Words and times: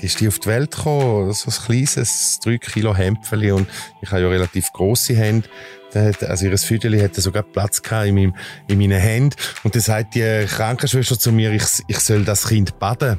ist 0.00 0.20
die 0.20 0.28
auf 0.28 0.38
die 0.38 0.48
Welt 0.48 0.76
gekommen, 0.76 1.32
so 1.32 1.50
ein 1.50 1.66
kleines 1.66 2.40
3 2.40 2.58
Kilo 2.58 2.94
Hämpfeli 2.94 3.52
und 3.52 3.68
ich 4.02 4.10
habe 4.10 4.22
ja 4.22 4.28
relativ 4.28 4.72
grosse 4.72 5.14
Hände. 5.14 5.48
Also 5.94 6.46
ihr 6.46 6.58
Füdeli 6.58 7.00
hatte 7.00 7.22
sogar 7.22 7.42
Platz 7.42 7.80
in, 8.04 8.14
meinem, 8.14 8.34
in 8.68 8.78
meinen 8.78 9.00
Händen. 9.00 9.34
Und 9.62 9.74
dann 9.74 9.82
sagt 9.82 10.14
die 10.14 10.44
Krankenschwester 10.46 11.18
zu 11.18 11.32
mir, 11.32 11.52
ich, 11.52 11.64
ich 11.88 11.98
soll 12.00 12.24
das 12.24 12.48
Kind 12.48 12.78
baden. 12.78 13.18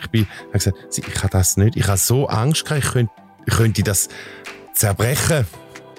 Ich 0.00 0.08
bin, 0.08 0.26
habe 0.48 0.52
gesagt, 0.52 0.76
ich 0.96 1.04
kann 1.14 1.30
das 1.30 1.56
nicht. 1.56 1.76
Ich 1.76 1.86
habe 1.86 1.98
so 1.98 2.26
Angst 2.26 2.64
gehabt, 2.64 2.84
ich 2.84 2.90
könnte, 2.90 3.12
ich 3.46 3.54
könnte 3.54 3.82
das 3.84 4.08
zerbrechen. 4.74 5.46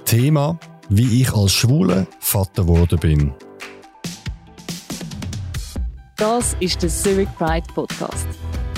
Thema, 0.04 0.60
wie 0.90 1.22
ich 1.22 1.34
als 1.34 1.54
schwuler 1.54 2.08
Vater 2.20 2.64
geworden 2.64 3.00
bin. 3.00 3.34
Das 6.18 6.56
ist 6.60 6.82
der 6.82 6.90
Zurich 6.90 7.30
Pride 7.38 7.68
Podcast. 7.74 8.28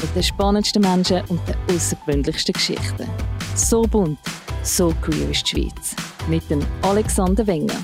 Mit 0.02 0.16
den 0.16 0.24
spannendsten 0.24 0.82
Menschen 0.82 1.22
und 1.28 1.42
den 1.48 1.56
außergewöhnlichsten 1.76 2.54
Geschichten. 2.54 3.10
So 3.56 3.82
bunt, 3.82 4.20
so 4.64 4.94
queer 5.02 5.30
ist 5.30 5.52
die 5.52 5.62
Schweiz. 5.62 5.96
Mit 6.28 6.50
dem 6.50 6.62
Alexander 6.84 7.46
Wenger. 7.46 7.76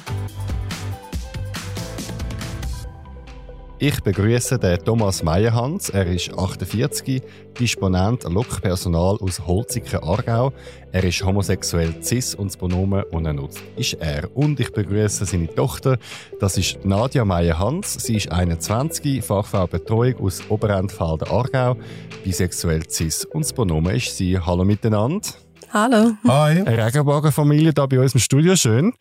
Ich 3.78 4.02
begrüße 4.02 4.58
den 4.58 4.80
Thomas 4.80 5.22
Meyerhans. 5.22 5.90
Er 5.90 6.06
ist 6.08 6.32
48, 6.34 7.22
Disponent 7.60 8.24
Lokpersonal 8.24 9.18
aus 9.20 9.46
Holziken, 9.46 10.02
Aargau. 10.02 10.54
Er 10.94 11.04
ist 11.04 11.22
homosexuell 11.26 12.02
cis 12.02 12.36
und 12.36 12.48
das 12.48 12.58
Pronomen 12.58 13.04
unnutzt 13.12 13.62
ist 13.76 13.96
er. 13.96 14.34
Und 14.34 14.62
ich 14.62 14.72
begrüße 14.72 15.26
seine 15.26 15.54
Tochter. 15.54 15.98
Das 16.40 16.58
ist 16.58 16.86
Nadja 16.86 17.26
Meyerhans. 17.26 17.96
Sie 17.96 18.16
ist 18.16 18.32
21, 18.32 19.22
Fachfrau 19.22 19.68
Betreuung 19.68 20.22
aus 20.22 20.42
Oberendfelden, 20.48 21.28
Aargau, 21.28 21.76
bisexuell 22.23 22.90
cis 22.90 23.26
und 23.26 23.44
das 23.44 23.52
Pronomen 23.52 23.96
ist 23.98 24.16
sie. 24.16 24.40
Hallo 24.40 24.64
miteinander. 24.64 25.28
Hallo. 25.73 26.14
Hi. 26.26 26.62
Eine 26.62 26.86
Regenbogenfamilie 26.86 27.73
hier 27.76 27.88
bei 27.88 28.00
uns 28.00 28.14
im 28.14 28.22
Studio. 28.22 28.56
Schön. 28.56 28.94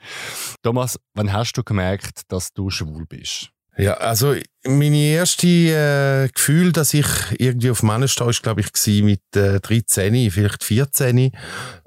Thomas, 0.64 0.98
wann 1.14 1.32
hast 1.32 1.52
du 1.52 1.62
gemerkt, 1.62 2.22
dass 2.26 2.52
du 2.52 2.70
schwul 2.70 3.06
bist? 3.06 3.53
Ja, 3.76 3.94
also 3.94 4.34
meine 4.64 4.96
erste 4.96 5.46
äh, 5.46 6.28
Gefühl, 6.32 6.72
dass 6.72 6.94
ich 6.94 7.06
irgendwie 7.38 7.70
auf 7.70 7.82
Männer 7.82 8.06
stehe, 8.06 8.30
ist 8.30 8.42
glaube 8.42 8.60
ich 8.60 9.02
mit 9.02 9.20
äh, 9.34 9.60
13, 9.60 10.30
vielleicht 10.30 10.62
14. 10.62 11.32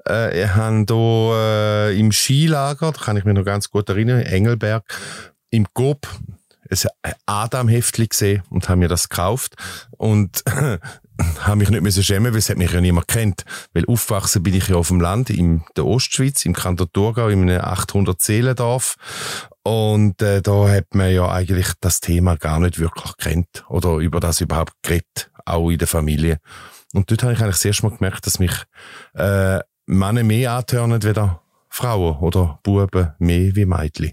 Äh, 0.06 0.42
ich 0.42 0.48
habe 0.54 0.84
hier 0.86 1.34
äh, 1.34 1.98
im 1.98 2.12
Skilager, 2.12 2.92
da 2.92 3.00
kann 3.00 3.16
ich 3.16 3.24
mich 3.24 3.34
noch 3.34 3.44
ganz 3.44 3.70
gut 3.70 3.88
erinnern, 3.88 4.20
Engelberg, 4.20 4.84
im 5.50 5.66
Coop 5.72 6.06
ein 7.02 7.14
Adam-Heftli 7.24 8.08
gesehen 8.08 8.42
und 8.50 8.68
habe 8.68 8.80
mir 8.80 8.88
das 8.88 9.08
gekauft 9.08 9.54
und 9.96 10.44
habe 11.40 11.56
mich 11.56 11.70
nicht 11.70 11.82
mehr 11.82 11.92
schämen, 11.92 12.32
weil 12.32 12.38
es 12.38 12.48
hat 12.48 12.58
mich 12.58 12.72
ja 12.72 12.80
niemand 12.80 13.08
kennt. 13.08 13.44
Weil 13.72 13.84
aufgewachsen 13.86 14.42
bin 14.42 14.54
ich 14.54 14.68
ja 14.68 14.76
auf 14.76 14.88
dem 14.88 15.00
Land, 15.00 15.30
in 15.30 15.62
der 15.76 15.86
Ostschweiz, 15.86 16.44
im 16.44 16.54
Kanton 16.54 16.88
Thurgau, 16.92 17.28
in 17.28 17.42
einem 17.42 17.60
800 17.60 18.20
Seelendorf. 18.20 18.96
Und 19.62 20.22
äh, 20.22 20.40
da 20.42 20.68
hat 20.68 20.94
man 20.94 21.12
ja 21.12 21.30
eigentlich 21.30 21.72
das 21.80 22.00
Thema 22.00 22.36
gar 22.36 22.60
nicht 22.60 22.78
wirklich 22.78 23.16
kennt 23.18 23.64
oder 23.68 23.96
über 23.96 24.20
das 24.20 24.40
überhaupt 24.40 24.72
geredet, 24.82 25.30
auch 25.44 25.70
in 25.70 25.78
der 25.78 25.88
Familie. 25.88 26.38
Und 26.94 27.10
dort 27.10 27.22
habe 27.22 27.34
ich 27.34 27.40
eigentlich 27.40 27.60
das 27.60 27.82
Mal 27.82 27.96
gemerkt, 27.96 28.26
dass 28.26 28.38
mich 28.38 28.52
äh, 29.14 29.58
Männer 29.86 30.22
mehr 30.22 30.52
antören 30.52 31.02
wie 31.02 31.14
Frauen 31.68 32.16
oder 32.18 32.60
Buben 32.62 33.12
mehr 33.18 33.54
wie 33.54 33.66
Mädchen. 33.66 34.12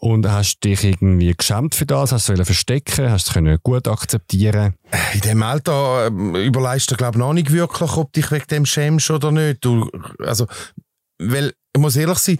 Und 0.00 0.28
hast 0.30 0.60
dich 0.60 0.84
irgendwie 0.84 1.34
geschämt 1.34 1.74
für 1.74 1.84
das? 1.84 2.12
Hast 2.12 2.28
du 2.28 2.32
es 2.32 2.46
verstecken? 2.46 3.10
Hast 3.10 3.34
du 3.34 3.44
es 3.44 3.62
gut 3.64 3.88
akzeptieren 3.88 4.74
In 5.12 5.20
dem 5.22 5.42
Alter 5.42 6.06
äh, 6.06 6.46
überleist 6.46 6.90
du, 6.90 6.96
glaube 6.96 7.16
ich, 7.16 7.18
noch 7.18 7.32
nicht 7.32 7.50
wirklich, 7.50 7.96
ob 7.96 8.12
dich 8.12 8.30
wegen 8.30 8.46
dem 8.46 8.66
schämst 8.66 9.10
oder 9.10 9.32
nicht. 9.32 9.64
Du, 9.64 9.90
also, 10.20 10.46
weil, 11.18 11.52
ich 11.74 11.80
muss 11.80 11.96
ehrlich 11.96 12.18
sein, 12.18 12.38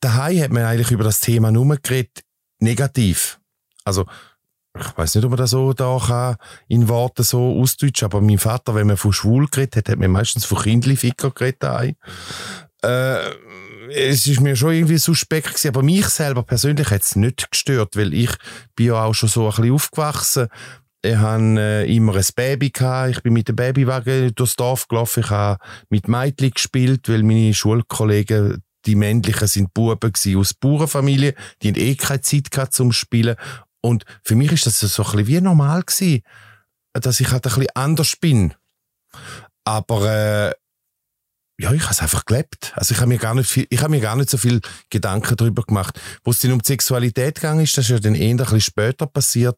daheim 0.00 0.40
hat 0.40 0.52
man 0.52 0.62
eigentlich 0.62 0.92
über 0.92 1.02
das 1.02 1.18
Thema 1.18 1.50
nur 1.50 1.76
geredet, 1.76 2.22
negativ. 2.60 3.40
Also, 3.84 4.06
ich 4.78 4.96
weiß 4.96 5.16
nicht, 5.16 5.24
ob 5.24 5.30
man 5.30 5.38
das 5.38 5.50
so 5.50 5.72
da 5.72 5.98
kann, 5.98 6.36
in 6.68 6.88
Worten 6.88 7.24
so 7.24 7.60
ausdeutschen, 7.60 8.06
aber 8.06 8.20
mein 8.20 8.38
Vater, 8.38 8.76
wenn 8.76 8.86
man 8.86 8.96
von 8.96 9.12
schwul 9.12 9.48
geredet 9.48 9.76
hat, 9.76 9.88
hat 9.88 9.98
man 9.98 10.12
meistens 10.12 10.44
von 10.44 10.58
Kindli-Ficker 10.58 11.32
geredet 11.32 11.64
daheim. 11.64 11.96
Äh, 12.82 13.30
es 13.90 14.26
ist 14.26 14.40
mir 14.40 14.56
schon 14.56 14.74
irgendwie 14.74 14.98
suspekt 14.98 15.48
gewesen, 15.48 15.68
aber 15.68 15.82
mich 15.82 16.06
selber 16.06 16.42
persönlich 16.42 16.90
hat 16.90 17.02
es 17.02 17.16
nicht 17.16 17.50
gestört, 17.50 17.96
weil 17.96 18.14
ich 18.14 18.30
bin 18.74 18.86
ja 18.86 19.04
auch 19.04 19.14
schon 19.14 19.28
so 19.28 19.46
ein 19.46 19.50
bisschen 19.50 19.72
aufgewachsen. 19.72 20.48
Ich 21.02 21.16
hatte 21.16 21.58
äh, 21.58 21.96
immer 21.96 22.14
ein 22.14 22.26
Baby 22.36 22.70
gehabt. 22.70 23.10
Ich 23.10 23.22
bin 23.22 23.32
mit 23.32 23.48
dem 23.48 23.56
Babywagen 23.56 24.34
durchs 24.34 24.56
Dorf 24.56 24.86
gelaufen. 24.86 25.20
Ich 25.24 25.30
habe 25.30 25.58
mit 25.88 26.08
Mädchen 26.08 26.50
gespielt, 26.50 27.08
weil 27.08 27.22
meine 27.22 27.54
Schulkollegen, 27.54 28.62
die 28.84 28.96
männlichen, 28.96 29.48
sind 29.48 29.72
Buben 29.72 30.12
aus 30.36 30.54
Bauernfamilien. 30.54 31.34
Die 31.62 31.68
hatten 31.68 31.78
eh 31.78 31.94
keine 31.94 32.20
Zeit 32.20 32.50
gehabt 32.50 32.74
zum 32.74 32.92
Spielen. 32.92 33.36
Und 33.80 34.04
für 34.22 34.34
mich 34.34 34.52
ist 34.52 34.66
das 34.66 34.78
so 34.80 35.02
ein 35.02 35.10
bisschen 35.10 35.26
wie 35.26 35.40
normal 35.40 35.82
gewesen, 35.82 36.22
dass 36.92 37.20
ich 37.20 37.30
halt 37.30 37.46
ein 37.46 37.54
bisschen 37.54 37.70
anders 37.74 38.16
bin. 38.16 38.52
Aber 39.64 40.04
äh, 40.04 40.52
ja, 41.60 41.72
ich 41.72 41.82
habe 41.82 41.92
es 41.92 42.00
einfach 42.00 42.24
gelebt. 42.24 42.72
Also 42.74 42.94
ich 42.94 43.00
habe 43.00 43.08
mir 43.08 43.18
gar 43.18 43.34
nicht 43.34 43.50
viel, 43.50 43.66
ich 43.68 43.80
habe 43.82 43.90
mir 43.90 44.00
gar 44.00 44.16
nicht 44.16 44.30
so 44.30 44.38
viel 44.38 44.60
Gedanken 44.88 45.36
darüber 45.36 45.62
gemacht. 45.62 46.00
Wo 46.24 46.30
es 46.30 46.40
dann 46.40 46.52
um 46.52 46.60
die 46.60 46.66
Sexualität 46.66 47.34
gegangen 47.34 47.60
ist, 47.60 47.76
das 47.76 47.84
ist 47.84 47.90
ja 47.90 47.98
dann 47.98 48.14
eher 48.14 48.30
ein 48.30 48.36
bisschen 48.38 48.60
später 48.62 49.06
passiert, 49.06 49.56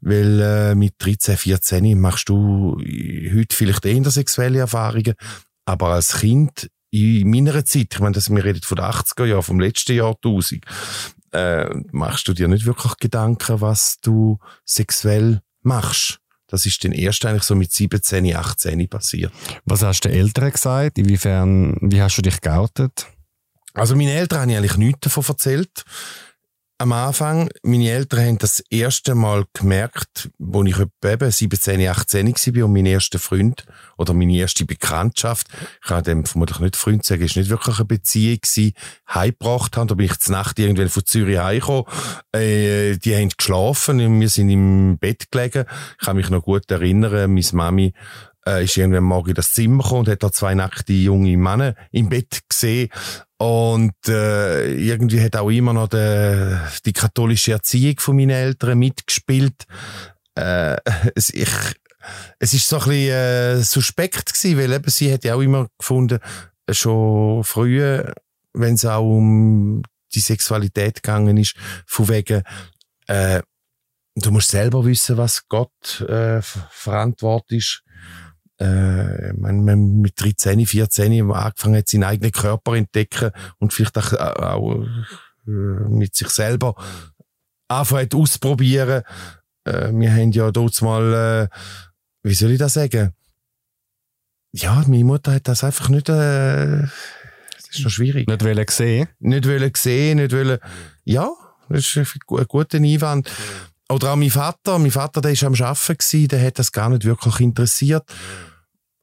weil 0.00 0.40
äh, 0.40 0.74
mit 0.76 0.94
13, 0.98 1.36
14 1.36 2.00
machst 2.00 2.28
du 2.28 2.76
heute 2.78 3.56
vielleicht 3.56 3.84
eher 3.84 4.10
sexuelle 4.10 4.60
Erfahrungen, 4.60 5.14
aber 5.64 5.88
als 5.88 6.20
Kind 6.20 6.70
in 6.92 7.28
meiner 7.28 7.64
Zeit, 7.64 7.88
ich 7.92 8.00
meine, 8.00 8.14
das, 8.14 8.30
wir 8.30 8.44
reden 8.44 8.62
von 8.62 8.76
den 8.76 8.84
80er 8.84 9.24
Jahren, 9.24 9.42
vom 9.42 9.60
letzten 9.60 9.96
Jahrtausend, 9.96 10.64
äh, 11.32 11.66
machst 11.90 12.28
du 12.28 12.32
dir 12.32 12.46
nicht 12.48 12.66
wirklich 12.66 12.96
Gedanken, 12.98 13.60
was 13.60 13.96
du 14.02 14.38
sexuell 14.64 15.40
machst. 15.62 16.19
Das 16.50 16.66
ist 16.66 16.84
dann 16.84 16.92
erst 16.92 17.24
eigentlich 17.24 17.44
so 17.44 17.54
mit 17.54 17.72
17, 17.72 18.34
18 18.34 18.88
passiert. 18.88 19.32
Was 19.64 19.82
hast 19.82 20.04
du 20.04 20.08
den 20.08 20.18
Eltern 20.18 20.50
gesagt? 20.50 20.98
Inwiefern, 20.98 21.76
wie 21.80 22.02
hast 22.02 22.16
du 22.16 22.22
dich 22.22 22.40
geoutet? 22.40 23.06
Also 23.72 23.94
meine 23.94 24.12
Eltern 24.12 24.40
haben 24.40 24.50
eigentlich 24.50 24.76
nichts 24.76 25.00
davon 25.00 25.24
erzählt 25.28 25.84
am 26.80 26.92
Anfang, 26.92 27.50
meine 27.62 27.90
Eltern 27.90 28.24
haben 28.24 28.38
das 28.38 28.60
erste 28.70 29.14
Mal 29.14 29.44
gemerkt, 29.52 30.30
wo 30.38 30.64
ich 30.64 30.78
etwa 30.78 31.30
17, 31.30 31.86
18 31.86 32.26
war 32.26 32.64
und 32.64 32.72
mein 32.72 32.86
erster 32.86 33.18
Freund 33.18 33.66
oder 33.98 34.14
meine 34.14 34.34
erste 34.34 34.64
Bekanntschaft, 34.64 35.48
ich 35.82 35.88
kann 35.88 36.04
dem 36.04 36.24
vermutlich 36.24 36.58
nicht 36.60 36.76
Freund 36.76 37.04
sagen, 37.04 37.22
ist 37.22 37.36
nicht 37.36 37.50
wirklich 37.50 37.76
eine 37.76 37.84
Beziehung 37.84 38.38
gewesen, 38.40 38.72
heimgebracht 39.06 39.76
haben. 39.76 39.88
Da 39.88 39.94
bin 39.94 40.06
ich 40.06 40.18
zur 40.20 40.32
Nacht 40.32 40.58
irgendwann 40.58 40.88
von 40.88 41.04
Zürich 41.04 41.38
heimgekommen. 41.38 41.84
Äh, 42.32 42.96
die 42.96 43.14
haben 43.14 43.28
geschlafen 43.28 44.00
und 44.00 44.18
wir 44.18 44.30
sind 44.30 44.48
im 44.48 44.96
Bett 44.96 45.30
gelegen. 45.30 45.66
Ich 46.00 46.06
kann 46.06 46.16
mich 46.16 46.30
noch 46.30 46.44
gut 46.44 46.70
erinnern, 46.70 47.34
meine 47.34 47.46
Mami 47.52 47.92
äh, 48.50 48.64
ist 48.64 48.76
irgendwann 48.76 49.04
morgen 49.04 49.30
in 49.30 49.34
das 49.34 49.52
Zimmer 49.52 49.82
gekommen 49.82 50.00
und 50.00 50.08
hat 50.08 50.22
da 50.22 50.32
zwei 50.32 50.54
nackte 50.54 50.92
junge 50.92 51.36
Männer 51.36 51.74
im 51.92 52.08
Bett 52.08 52.40
gesehen 52.48 52.88
und 53.38 53.94
äh, 54.08 54.72
irgendwie 54.74 55.22
hat 55.22 55.36
auch 55.36 55.50
immer 55.50 55.72
noch 55.72 55.88
de, 55.88 56.58
die 56.84 56.92
katholische 56.92 57.52
Erziehung 57.52 57.98
von 57.98 58.16
meinen 58.16 58.30
Eltern 58.30 58.78
mitgespielt. 58.78 59.64
Äh, 60.34 60.76
es, 61.14 61.30
ich, 61.30 61.48
es 62.38 62.52
ist 62.52 62.68
so 62.68 62.76
ein 62.76 62.84
bisschen 62.84 63.12
äh, 63.12 63.62
suspekt 63.62 64.34
gewesen, 64.34 64.58
weil 64.58 64.72
eben 64.72 64.90
sie 64.90 65.12
hat 65.12 65.24
ja 65.24 65.34
auch 65.34 65.40
immer 65.40 65.68
gefunden, 65.78 66.18
schon 66.70 67.44
früher, 67.44 68.14
wenn 68.52 68.74
es 68.74 68.84
auch 68.84 69.04
um 69.04 69.82
die 70.14 70.20
Sexualität 70.20 71.02
gegangen 71.02 71.36
ist, 71.36 71.54
von 71.86 72.08
wegen, 72.08 72.42
äh, 73.06 73.40
du 74.16 74.30
musst 74.32 74.50
selber 74.50 74.84
wissen, 74.84 75.16
was 75.16 75.48
Gott 75.48 76.00
äh, 76.02 76.42
verantwortlich 76.42 77.58
ist 77.58 77.89
äh, 78.60 79.32
man, 79.32 79.64
man 79.64 80.00
mit 80.00 80.20
13, 80.20 80.66
14 80.66 81.30
angefangen 81.32 81.76
hat, 81.76 81.88
seinen 81.88 82.04
eigenen 82.04 82.32
Körper 82.32 82.76
entdecken 82.76 83.30
und 83.58 83.72
vielleicht 83.72 83.96
auch, 83.96 84.12
auch 84.12 84.84
äh, 85.46 85.50
mit 85.50 86.14
sich 86.14 86.28
selber 86.28 86.74
anfangen 87.68 88.12
ausprobieren. 88.14 89.02
Äh, 89.64 89.90
wir 89.92 90.12
haben 90.12 90.32
ja 90.32 90.50
dort 90.50 90.80
mal, 90.82 91.48
äh, 91.50 91.56
wie 92.22 92.34
soll 92.34 92.50
ich 92.50 92.58
das 92.58 92.74
sagen? 92.74 93.14
Ja, 94.52 94.84
meine 94.86 95.04
Mutter 95.04 95.32
hat 95.32 95.48
das 95.48 95.64
einfach 95.64 95.88
nicht, 95.88 96.08
äh, 96.08 96.82
das 96.82 97.68
ist 97.70 97.84
noch 97.84 97.90
schwierig. 97.90 98.28
Nicht 98.28 98.44
wollen 98.44 98.66
sehen? 98.68 99.08
Nicht 99.20 99.46
wollen 99.48 99.72
sehen, 99.74 100.18
nicht 100.18 100.32
wollen, 100.32 100.58
ja, 101.04 101.30
das 101.70 101.96
ist 101.96 102.16
ein 102.28 102.44
guter 102.46 102.76
Einwand. 102.76 103.30
Oder 103.88 104.12
auch 104.12 104.16
mein 104.16 104.30
Vater, 104.30 104.78
mein 104.78 104.90
Vater, 104.90 105.20
der 105.20 105.32
ist 105.32 105.44
am 105.44 105.54
Arbeiten 105.54 106.28
der 106.28 106.46
hat 106.46 106.58
das 106.58 106.72
gar 106.72 106.90
nicht 106.90 107.04
wirklich 107.04 107.40
interessiert. 107.40 108.04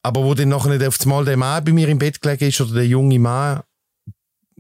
Aber 0.08 0.24
wo 0.24 0.34
dann 0.34 0.48
nachher 0.48 0.70
nicht 0.70 0.88
auf 0.88 1.02
einmal 1.02 1.26
der 1.26 1.36
Mann 1.36 1.66
bei 1.66 1.74
mir 1.74 1.90
im 1.90 2.00
Bett 2.00 2.22
gelegen 2.22 2.46
ist 2.46 2.62
oder 2.62 2.76
der 2.76 2.88
junge 2.88 3.20
Mann, 3.20 3.60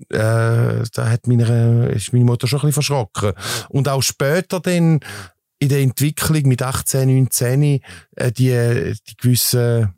äh, 0.09 0.83
da 0.94 1.09
hat 1.09 1.25
meine, 1.25 1.88
ist 1.88 2.11
meine 2.11 2.25
Mutter 2.25 2.47
schon 2.47 2.59
ein 2.59 2.67
bisschen 2.67 2.83
verschrocken. 2.83 3.31
Und 3.69 3.88
auch 3.88 4.01
später 4.01 4.59
dann 4.59 4.99
in 5.59 5.69
der 5.69 5.79
Entwicklung 5.79 6.44
mit 6.49 6.61
18, 6.61 7.07
19, 7.07 7.63
äh, 7.63 8.31
die, 8.33 8.94
die 9.07 9.15
gewissen 9.15 9.94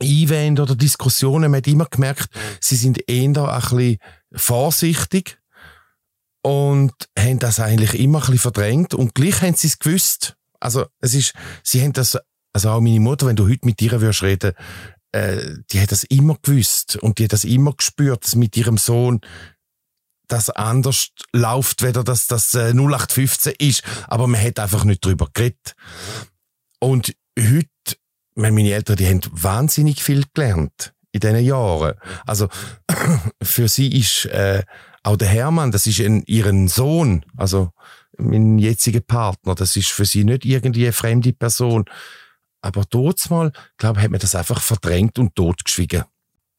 Einwände 0.00 0.62
oder 0.62 0.74
Diskussionen, 0.74 1.50
man 1.50 1.58
hat 1.58 1.66
immer 1.66 1.84
gemerkt, 1.84 2.30
sie 2.58 2.76
sind 2.76 3.06
eher 3.10 3.26
ein 3.26 3.60
bisschen 3.60 3.98
vorsichtig 4.34 5.38
und 6.40 6.94
haben 7.16 7.38
das 7.40 7.60
eigentlich 7.60 8.00
immer 8.00 8.20
ein 8.20 8.22
bisschen 8.22 8.38
verdrängt 8.38 8.94
und 8.94 9.14
gleich 9.14 9.42
haben 9.42 9.54
sie 9.54 9.66
es 9.66 9.78
gewusst. 9.78 10.34
Also 10.60 10.86
es 11.00 11.12
ist, 11.12 11.34
sie 11.62 11.82
haben 11.82 11.92
das, 11.92 12.16
also 12.52 12.70
auch 12.70 12.80
meine 12.80 13.00
Mutter, 13.00 13.26
wenn 13.26 13.36
du 13.36 13.48
heute 13.48 13.66
mit 13.66 13.80
ihr 13.82 14.00
würdest 14.00 14.22
reden, 14.22 14.52
äh, 15.12 15.56
die 15.70 15.80
hat 15.80 15.92
das 15.92 16.04
immer 16.04 16.36
gewusst 16.40 16.96
und 16.96 17.18
die 17.18 17.24
hat 17.24 17.32
das 17.32 17.44
immer 17.44 17.72
gespürt, 17.72 18.24
dass 18.24 18.34
mit 18.34 18.56
ihrem 18.56 18.78
Sohn 18.78 19.20
das 20.28 20.48
anders 20.50 21.08
läuft, 21.32 21.82
weder 21.82 22.04
dass 22.04 22.26
das 22.26 22.54
äh, 22.54 22.72
0815 22.72 23.54
ist, 23.58 23.82
aber 24.08 24.26
man 24.26 24.42
hat 24.42 24.58
einfach 24.58 24.84
nicht 24.84 25.04
drüber 25.04 25.28
geredet. 25.32 25.74
Und 26.78 27.14
heute, 27.38 27.68
meine 28.34 28.72
Eltern, 28.72 28.96
die 28.96 29.06
haben 29.06 29.20
wahnsinnig 29.30 30.02
viel 30.02 30.24
gelernt 30.32 30.94
in 31.12 31.20
diesen 31.20 31.44
Jahren. 31.44 31.94
Also 32.26 32.48
für 33.42 33.68
sie 33.68 33.98
ist 33.98 34.24
äh, 34.26 34.62
auch 35.02 35.16
der 35.16 35.28
Hermann, 35.28 35.70
das 35.70 35.86
ist 35.86 36.00
ein, 36.00 36.22
ihren 36.26 36.68
Sohn, 36.68 37.24
also 37.36 37.70
mein 38.16 38.58
jetziger 38.58 39.00
Partner, 39.00 39.54
das 39.54 39.76
ist 39.76 39.90
für 39.90 40.04
sie 40.04 40.24
nicht 40.24 40.44
irgendwie 40.44 40.84
eine 40.84 40.92
fremde 40.92 41.32
Person. 41.32 41.84
Aber 42.62 42.84
dort 42.88 43.28
mal, 43.28 43.52
glaube 43.76 43.98
ich, 43.98 44.04
hat 44.04 44.10
man 44.10 44.20
das 44.20 44.34
einfach 44.34 44.62
verdrängt 44.62 45.18
und 45.18 45.34
totgeschwiegen. 45.34 46.04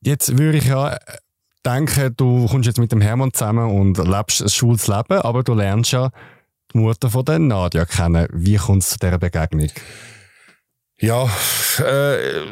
Jetzt 0.01 0.37
würde 0.37 0.57
ich 0.57 0.65
ja 0.65 0.97
denken, 1.65 2.13
du 2.17 2.45
kommst 2.47 2.67
jetzt 2.67 2.77
mit 2.77 2.91
dem 2.91 3.01
Hermann 3.01 3.33
zusammen 3.33 3.71
und 3.71 3.97
lebst 3.97 4.41
ein 4.41 4.49
schwules 4.49 4.87
Leben, 4.87 5.21
aber 5.21 5.43
du 5.43 5.53
lernst 5.53 5.93
ja 5.93 6.11
die 6.73 6.77
Mutter 6.77 7.09
von 7.09 7.25
der 7.25 7.39
Nadia 7.39 7.85
kennen. 7.85 8.27
Wie 8.31 8.57
kommt 8.57 8.83
es 8.83 8.89
zu 8.89 8.99
dieser 8.99 9.17
Begegnung? 9.17 9.69
Ja, 10.99 11.25
äh, 11.79 12.47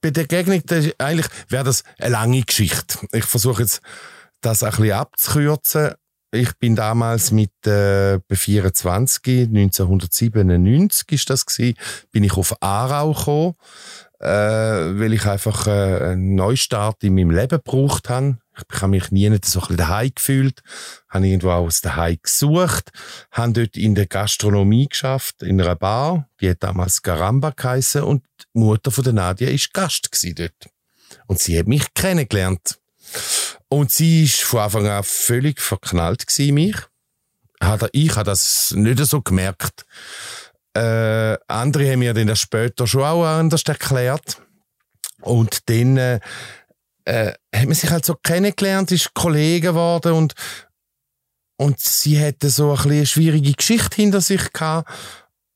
bei 0.00 0.10
der 0.10 0.22
Begegnung, 0.22 0.62
eigentlich 0.98 1.26
wäre 1.48 1.64
das 1.64 1.84
eine 1.98 2.10
lange 2.10 2.42
Geschichte. 2.42 2.98
Ich 3.12 3.24
versuche 3.24 3.62
jetzt, 3.62 3.80
das 4.40 4.62
ein 4.62 4.70
bisschen 4.70 4.92
abzukürzen. 4.92 5.94
Ich 6.32 6.56
bin 6.58 6.76
damals 6.76 7.32
mit 7.32 7.66
äh, 7.66 8.20
24, 8.30 9.48
1997 9.48 11.10
ist 11.10 11.28
das 11.28 11.44
gewesen, 11.44 11.76
bin 12.12 12.22
ich 12.22 12.34
auf 12.34 12.62
Aarau 12.62 13.12
gekommen, 13.12 13.54
äh, 14.20 14.26
weil 14.26 15.12
ich 15.12 15.26
einfach 15.26 15.66
äh, 15.66 16.12
einen 16.12 16.36
Neustart 16.36 17.02
in 17.02 17.16
meinem 17.16 17.30
Leben 17.30 17.48
gebraucht 17.48 18.08
habe. 18.08 18.38
Ich 18.72 18.80
habe 18.80 18.90
mich 18.90 19.10
nie 19.10 19.26
so 19.26 19.32
ein 19.32 19.40
bisschen 19.40 19.76
daheim 19.76 20.12
gefühlt, 20.14 20.62
habe 21.08 21.26
irgendwo 21.26 21.50
aus 21.50 21.80
daheim 21.80 22.18
gesucht, 22.22 22.92
habe 23.32 23.52
dort 23.52 23.76
in 23.76 23.96
der 23.96 24.06
Gastronomie 24.06 24.86
geschafft, 24.86 25.42
in 25.42 25.60
einer 25.60 25.74
Bar, 25.74 26.28
die 26.40 26.50
hat 26.50 26.62
damals 26.62 27.02
Garamba 27.02 27.50
geheissen 27.50 28.02
und 28.02 28.22
die 28.40 28.60
Mutter 28.60 28.92
von 28.92 29.02
der 29.02 29.14
Nadia 29.14 29.48
ist 29.48 29.74
Gast 29.74 30.10
dort. 30.38 30.70
Und 31.26 31.40
sie 31.40 31.58
hat 31.58 31.66
mich 31.66 31.92
kennengelernt. 31.94 32.78
Und 33.72 33.92
sie 33.92 34.24
ist 34.24 34.42
von 34.42 34.60
Anfang 34.60 34.86
an 34.88 35.04
völlig 35.04 35.60
verknallt 35.60 36.26
in 36.38 36.54
mich. 36.54 36.76
Ich 37.92 38.16
habe 38.16 38.24
das 38.24 38.72
nicht 38.76 38.98
so 39.06 39.22
gemerkt. 39.22 39.86
Äh, 40.74 41.36
andere 41.46 41.90
haben 41.90 42.00
mir 42.00 42.12
dann 42.12 42.26
das 42.26 42.40
später 42.40 42.86
schon 42.86 43.04
auch 43.04 43.24
anders 43.24 43.62
erklärt. 43.62 44.42
Und 45.20 45.68
dann 45.68 45.96
äh, 45.96 46.20
äh, 47.04 47.32
hat 47.54 47.66
man 47.66 47.74
sich 47.74 47.90
halt 47.90 48.04
so 48.04 48.14
kennengelernt, 48.14 48.90
ist 48.92 49.14
Kollege 49.14 49.68
geworden 49.68 50.12
und, 50.12 50.34
und 51.56 51.78
sie 51.78 52.20
hatte 52.20 52.50
so 52.50 52.72
ein 52.72 52.90
eine 52.90 53.06
schwierige 53.06 53.52
Geschichte 53.52 53.96
hinter 53.96 54.20
sich 54.20 54.52
gehabt. 54.52 54.90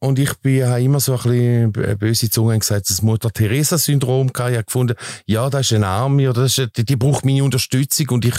Und 0.05 0.19
ich 0.19 0.29
habe 0.29 0.83
immer 0.83 1.01
so 1.01 1.17
ein 1.17 1.73
bisschen 1.73 1.99
böse 1.99 2.29
Zunge 2.29 2.59
gesagt, 2.59 2.91
das 2.91 3.01
Mutter-Teresa-Syndrom 3.01 4.35
gehabt. 4.35 4.51
Ich 4.51 4.57
habe 4.59 4.65
gefunden, 4.67 4.97
ja, 5.25 5.49
das 5.49 5.63
ist 5.63 5.73
eine 5.73 5.87
Arme 5.87 6.29
oder 6.29 6.43
das 6.43 6.59
ist, 6.59 6.77
die, 6.77 6.85
die 6.85 6.97
braucht 6.97 7.25
meine 7.25 7.43
Unterstützung. 7.43 8.11
Und 8.11 8.27
ich 8.27 8.35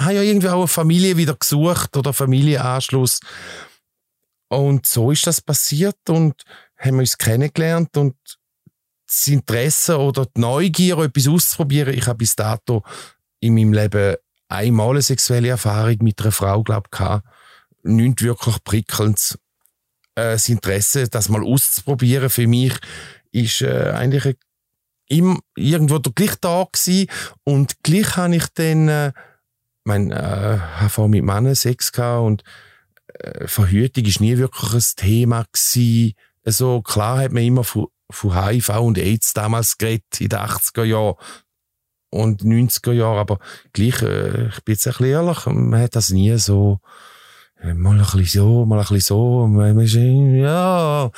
habe 0.00 0.14
ja 0.14 0.22
irgendwie 0.22 0.48
auch 0.48 0.58
eine 0.58 0.66
Familie 0.66 1.16
wieder 1.16 1.36
gesucht 1.36 1.96
oder 1.96 2.12
Familienanschluss. 2.12 3.20
Und 4.48 4.84
so 4.84 5.12
ist 5.12 5.28
das 5.28 5.40
passiert 5.40 6.10
und 6.10 6.42
haben 6.76 6.98
uns 6.98 7.16
kennengelernt 7.16 7.96
und 7.96 8.16
das 9.06 9.28
Interesse 9.28 10.00
oder 10.00 10.26
die 10.26 10.40
Neugier, 10.40 10.98
etwas 10.98 11.28
auszuprobieren. 11.28 11.94
Ich 11.94 12.08
habe 12.08 12.18
bis 12.18 12.34
dato 12.34 12.82
in 13.38 13.54
meinem 13.54 13.72
Leben 13.72 14.16
einmal 14.48 14.90
eine 14.90 15.02
sexuelle 15.02 15.50
Erfahrung 15.50 15.98
mit 16.00 16.20
einer 16.20 16.32
Frau, 16.32 16.64
glaube 16.64 16.88
ich, 16.92 16.98
gehabt. 16.98 17.28
Nicht 17.84 18.22
wirklich 18.22 18.56
prickelnd. 18.64 19.38
Äh, 20.16 20.32
das 20.32 20.48
Interesse, 20.48 21.08
das 21.08 21.28
mal 21.28 21.44
auszuprobieren, 21.44 22.30
für 22.30 22.46
mich 22.46 22.74
ist 23.30 23.62
äh, 23.62 23.92
eigentlich 23.94 24.36
im, 25.08 25.40
irgendwo 25.54 26.00
gleich 26.00 26.34
da 26.40 26.66
gewesen. 26.70 27.08
Und 27.44 27.82
gleich 27.82 28.16
habe 28.16 28.36
ich 28.36 28.46
dann, 28.54 28.88
äh, 28.88 29.12
mein, 29.84 30.10
äh, 30.10 30.58
habe 30.58 31.08
mit 31.08 31.22
Männern 31.22 31.54
Sex 31.54 31.92
gehabt 31.92 32.26
und 32.26 32.44
äh, 33.14 33.46
Verhütung 33.46 34.04
ist 34.04 34.20
nie 34.20 34.36
wirklich 34.36 34.72
ein 34.72 34.96
Thema 34.96 35.44
gewesen. 35.52 36.14
Also 36.44 36.82
klar 36.82 37.18
hat 37.18 37.32
man 37.32 37.44
immer 37.44 37.62
von 37.62 37.86
von 38.10 38.34
HIV 38.34 38.68
und 38.80 38.98
AIDS 38.98 39.34
damals 39.34 39.78
geredet, 39.78 40.20
in 40.20 40.28
den 40.28 40.38
80er 40.38 40.84
Jahren 40.84 41.16
und 42.10 42.42
90er 42.42 42.92
Jahren, 42.92 43.18
aber 43.18 43.38
gleich, 43.72 44.00
äh, 44.02 44.48
ich 44.48 44.64
bin 44.64 44.74
jetzt 44.74 44.86
ein 44.86 44.92
bisschen 44.92 45.06
ehrlich, 45.06 45.46
man 45.46 45.80
hat 45.80 45.96
das 45.96 46.10
nie 46.10 46.36
so, 46.38 46.80
äh, 46.84 47.15
mal 47.62 47.92
ein 47.92 47.98
bisschen 47.98 48.26
so, 48.26 48.66
mal 48.66 48.78
ein 48.78 48.82
bisschen 48.82 49.00
so, 49.00 49.46
man 49.46 49.78
ist, 49.80 49.94
ja, 49.94 51.10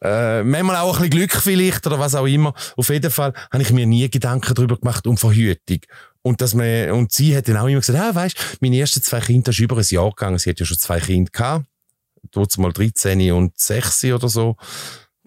äh, 0.00 0.42
manchmal 0.44 0.76
auch 0.76 0.96
ein 0.96 1.10
bisschen 1.10 1.10
Glück 1.10 1.32
vielleicht 1.32 1.86
oder 1.86 1.98
was 1.98 2.14
auch 2.14 2.26
immer. 2.26 2.54
Auf 2.76 2.88
jeden 2.88 3.10
Fall 3.10 3.32
habe 3.50 3.62
ich 3.62 3.72
mir 3.72 3.86
nie 3.86 4.08
Gedanken 4.08 4.54
darüber 4.54 4.76
gemacht 4.76 5.06
um 5.06 5.16
Verhütung. 5.16 5.80
Und, 6.22 6.40
dass 6.40 6.54
man, 6.54 6.90
und 6.92 7.12
sie 7.12 7.36
hat 7.36 7.48
dann 7.48 7.56
auch 7.56 7.66
immer 7.66 7.80
gesagt, 7.80 7.98
ah, 7.98 8.14
weisst, 8.14 8.58
meine 8.60 8.78
ersten 8.78 9.02
zwei 9.02 9.20
Kinder 9.20 9.52
sind 9.52 9.64
über 9.64 9.76
ein 9.76 9.86
Jahr 9.88 10.10
gegangen. 10.10 10.38
Sie 10.38 10.50
hat 10.50 10.60
ja 10.60 10.66
schon 10.66 10.78
zwei 10.78 11.00
Kinder 11.00 11.30
gehabt. 11.30 11.66
Dort 12.30 12.58
mal 12.58 12.72
13 12.72 13.32
und 13.32 13.58
6 13.58 14.04
oder 14.04 14.28
so 14.28 14.56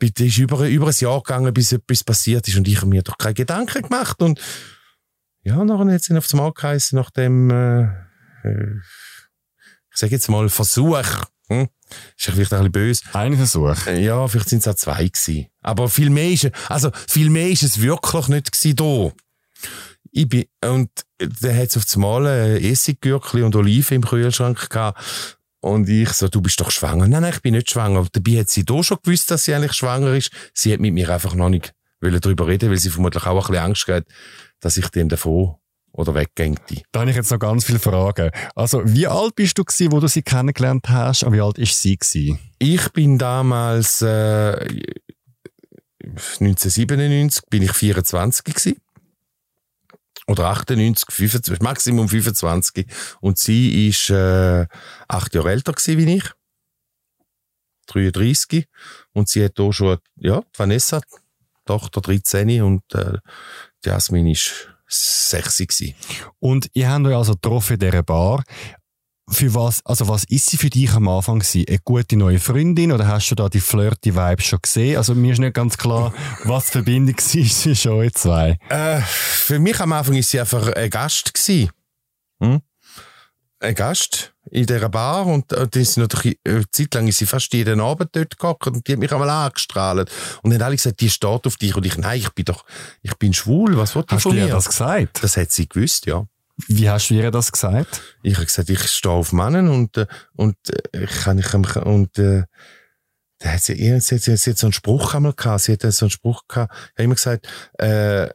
es 0.02 0.20
ist 0.20 0.38
über, 0.40 0.68
über 0.68 0.88
ein 0.88 0.96
Jahr 0.98 1.22
gegangen, 1.22 1.54
bis 1.54 1.72
etwas 1.72 2.04
passiert 2.04 2.48
ist 2.48 2.58
und 2.58 2.68
ich 2.68 2.78
habe 2.78 2.88
mir 2.88 3.04
doch 3.04 3.18
keine 3.18 3.34
Gedanken 3.34 3.84
gemacht 3.84 4.22
und 4.22 4.40
ja, 5.44 5.64
nachher 5.64 5.94
hat 5.94 6.02
es 6.02 6.12
auf 6.12 6.26
das 6.26 6.34
Mal 6.34 6.52
geheißen, 6.54 6.96
nach 6.98 7.10
dem, 7.12 7.50
äh, 7.50 7.84
äh, 8.44 8.76
ich 9.92 10.00
sage 10.00 10.14
jetzt 10.14 10.30
mal, 10.30 10.50
Versuch, 10.50 11.26
hm? 11.52 11.68
Ist 12.18 12.28
ja 12.28 12.34
vielleicht 12.34 12.54
ein 12.54 12.60
bisschen 12.60 12.72
böse. 12.72 13.04
Ein 13.14 13.36
Versuch? 13.36 13.88
Äh, 13.88 14.04
ja, 14.04 14.26
vielleicht 14.28 14.50
sind 14.50 14.60
es 14.60 14.68
auch 14.68 14.76
zwei 14.76 15.08
gewesen. 15.08 15.48
Aber 15.62 15.90
viel 15.90 16.10
mehr 16.10 16.30
ist, 16.30 16.50
also 16.70 16.92
viel 17.10 17.30
mehr 17.30 17.50
ist 17.50 17.64
es 17.64 17.82
wirklich 17.82 18.30
nicht 18.30 18.52
gewesen 18.52 18.76
da. 18.78 19.12
Ich 20.14 20.28
bin, 20.28 20.46
und 20.64 20.90
dann 21.18 21.58
hat 21.58 21.70
es 21.70 21.78
auf 21.78 21.86
das 21.86 21.98
Mal 21.98 22.26
Essiggürkli 22.62 23.44
und 23.44 23.56
Oliven 23.56 23.96
im 23.96 24.06
Kühlschrank 24.06 24.70
gehabt. 24.70 25.02
Und 25.60 25.88
ich 25.90 26.10
so, 26.14 26.28
du 26.28 26.42
bist 26.42 26.60
doch 26.60 26.72
schwanger. 26.72 27.08
Nein, 27.08 27.22
nein, 27.22 27.34
ich 27.34 27.42
bin 27.42 27.54
nicht 27.54 27.70
schwanger. 27.70 28.08
Dabei 28.12 28.40
hat 28.40 28.50
sie 28.50 28.66
da 28.66 28.82
schon 28.82 28.98
gewusst, 29.04 29.30
dass 29.30 29.46
sie 29.46 29.54
eigentlich 29.54 29.74
schwanger 29.74 30.14
ist. 30.14 30.32
Sie 30.54 30.74
hat 30.74 30.80
mit 30.80 30.94
mir 30.94 31.10
einfach 31.10 31.36
noch 31.36 31.50
nicht 31.50 31.74
darüber 32.00 32.48
reden, 32.48 32.70
weil 32.70 32.80
sie 32.80 32.90
vermutlich 32.90 33.26
auch 33.26 33.36
ein 33.36 33.52
bisschen 33.52 33.64
Angst 33.64 33.88
hat, 33.88 34.06
dass 34.60 34.78
ich 34.78 34.88
dem 34.90 35.08
davon 35.08 35.56
oder 35.94 36.16
weggehe. 36.16 36.56
Da 36.92 37.02
habe 37.02 37.10
ich 37.10 37.16
jetzt 37.16 37.32
noch 37.32 37.40
ganz 37.40 37.66
viele 37.66 37.80
Fragen. 37.80 38.32
Also, 38.56 38.82
wie 38.86 39.08
alt 39.08 39.36
bist 39.36 39.58
du 39.58 39.64
gewesen, 39.64 39.92
wo 39.92 40.00
du 40.00 40.08
sie 40.08 40.22
kennengelernt 40.22 40.88
hast? 40.90 41.24
Und 41.24 41.34
wie 41.34 41.42
alt 41.42 41.58
ist 41.58 41.82
sie 41.82 41.98
gewesen? 41.98 42.40
Ich 42.60 42.90
bin 42.90 43.18
damals, 43.18 44.02
äh, 44.02 44.84
1997 46.04 47.44
bin 47.50 47.64
ich 47.64 47.74
24 47.74 48.44
gewesen 48.44 48.78
oder 50.28 50.48
98, 50.50 51.14
25, 51.14 51.62
Maximum 51.62 52.08
25. 52.08 52.86
Und 53.20 53.38
sie 53.38 53.88
ist 53.88 54.10
äh, 54.10 54.66
acht 55.08 55.36
Jahre 55.36 55.52
älter 55.52 55.74
gewesen 55.74 55.98
wie 55.98 56.16
ich. 56.16 56.24
33. 57.88 58.68
Und 59.14 59.28
sie 59.28 59.44
hat 59.44 59.60
auch 59.60 59.72
schon, 59.72 59.98
ja, 60.16 60.42
Vanessa, 60.56 61.02
Tochter 61.66 62.02
13 62.02 62.62
und 62.62 62.84
äh, 62.94 63.18
Jasmin 63.84 64.28
ist 64.28 64.70
6 64.92 65.58
gewesen. 65.58 65.96
Und 66.40 66.70
ihr 66.74 66.90
habt 66.90 67.06
euch 67.06 67.16
also 67.16 67.34
getroffen 67.34 67.74
in 67.74 67.80
dieser 67.80 68.04
Bar 68.04 68.44
für 69.32 69.54
was, 69.54 69.86
also 69.86 70.08
was 70.08 70.24
ist 70.26 70.50
sie 70.50 70.58
für 70.58 70.70
dich 70.70 70.92
am 70.94 71.08
Anfang 71.08 71.40
gewesen? 71.40 71.66
Eine 71.68 71.80
gute 71.84 72.18
neue 72.18 72.40
Freundin 72.40 72.92
oder 72.92 73.08
hast 73.08 73.30
du 73.32 73.36
da 73.36 73.50
die 73.50 73.60
flirty 73.60 74.16
Vibes 74.16 74.46
schon 74.46 74.60
gesehen? 74.62 74.98
Also 74.98 75.16
mir 75.16 75.34
ist 75.34 75.40
nicht 75.40 75.54
ganz 75.54 75.78
klar, 75.78 76.14
was 76.44 76.68
die 76.68 76.72
Verbindung 76.74 77.16
war 77.16 77.50
zwischen 77.50 77.92
euch 77.92 78.14
zwei. 78.14 78.58
Äh, 78.70 79.02
für 79.02 79.60
mich 79.60 79.80
am 79.80 79.94
Anfang 79.94 80.16
ist 80.16 80.32
sie 80.32 80.40
einfach 80.40 80.68
ein 80.74 80.90
Gast 80.90 81.34
gewesen. 81.34 81.70
Hm? 82.42 82.62
Ein 83.62 83.76
Gast 83.76 84.34
in 84.50 84.66
dieser 84.66 84.90
Bar 84.90 85.28
und, 85.28 85.54
und 85.54 85.76
ist 85.76 85.98
natürlich, 85.98 86.40
eine 86.46 86.70
Zeit 86.72 86.94
lang 86.96 87.08
ist 87.08 87.20
sie 87.20 87.28
fast 87.28 87.54
jeden 87.54 87.80
Abend 87.80 88.10
dort 88.14 88.38
gehockt 88.40 88.68
und 88.68 88.88
die 88.88 88.94
hat 88.94 89.00
mich 89.00 89.12
einmal 89.12 89.30
angestrahlt. 89.30 90.12
Und 90.42 90.52
dann 90.52 90.62
alle 90.64 90.76
gesagt, 90.76 91.00
die 91.00 91.12
steht 91.12 91.46
auf 91.46 91.56
dich 91.58 91.76
und 91.76 91.86
ich, 91.86 91.96
nein, 91.98 92.20
ich 92.20 92.32
bin 92.32 92.46
doch, 92.46 92.66
ich 93.04 93.14
bin 93.16 93.34
schwul, 93.34 93.78
was 93.78 93.96
wollt 93.96 94.12
ihr 94.12 94.20
von 94.20 94.34
mir? 94.34 94.42
Hast 94.42 94.48
du 94.48 94.50
ihr 94.50 94.56
das 94.56 94.66
gesagt? 94.66 95.24
Das 95.24 95.38
hat 95.38 95.52
sie 95.52 95.70
gewusst, 95.70 96.08
ja. 96.08 96.26
Wie 96.68 96.90
hast 96.90 97.10
du 97.10 97.14
ihr 97.14 97.30
das 97.30 97.52
gesagt? 97.52 98.02
Ich 98.24 98.36
habe 98.36 98.46
gesagt, 98.46 98.70
ich 98.70 98.88
stehe 98.88 99.14
auf 99.14 99.32
Männer 99.32 99.72
und, 99.72 99.96
äh, 99.96 100.08
und 100.36 100.58
äh, 100.92 101.04
ich 101.04 101.12
kann 101.22 101.38
nicht, 101.38 101.54
und, 101.54 102.18
äh, 102.18 102.44
da 103.38 103.50
hat 103.50 103.62
sie, 103.62 103.76
sie, 104.00 104.18
sie, 104.18 104.38
sie 104.38 104.50
hat 104.52 104.58
so 104.58 104.68
einen 104.68 104.74
Spruch 104.74 105.14
einmal 105.14 105.34
gehabt, 105.34 105.62
sie 105.62 105.74
hat 105.74 105.82
so 105.82 106.06
einen 106.06 106.12
Spruch 106.12 106.48
gehabt, 106.48 106.74
ich 106.74 106.92
habe 106.94 107.04
immer 107.04 107.16
gesagt, 107.16 107.48
äh, 107.78 108.30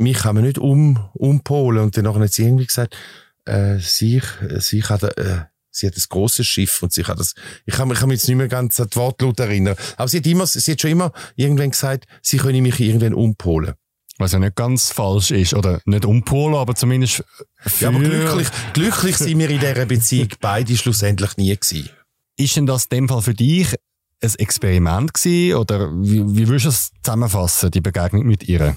mich 0.00 0.18
kann 0.18 0.34
man 0.34 0.44
nicht 0.44 0.58
um, 0.58 0.98
umpolen. 1.14 1.84
Und 1.84 1.96
dann 1.96 2.08
hat 2.08 2.32
sie 2.32 2.44
irgendwie 2.44 2.66
gesagt, 2.66 2.96
äh, 3.44 3.78
sie, 3.78 4.22
sie 4.58 4.82
hat, 4.84 5.02
äh, 5.02 5.44
sie 5.70 5.86
hat 5.86 5.96
ein 5.96 6.04
grosses 6.08 6.46
Schiff 6.46 6.82
und 6.82 6.92
sie 6.92 7.04
hat 7.04 7.18
das, 7.18 7.34
ich 7.66 7.74
kann, 7.74 7.90
ich 7.90 7.98
kann 7.98 8.08
mich 8.08 8.18
jetzt 8.18 8.28
nicht 8.28 8.36
mehr 8.36 8.48
ganz 8.48 8.78
an 8.80 8.88
die 8.92 8.96
Wortlaut 8.96 9.40
erinnern. 9.40 9.76
Aber 9.96 10.08
sie 10.08 10.18
hat 10.18 10.26
immer, 10.26 10.46
sie 10.46 10.72
hat 10.72 10.80
schon 10.80 10.90
immer 10.90 11.12
irgendwann 11.36 11.70
gesagt, 11.70 12.06
sie 12.22 12.38
könne 12.38 12.62
mich 12.62 12.80
irgendwann 12.80 13.14
umpolen. 13.14 13.74
Was 14.18 14.32
ja 14.32 14.38
nicht 14.38 14.54
ganz 14.54 14.92
falsch 14.92 15.30
ist, 15.30 15.54
oder 15.54 15.80
nicht 15.86 16.04
umpolen, 16.04 16.54
aber 16.54 16.74
zumindest 16.74 17.24
für... 17.56 17.84
Ja, 17.84 17.88
aber 17.88 18.00
glücklich, 18.00 18.48
glücklich 18.74 19.16
sind 19.16 19.38
wir 19.38 19.48
in 19.48 19.60
dieser 19.60 19.86
Beziehung 19.86 20.28
beide 20.40 20.76
schlussendlich 20.76 21.38
nie 21.38 21.56
gewesen. 21.56 21.88
Ist 22.36 22.56
denn 22.56 22.66
das 22.66 22.84
in 22.84 22.88
dem 22.90 23.08
Fall 23.08 23.22
für 23.22 23.32
dich 23.32 23.74
ein 24.22 24.34
Experiment 24.34 25.14
gewesen, 25.14 25.56
oder 25.56 25.90
wie, 25.92 26.22
wie 26.36 26.48
würdest 26.48 26.64
du 26.66 26.68
es 26.68 26.92
zusammenfassen, 27.02 27.70
die 27.70 27.80
Begegnung 27.80 28.26
mit 28.26 28.46
ihr? 28.46 28.76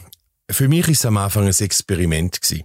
Für 0.49 0.69
mich 0.69 0.87
ist 0.87 0.99
es 0.99 1.05
am 1.05 1.17
Anfang 1.17 1.45
ein 1.45 1.53
Experiment 1.57 2.41
gewesen. 2.41 2.63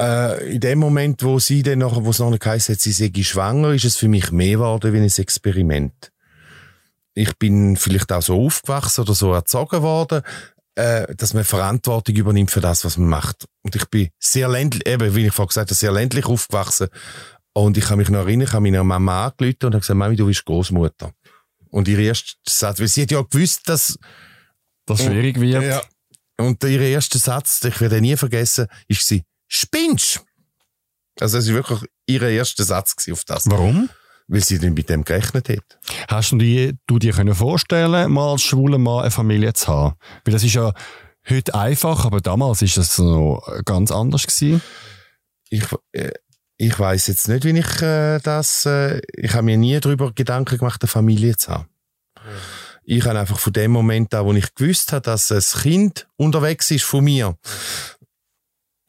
Äh, 0.00 0.54
in 0.54 0.60
dem 0.60 0.78
Moment, 0.78 1.22
wo 1.22 1.38
sie 1.38 1.62
dann 1.62 1.80
noch, 1.80 2.02
wo 2.02 2.10
es 2.10 2.20
noch 2.20 2.36
geheißen 2.36 2.74
hat, 2.74 2.80
sie 2.80 2.92
sei 2.92 3.12
schwanger, 3.22 3.72
ist 3.72 3.84
es 3.84 3.96
für 3.96 4.08
mich 4.08 4.32
mehr 4.32 4.52
geworden 4.52 4.94
wie 4.94 4.98
ein 4.98 5.04
Experiment. 5.04 6.10
Ich 7.12 7.36
bin 7.36 7.76
vielleicht 7.76 8.10
auch 8.10 8.22
so 8.22 8.46
aufgewachsen 8.46 9.02
oder 9.02 9.14
so 9.14 9.34
erzogen 9.34 9.82
worden, 9.82 10.22
äh, 10.74 11.14
dass 11.16 11.34
man 11.34 11.44
Verantwortung 11.44 12.16
übernimmt 12.16 12.50
für 12.50 12.62
das, 12.62 12.84
was 12.84 12.96
man 12.96 13.08
macht. 13.08 13.46
Und 13.62 13.76
ich 13.76 13.84
bin 13.86 14.08
sehr 14.18 14.48
ländlich, 14.48 14.86
eben, 14.88 15.14
wie 15.14 15.26
ich 15.26 15.34
vorhin 15.34 15.48
gesagt 15.48 15.70
habe, 15.70 15.74
sehr 15.74 15.92
ländlich 15.92 16.24
aufgewachsen. 16.24 16.88
Und 17.52 17.76
ich 17.76 17.84
kann 17.84 17.98
mich 17.98 18.08
noch 18.08 18.20
erinnern, 18.20 18.46
ich 18.46 18.52
habe 18.54 18.62
meiner 18.62 18.84
Mama 18.84 19.26
angerufen 19.26 19.56
und 19.64 19.74
habe 19.74 19.80
gesagt, 19.80 19.98
Mami, 19.98 20.16
du 20.16 20.26
bist 20.26 20.46
Großmutter. 20.46 21.12
Und 21.68 21.88
ihre 21.88 22.02
erste 22.02 22.32
Satz, 22.48 22.80
weil 22.80 22.88
sie 22.88 23.02
hat 23.02 23.10
ja 23.10 23.20
gewusst, 23.20 23.68
dass 23.68 23.98
das 24.86 25.04
schwierig 25.04 25.38
wird. 25.38 25.62
Ja. 25.62 25.82
Und 26.38 26.64
ihr 26.64 26.80
erster 26.80 27.18
Satz, 27.18 27.62
ich 27.64 27.80
werde 27.82 28.00
nie 28.00 28.16
vergessen, 28.16 28.66
ist 28.88 29.06
sie, 29.06 29.24
spinnst? 29.50 30.24
Also 31.20 31.36
das 31.36 31.48
war 31.48 31.54
wirklich 31.56 31.80
ihr 32.06 32.22
erster 32.22 32.64
Satz 32.64 33.06
auf 33.10 33.24
das. 33.24 33.44
Warum? 33.50 33.90
Weil 34.28 34.42
sie 34.42 34.58
dann 34.58 34.74
mit 34.74 34.88
dem 34.88 35.04
gerechnet 35.04 35.48
hat. 35.48 35.78
Hast 36.08 36.32
du 36.32 36.38
dir, 36.38 36.72
du 36.86 36.98
dir 36.98 37.12
können 37.12 37.34
vorstellen, 37.34 38.10
mal 38.12 38.32
als 38.32 38.42
schwuler 38.42 38.78
Mann 38.78 39.02
eine 39.02 39.10
Familie 39.10 39.52
zu 39.52 39.68
haben? 39.68 39.96
Weil 40.24 40.32
das 40.32 40.44
ist 40.44 40.54
ja 40.54 40.72
heute 41.28 41.54
einfach, 41.54 42.04
aber 42.06 42.20
damals 42.20 42.62
ist 42.62 42.76
das 42.76 42.96
noch 42.98 43.42
ganz 43.64 43.90
anders 43.90 44.26
gewesen. 44.26 44.62
Ich, 45.50 45.64
äh, 45.92 46.12
ich 46.56 46.78
weiß 46.78 47.08
jetzt 47.08 47.28
nicht, 47.28 47.44
wie 47.44 47.58
ich 47.58 47.82
äh, 47.82 48.20
das. 48.20 48.66
Äh, 48.66 49.00
ich 49.14 49.34
habe 49.34 49.44
mir 49.44 49.56
nie 49.56 49.78
darüber 49.80 50.12
Gedanken 50.12 50.58
gemacht, 50.58 50.80
eine 50.82 50.88
Familie 50.88 51.36
zu 51.36 51.52
haben. 51.52 51.68
Ich 52.84 53.04
habe 53.04 53.18
einfach 53.18 53.38
von 53.38 53.52
dem 53.52 53.72
Moment 53.72 54.14
an, 54.14 54.26
wo 54.26 54.32
ich 54.32 54.54
gewusst 54.54 54.92
habe, 54.92 55.02
dass 55.02 55.30
ein 55.30 55.62
Kind 55.62 56.08
unterwegs 56.16 56.70
ist 56.70 56.84
von 56.84 57.04
mir, 57.04 57.36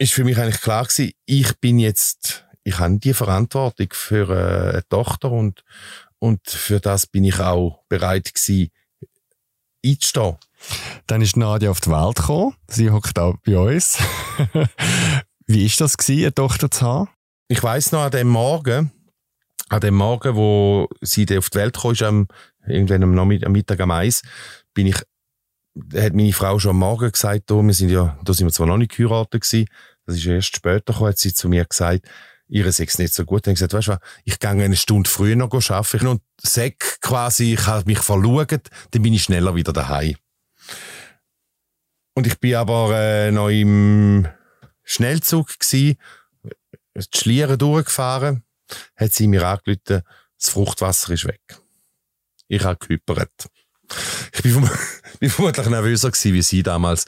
ist 0.01 0.13
für 0.13 0.23
mich 0.23 0.37
eigentlich 0.37 0.61
klar 0.61 0.83
gewesen, 0.83 1.13
ich 1.25 1.57
bin 1.59 1.79
jetzt, 1.79 2.45
ich 2.63 2.79
habe 2.79 2.97
die 2.97 3.13
Verantwortung 3.13 3.87
für 3.91 4.29
äh, 4.29 4.69
eine 4.71 4.87
Tochter 4.89 5.31
und 5.31 5.63
und 6.19 6.47
für 6.47 6.79
das 6.79 7.07
bin 7.07 7.23
ich 7.23 7.39
auch 7.39 7.83
bereit 7.89 8.31
gewesen, 8.31 8.69
einzustehen. 9.83 10.37
Dann 11.07 11.23
ist 11.23 11.35
Nadia 11.35 11.71
auf 11.71 11.81
die 11.81 11.89
Welt 11.89 12.17
gekommen. 12.17 12.55
Sie 12.67 12.91
hockt 12.91 13.17
auch 13.17 13.37
bei 13.43 13.57
uns. 13.57 13.97
Wie 15.47 15.65
ist 15.65 15.81
das 15.81 15.97
gewesen, 15.97 16.25
eine 16.25 16.35
Tochter 16.35 16.69
zu 16.69 16.81
haben? 16.85 17.09
ich 17.51 17.61
weiß 17.61 17.91
noch 17.91 18.03
an 18.03 18.11
dem 18.11 18.29
Morgen, 18.29 18.91
an 19.67 19.81
dem 19.81 19.95
Morgen, 19.95 20.37
wo 20.37 20.87
sie 21.01 21.25
auf 21.37 21.49
die 21.49 21.57
Welt 21.57 21.77
kam, 21.77 21.93
am, 21.99 22.27
irgendwann 22.65 23.03
am, 23.03 23.13
Nachmittag, 23.13 23.47
am 23.47 23.51
Mittag 23.51 23.79
am 23.81 23.91
Eis, 23.91 24.21
bin 24.73 24.87
ich, 24.87 24.95
hat 25.93 26.13
meine 26.13 26.31
Frau 26.31 26.59
schon 26.59 26.69
am 26.69 26.79
Morgen 26.79 27.11
gesagt, 27.11 27.51
oh, 27.51 27.61
wir 27.61 27.73
sind 27.73 27.89
ja, 27.89 28.17
da 28.23 28.31
sind 28.31 28.47
wir 28.47 28.53
zwar 28.53 28.67
noch 28.67 28.77
nicht 28.77 28.95
geheiratet 28.95 29.41
gewesen, 29.41 29.67
das 30.05 30.17
ist 30.17 30.25
erst 30.25 30.55
später 30.55 30.93
gekommen, 30.93 31.09
hat 31.09 31.17
sie 31.17 31.33
zu 31.33 31.49
mir 31.49 31.65
gesagt, 31.65 32.07
ihre 32.47 32.71
Sex 32.71 32.97
nicht 32.97 33.13
so 33.13 33.25
gut. 33.25 33.47
Dann 33.47 33.53
gesagt, 33.53 33.73
weißt 33.73 33.87
du 33.87 33.97
ich 34.25 34.39
gehe 34.39 34.49
eine 34.49 34.75
Stunde 34.75 35.09
früher 35.09 35.35
noch 35.35 35.53
arbeiten 35.53 36.07
und 36.07 36.21
Sex 36.41 36.99
quasi, 36.99 37.53
ich 37.53 37.67
habe 37.67 37.85
mich 37.85 37.99
verlaugt, 37.99 38.69
dann 38.91 39.01
bin 39.01 39.13
ich 39.13 39.23
schneller 39.23 39.55
wieder 39.55 39.73
daheim. 39.73 40.15
Und 42.13 42.27
ich 42.27 42.39
bin 42.39 42.55
aber 42.55 42.93
äh, 42.93 43.31
noch 43.31 43.49
im 43.49 44.27
Schnellzug 44.83 45.57
gewesen 45.59 45.97
die 46.95 47.17
Schlieren 47.17 47.57
durchgefahren, 47.57 48.43
hat 48.95 49.13
sie 49.13 49.27
mir 49.27 49.47
angerufen, 49.47 50.03
das 50.37 50.49
Fruchtwasser 50.49 51.13
ist 51.13 51.25
weg. 51.25 51.41
Ich 52.47 52.63
habe 52.63 52.77
gehüppert. 52.77 53.49
Ich 54.33 54.41
bin, 54.41 54.69
bin 55.19 55.29
vermutlich 55.29 55.67
nervöser 55.67 56.11
gewesen 56.11 56.33
wie 56.33 56.41
sie 56.41 56.63
damals 56.63 57.05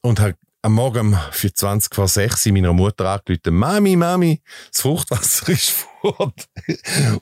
und 0.00 0.20
habe 0.20 0.34
am 0.62 0.72
Morgen 0.72 1.16
für 1.30 1.52
20 1.52 1.94
vor 1.94 2.08
6 2.08 2.46
meiner 2.46 2.72
Mutter 2.72 3.08
angerufen, 3.08 3.54
Mami, 3.54 3.96
Mami, 3.96 4.42
das 4.72 4.80
Fruchtwasser 4.82 5.48
ist 5.52 5.70
fort. 5.70 6.48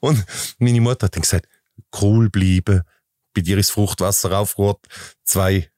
Und 0.01 0.25
meine 0.59 0.81
Mutter 0.81 1.07
hat 1.07 1.17
dann 1.17 1.23
gesagt, 1.23 1.47
cool 2.01 2.31
bleiben. 2.31 2.83
Bei 3.35 3.43
dir 3.43 3.59
ist 3.59 3.69
das 3.69 3.75
Fruchtwasser 3.75 4.39
aufgehört. 4.39 4.87
Zwei 5.25 5.71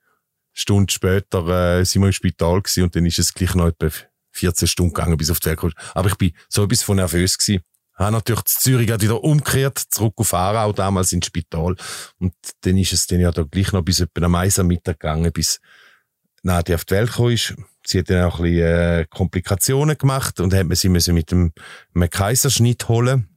Stunden 0.52 0.88
später 0.88 1.78
äh, 1.78 1.84
sind 1.84 2.02
wir 2.02 2.08
im 2.08 2.12
Spital 2.12 2.62
gewesen 2.62 2.84
und 2.84 2.96
dann 2.96 3.06
ist 3.06 3.18
es 3.18 3.34
gleich 3.34 3.54
noch 3.54 3.68
etwa 3.68 3.88
14 4.32 4.68
Stunden 4.68 4.94
gegangen 4.94 5.16
bis 5.16 5.30
auf 5.30 5.40
die 5.40 5.46
Welt. 5.46 5.74
Aber 5.94 6.08
ich 6.08 6.16
bin 6.16 6.32
so 6.48 6.64
etwas 6.64 6.82
von 6.82 6.96
nervös 6.96 7.38
gewesen. 7.38 7.62
Habe 7.94 8.12
natürlich 8.12 8.44
zu 8.44 8.60
Zürich 8.60 8.88
wieder 8.88 9.24
umgekehrt, 9.24 9.78
zurück 9.90 10.14
auf 10.16 10.32
Aarau, 10.32 10.72
damals 10.72 11.12
ins 11.12 11.26
Spital. 11.26 11.74
Und 12.18 12.32
dann 12.60 12.78
ist 12.78 12.92
es 12.92 13.08
dann 13.08 13.18
ja 13.18 13.32
da 13.32 13.42
gleich 13.42 13.72
noch 13.72 13.82
bis 13.82 13.98
etwa 13.98 14.24
am 14.24 14.36
Eis 14.36 14.60
am 14.60 14.68
Mittag 14.68 15.00
gegangen, 15.00 15.32
bis 15.32 15.60
Nadia 16.42 16.76
auf 16.76 16.84
die 16.84 16.94
Welt 16.94 17.10
gekommen 17.10 17.32
ist. 17.32 17.54
Sie 17.84 18.00
hat 18.00 18.10
dann 18.10 18.24
auch 18.24 18.38
ein 18.38 18.44
bisschen 18.44 18.66
äh, 18.66 19.06
Komplikationen 19.08 19.96
gemacht 19.96 20.40
und 20.40 20.54
hat 20.54 20.66
sie 20.76 20.88
müssen 20.88 21.14
mit 21.14 21.30
dem, 21.30 21.52
mit 21.92 22.12
dem 22.12 22.18
Kaiserschnitt 22.18 22.88
holen. 22.88 23.28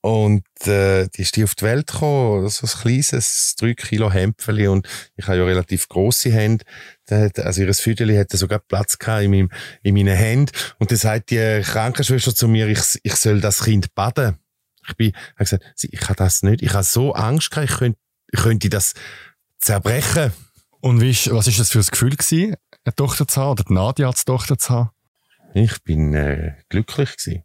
Und 0.00 0.44
äh, 0.66 1.08
die 1.08 1.22
ist 1.22 1.36
die 1.36 1.44
auf 1.44 1.56
die 1.56 1.64
Welt 1.64 1.88
gekommen, 1.88 2.48
so 2.48 2.66
ein 2.66 2.80
kleines, 2.82 3.56
drei 3.58 3.74
Kilo 3.74 4.12
Hämpfeli 4.12 4.68
und 4.68 4.86
ich 5.16 5.26
habe 5.26 5.38
ja 5.38 5.44
relativ 5.44 5.88
grosse 5.88 6.30
Hände. 6.30 6.64
Also 7.10 7.62
ihr 7.62 7.74
Füdeli 7.74 8.16
hatte 8.16 8.36
sogar 8.36 8.60
Platz 8.60 8.98
gehabt 8.98 9.24
in, 9.24 9.30
meinem, 9.32 9.50
in 9.82 9.94
meinen 9.94 10.16
Händen. 10.16 10.52
Und 10.78 10.90
dann 10.90 10.98
sagt 10.98 11.30
die 11.30 11.62
Krankenschwester 11.64 12.34
zu 12.34 12.46
mir, 12.46 12.68
ich, 12.68 12.80
ich 13.02 13.16
soll 13.16 13.40
das 13.40 13.64
Kind 13.64 13.94
baden. 13.94 14.38
Ich 14.86 14.96
bin, 14.96 15.12
habe 15.34 15.44
gesagt, 15.44 15.64
ich 15.82 16.02
habe 16.02 16.14
das 16.14 16.42
nicht, 16.42 16.62
ich 16.62 16.72
habe 16.72 16.84
so 16.84 17.12
Angst 17.12 17.50
gehabt, 17.50 17.70
ich 17.70 17.76
könnte, 17.76 17.98
ich 18.32 18.40
könnte 18.40 18.68
das 18.70 18.94
zerbrechen. 19.58 20.32
Und 20.80 21.00
wie 21.00 21.10
ist, 21.10 21.32
was 21.32 21.46
ist 21.46 21.58
das 21.58 21.70
für 21.70 21.80
ein 21.80 21.86
Gefühl 21.90 22.16
gewesen, 22.16 22.54
eine 22.84 22.94
Tochter 22.94 23.26
zu 23.26 23.40
haben 23.40 23.50
oder 23.50 23.64
die 23.64 23.72
Nadia 23.72 24.06
als 24.06 24.24
Tochter 24.24 24.58
zu 24.58 24.70
haben? 24.70 24.90
Ich 25.54 25.82
bin 25.82 26.14
äh, 26.14 26.54
glücklich 26.68 27.16
gewesen 27.16 27.44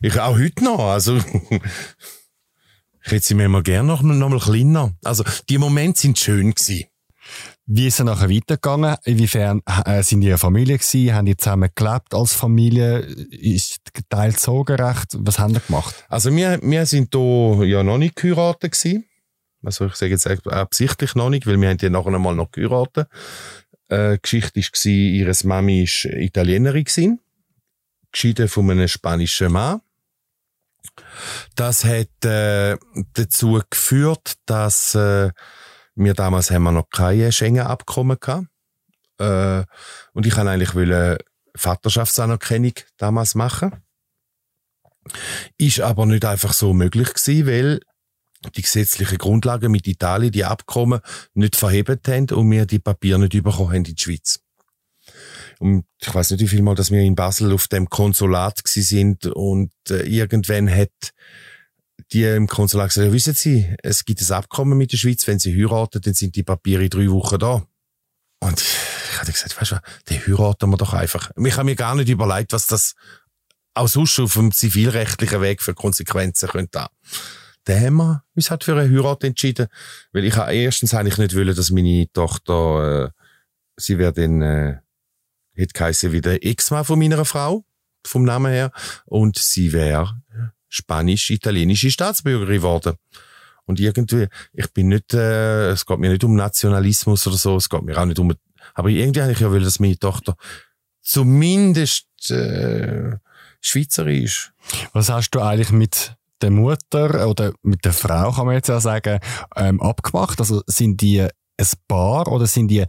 ich 0.00 0.20
auch 0.20 0.38
heute 0.38 0.64
noch. 0.64 0.90
Also, 0.90 1.16
ich 3.04 3.12
hätte 3.12 3.24
sie 3.24 3.34
mir 3.34 3.46
immer 3.46 3.62
gerne 3.62 3.88
noch, 3.88 4.02
noch 4.02 4.28
mal 4.28 4.38
kleiner. 4.38 4.94
Also, 5.04 5.24
die 5.48 5.58
Momente 5.58 6.00
sind 6.00 6.18
schön 6.18 6.54
gewesen. 6.54 6.86
Wie 7.66 7.86
ist 7.86 8.00
es 8.00 8.04
nachher 8.04 8.30
weitergegangen? 8.30 8.96
Inwiefern 9.04 9.60
äh, 9.84 10.02
sind 10.02 10.22
die 10.22 10.28
eine 10.28 10.38
Familie 10.38 10.78
gewesen? 10.78 11.14
Haben 11.14 11.26
die 11.26 11.36
zusammen 11.36 11.70
gelebt 11.74 12.12
als 12.12 12.32
Familie? 12.32 13.00
Ist 13.30 13.92
geteilt 13.92 14.40
Sorgerecht? 14.40 15.16
Was 15.18 15.38
haben 15.38 15.54
die 15.54 15.60
gemacht? 15.64 15.94
Also 16.08 16.34
wir, 16.34 16.58
wir 16.62 16.86
sind 16.86 17.14
hier 17.14 17.66
ja 17.66 17.82
noch 17.84 17.98
nicht 17.98 18.16
geheiratet 18.16 18.72
gewesen. 18.72 19.04
Also 19.62 19.86
ich 19.86 19.94
sage 19.94 20.12
jetzt 20.12 20.26
absichtlich 20.46 21.14
noch 21.14 21.30
nicht, 21.30 21.46
weil 21.46 21.60
wir 21.60 21.68
haben 21.68 21.78
ja 21.80 21.90
nachher 21.90 22.18
mal 22.18 22.34
noch 22.34 22.50
geheiratet. 22.50 23.08
Äh, 23.88 24.18
Geschichte 24.18 24.60
war, 24.60 24.86
ihre 24.86 25.32
Mami 25.44 25.84
war 25.84 26.12
Italienerin 26.12 26.84
gewesen 26.84 27.20
geschieden 28.12 28.48
von 28.48 28.70
einem 28.70 28.88
spanischen 28.88 29.52
Mann. 29.52 29.80
Das 31.54 31.84
hat 31.84 32.24
äh, 32.24 32.76
dazu 33.14 33.60
geführt, 33.68 34.34
dass 34.46 34.94
äh, 34.94 35.30
wir 35.94 36.14
damals 36.14 36.50
haben 36.50 36.62
wir 36.62 36.72
noch 36.72 36.88
keine 36.90 37.32
Schengen-Abkommen 37.32 38.18
gehabt. 38.18 38.46
Äh, 39.18 39.64
und 40.12 40.26
ich 40.26 40.36
wollte 40.36 40.50
eigentlich 40.50 40.74
wollte 40.74 41.18
Vaterschaftsanerkennung 41.54 42.72
damals 42.96 43.34
machen. 43.34 43.82
Ist 45.58 45.80
aber 45.80 46.06
nicht 46.06 46.24
einfach 46.24 46.52
so 46.52 46.72
möglich 46.72 47.12
gewesen, 47.14 47.46
weil 47.46 47.80
die 48.56 48.62
gesetzlichen 48.62 49.18
Grundlagen 49.18 49.70
mit 49.70 49.86
Italien 49.86 50.32
die 50.32 50.44
Abkommen 50.44 51.00
nicht 51.34 51.56
verhebt 51.56 52.08
haben 52.08 52.30
und 52.30 52.50
wir 52.50 52.66
die 52.66 52.78
Papiere 52.78 53.18
nicht 53.18 53.32
bekommen 53.32 53.68
haben 53.68 53.76
in 53.76 53.84
die 53.84 53.94
Schweiz. 53.98 54.40
Und 55.58 55.84
ich 56.00 56.14
weiß 56.14 56.30
nicht, 56.30 56.40
wie 56.40 56.48
viel 56.48 56.62
Mal, 56.62 56.74
dass 56.74 56.90
wir 56.90 57.02
in 57.02 57.14
Basel 57.14 57.52
auf 57.52 57.68
dem 57.68 57.88
Konsulat 57.88 58.64
gsi 58.64 58.82
sind 58.82 59.26
und 59.26 59.72
äh, 59.90 60.02
irgendwann 60.02 60.74
hat 60.74 61.12
die 62.12 62.24
im 62.24 62.48
Konsulat 62.48 62.88
gesagt, 62.88 63.06
ja, 63.06 63.12
wissen 63.12 63.34
Sie, 63.34 63.74
es 63.82 64.04
gibt 64.04 64.20
ein 64.20 64.32
Abkommen 64.32 64.76
mit 64.76 64.92
der 64.92 64.96
Schweiz, 64.96 65.26
wenn 65.26 65.38
Sie 65.38 65.54
heiraten, 65.54 66.00
dann 66.00 66.14
sind 66.14 66.34
die 66.34 66.42
Papiere 66.42 66.88
drei 66.88 67.08
Wochen 67.10 67.38
da. 67.38 67.62
Und 68.40 68.60
ich 68.60 69.20
hatte 69.20 69.32
gesagt, 69.32 69.60
weißt 69.60 69.72
du, 69.72 69.80
den 70.08 70.26
heiraten 70.26 70.70
wir 70.70 70.76
doch 70.76 70.94
einfach. 70.94 71.30
Ich 71.36 71.52
habe 71.54 71.64
mir 71.64 71.76
gar 71.76 71.94
nicht 71.94 72.08
überlegt, 72.08 72.52
was 72.52 72.66
das 72.66 72.94
auch 73.74 73.86
sonst 73.86 74.18
auf 74.18 74.34
dem 74.34 74.50
zivilrechtlichen 74.50 75.40
Weg 75.40 75.62
für 75.62 75.74
Konsequenzen 75.74 76.48
könnte 76.48 76.80
haben. 76.80 76.94
Dann 77.64 77.84
haben 77.84 77.96
wir 77.96 78.22
halt 78.48 78.64
für 78.64 78.74
eine 78.74 78.90
Heirat 78.90 79.24
entschieden, 79.24 79.68
weil 80.12 80.24
ich 80.24 80.36
erstens 80.36 80.94
eigentlich 80.94 81.18
nicht 81.18 81.36
wollen, 81.36 81.54
dass 81.54 81.70
meine 81.70 82.10
Tochter 82.12 83.06
äh, 83.06 83.10
sie 83.80 83.98
wäre 83.98 84.12
dann, 84.12 84.42
äh, 84.42 84.76
hätte 85.54 85.72
geheißen 85.72 86.12
wie 86.12 86.20
der 86.20 86.44
Ex-Mann 86.44 86.84
von 86.84 86.98
meiner 86.98 87.24
Frau, 87.24 87.64
vom 88.06 88.24
Namen 88.24 88.52
her. 88.52 88.70
Und 89.06 89.38
sie 89.38 89.72
wäre 89.72 90.20
spanisch-italienische 90.68 91.90
Staatsbürgerin 91.90 92.56
geworden. 92.56 92.96
Und 93.64 93.80
irgendwie, 93.80 94.28
ich 94.52 94.72
bin 94.72 94.88
nicht, 94.88 95.14
äh, 95.14 95.70
es 95.70 95.86
geht 95.86 95.98
mir 95.98 96.10
nicht 96.10 96.24
um 96.24 96.34
Nationalismus 96.34 97.26
oder 97.26 97.36
so, 97.36 97.56
es 97.56 97.68
geht 97.68 97.82
mir 97.82 97.98
auch 97.98 98.04
nicht 98.04 98.18
um, 98.18 98.32
aber 98.74 98.88
irgendwie 98.88 99.22
habe 99.22 99.32
ich 99.32 99.40
ja 99.40 99.50
will, 99.52 99.62
dass 99.62 99.80
meine 99.80 99.98
Tochter 99.98 100.36
zumindest 101.02 102.30
äh, 102.30 103.16
Schweizer 103.60 104.06
ist. 104.06 104.52
Was 104.92 105.08
hast 105.08 105.30
du 105.30 105.40
eigentlich 105.40 105.72
mit 105.72 106.16
der 106.42 106.50
Mutter 106.50 107.28
oder 107.28 107.52
mit 107.62 107.84
der 107.84 107.92
Frau, 107.92 108.32
kann 108.32 108.46
man 108.46 108.54
jetzt 108.54 108.68
ja 108.68 108.80
sagen, 108.80 109.20
ähm, 109.56 109.80
abgemacht? 109.80 110.40
Also 110.40 110.62
sind 110.66 111.00
die 111.00 111.20
ein 111.20 111.66
Paar 111.88 112.28
oder 112.28 112.46
sind 112.46 112.68
die 112.68 112.84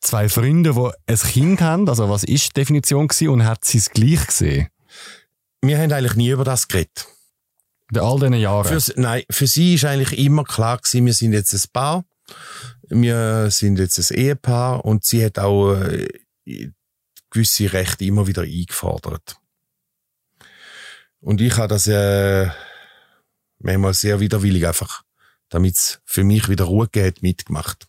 zwei 0.00 0.28
Freunde, 0.28 0.74
die 0.74 1.12
ein 1.12 1.16
Kind 1.16 1.60
haben? 1.60 1.88
Also 1.88 2.08
was 2.08 2.24
ist 2.24 2.48
die 2.48 2.60
Definition 2.60 3.08
gewesen 3.08 3.28
und 3.28 3.44
hat 3.44 3.64
sie 3.64 3.78
es 3.78 3.90
gleich 3.90 4.26
gesehen? 4.26 4.68
Wir 5.62 5.78
haben 5.78 5.92
eigentlich 5.92 6.16
nie 6.16 6.30
über 6.30 6.44
das 6.44 6.68
geredet. 6.68 7.06
In 7.92 8.00
all 8.00 8.18
diesen 8.18 8.34
Jahren? 8.34 8.80
Für, 8.80 9.00
nein, 9.00 9.22
für 9.30 9.46
sie 9.46 9.74
ist 9.74 9.84
eigentlich 9.84 10.18
immer 10.18 10.44
klar 10.44 10.78
gewesen, 10.78 11.06
wir 11.06 11.14
sind 11.14 11.32
jetzt 11.32 11.54
ein 11.54 11.70
Paar. 11.72 12.04
Wir 12.88 13.50
sind 13.50 13.78
jetzt 13.78 13.98
ein 13.98 14.16
Ehepaar 14.16 14.84
und 14.84 15.04
sie 15.04 15.24
hat 15.24 15.38
auch 15.38 15.74
äh, 15.74 16.08
gewisse 17.30 17.72
Rechte 17.72 18.04
immer 18.04 18.26
wieder 18.26 18.42
eingefordert. 18.42 19.36
Und 21.20 21.40
ich 21.40 21.56
habe 21.56 21.68
das 21.68 21.86
äh, 21.86 22.48
manchmal 23.58 23.94
sehr 23.94 24.20
widerwillig 24.20 24.66
einfach, 24.66 25.02
damit 25.48 25.74
es 25.74 26.00
für 26.04 26.24
mich 26.24 26.48
wieder 26.48 26.64
Ruhe 26.64 26.88
geht, 26.88 27.22
mitgemacht. 27.22 27.86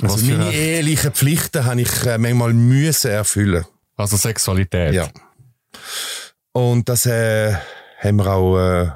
Also 0.00 0.14
Was 0.16 0.22
meine 0.22 0.44
eine- 0.46 0.54
ehelichen 0.54 1.12
Pflichten 1.12 1.64
habe 1.64 1.80
ich 1.80 2.06
äh, 2.06 2.18
manchmal 2.18 2.52
müssen 2.54 3.10
erfüllen. 3.10 3.64
Also 3.96 4.16
Sexualität? 4.16 4.94
Ja. 4.94 5.08
Und 6.52 6.88
das 6.88 7.04
äh, 7.06 7.54
haben 8.00 8.16
wir 8.16 8.26
auch, 8.28 8.58
äh, 8.58 8.90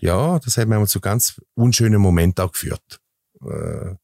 ja, 0.00 0.38
das 0.38 0.56
hat 0.56 0.68
manchmal 0.68 0.88
zu 0.88 1.00
ganz 1.00 1.40
unschönen 1.54 2.00
Momenten 2.00 2.44
auch 2.44 2.52
geführt. 2.52 3.00
Äh, 3.42 3.94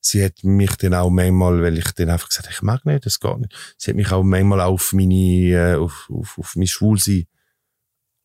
sie 0.00 0.24
hat 0.24 0.42
mich 0.42 0.74
dann 0.76 0.94
auch 0.94 1.10
manchmal, 1.10 1.62
weil 1.62 1.78
ich 1.78 1.90
dann 1.92 2.10
einfach 2.10 2.28
gesagt 2.28 2.46
habe, 2.46 2.54
ich 2.54 2.62
mag 2.62 2.84
nicht, 2.84 3.06
das 3.06 3.20
geht 3.20 3.38
nicht. 3.38 3.74
Sie 3.78 3.90
hat 3.90 3.96
mich 3.96 4.10
auch 4.10 4.22
manchmal 4.22 4.60
auf 4.60 4.92
meine, 4.92 5.14
äh, 5.14 5.74
auf, 5.76 6.08
auf, 6.12 6.38
auf 6.38 6.56
mein 6.56 6.66
Schwulsein 6.66 7.26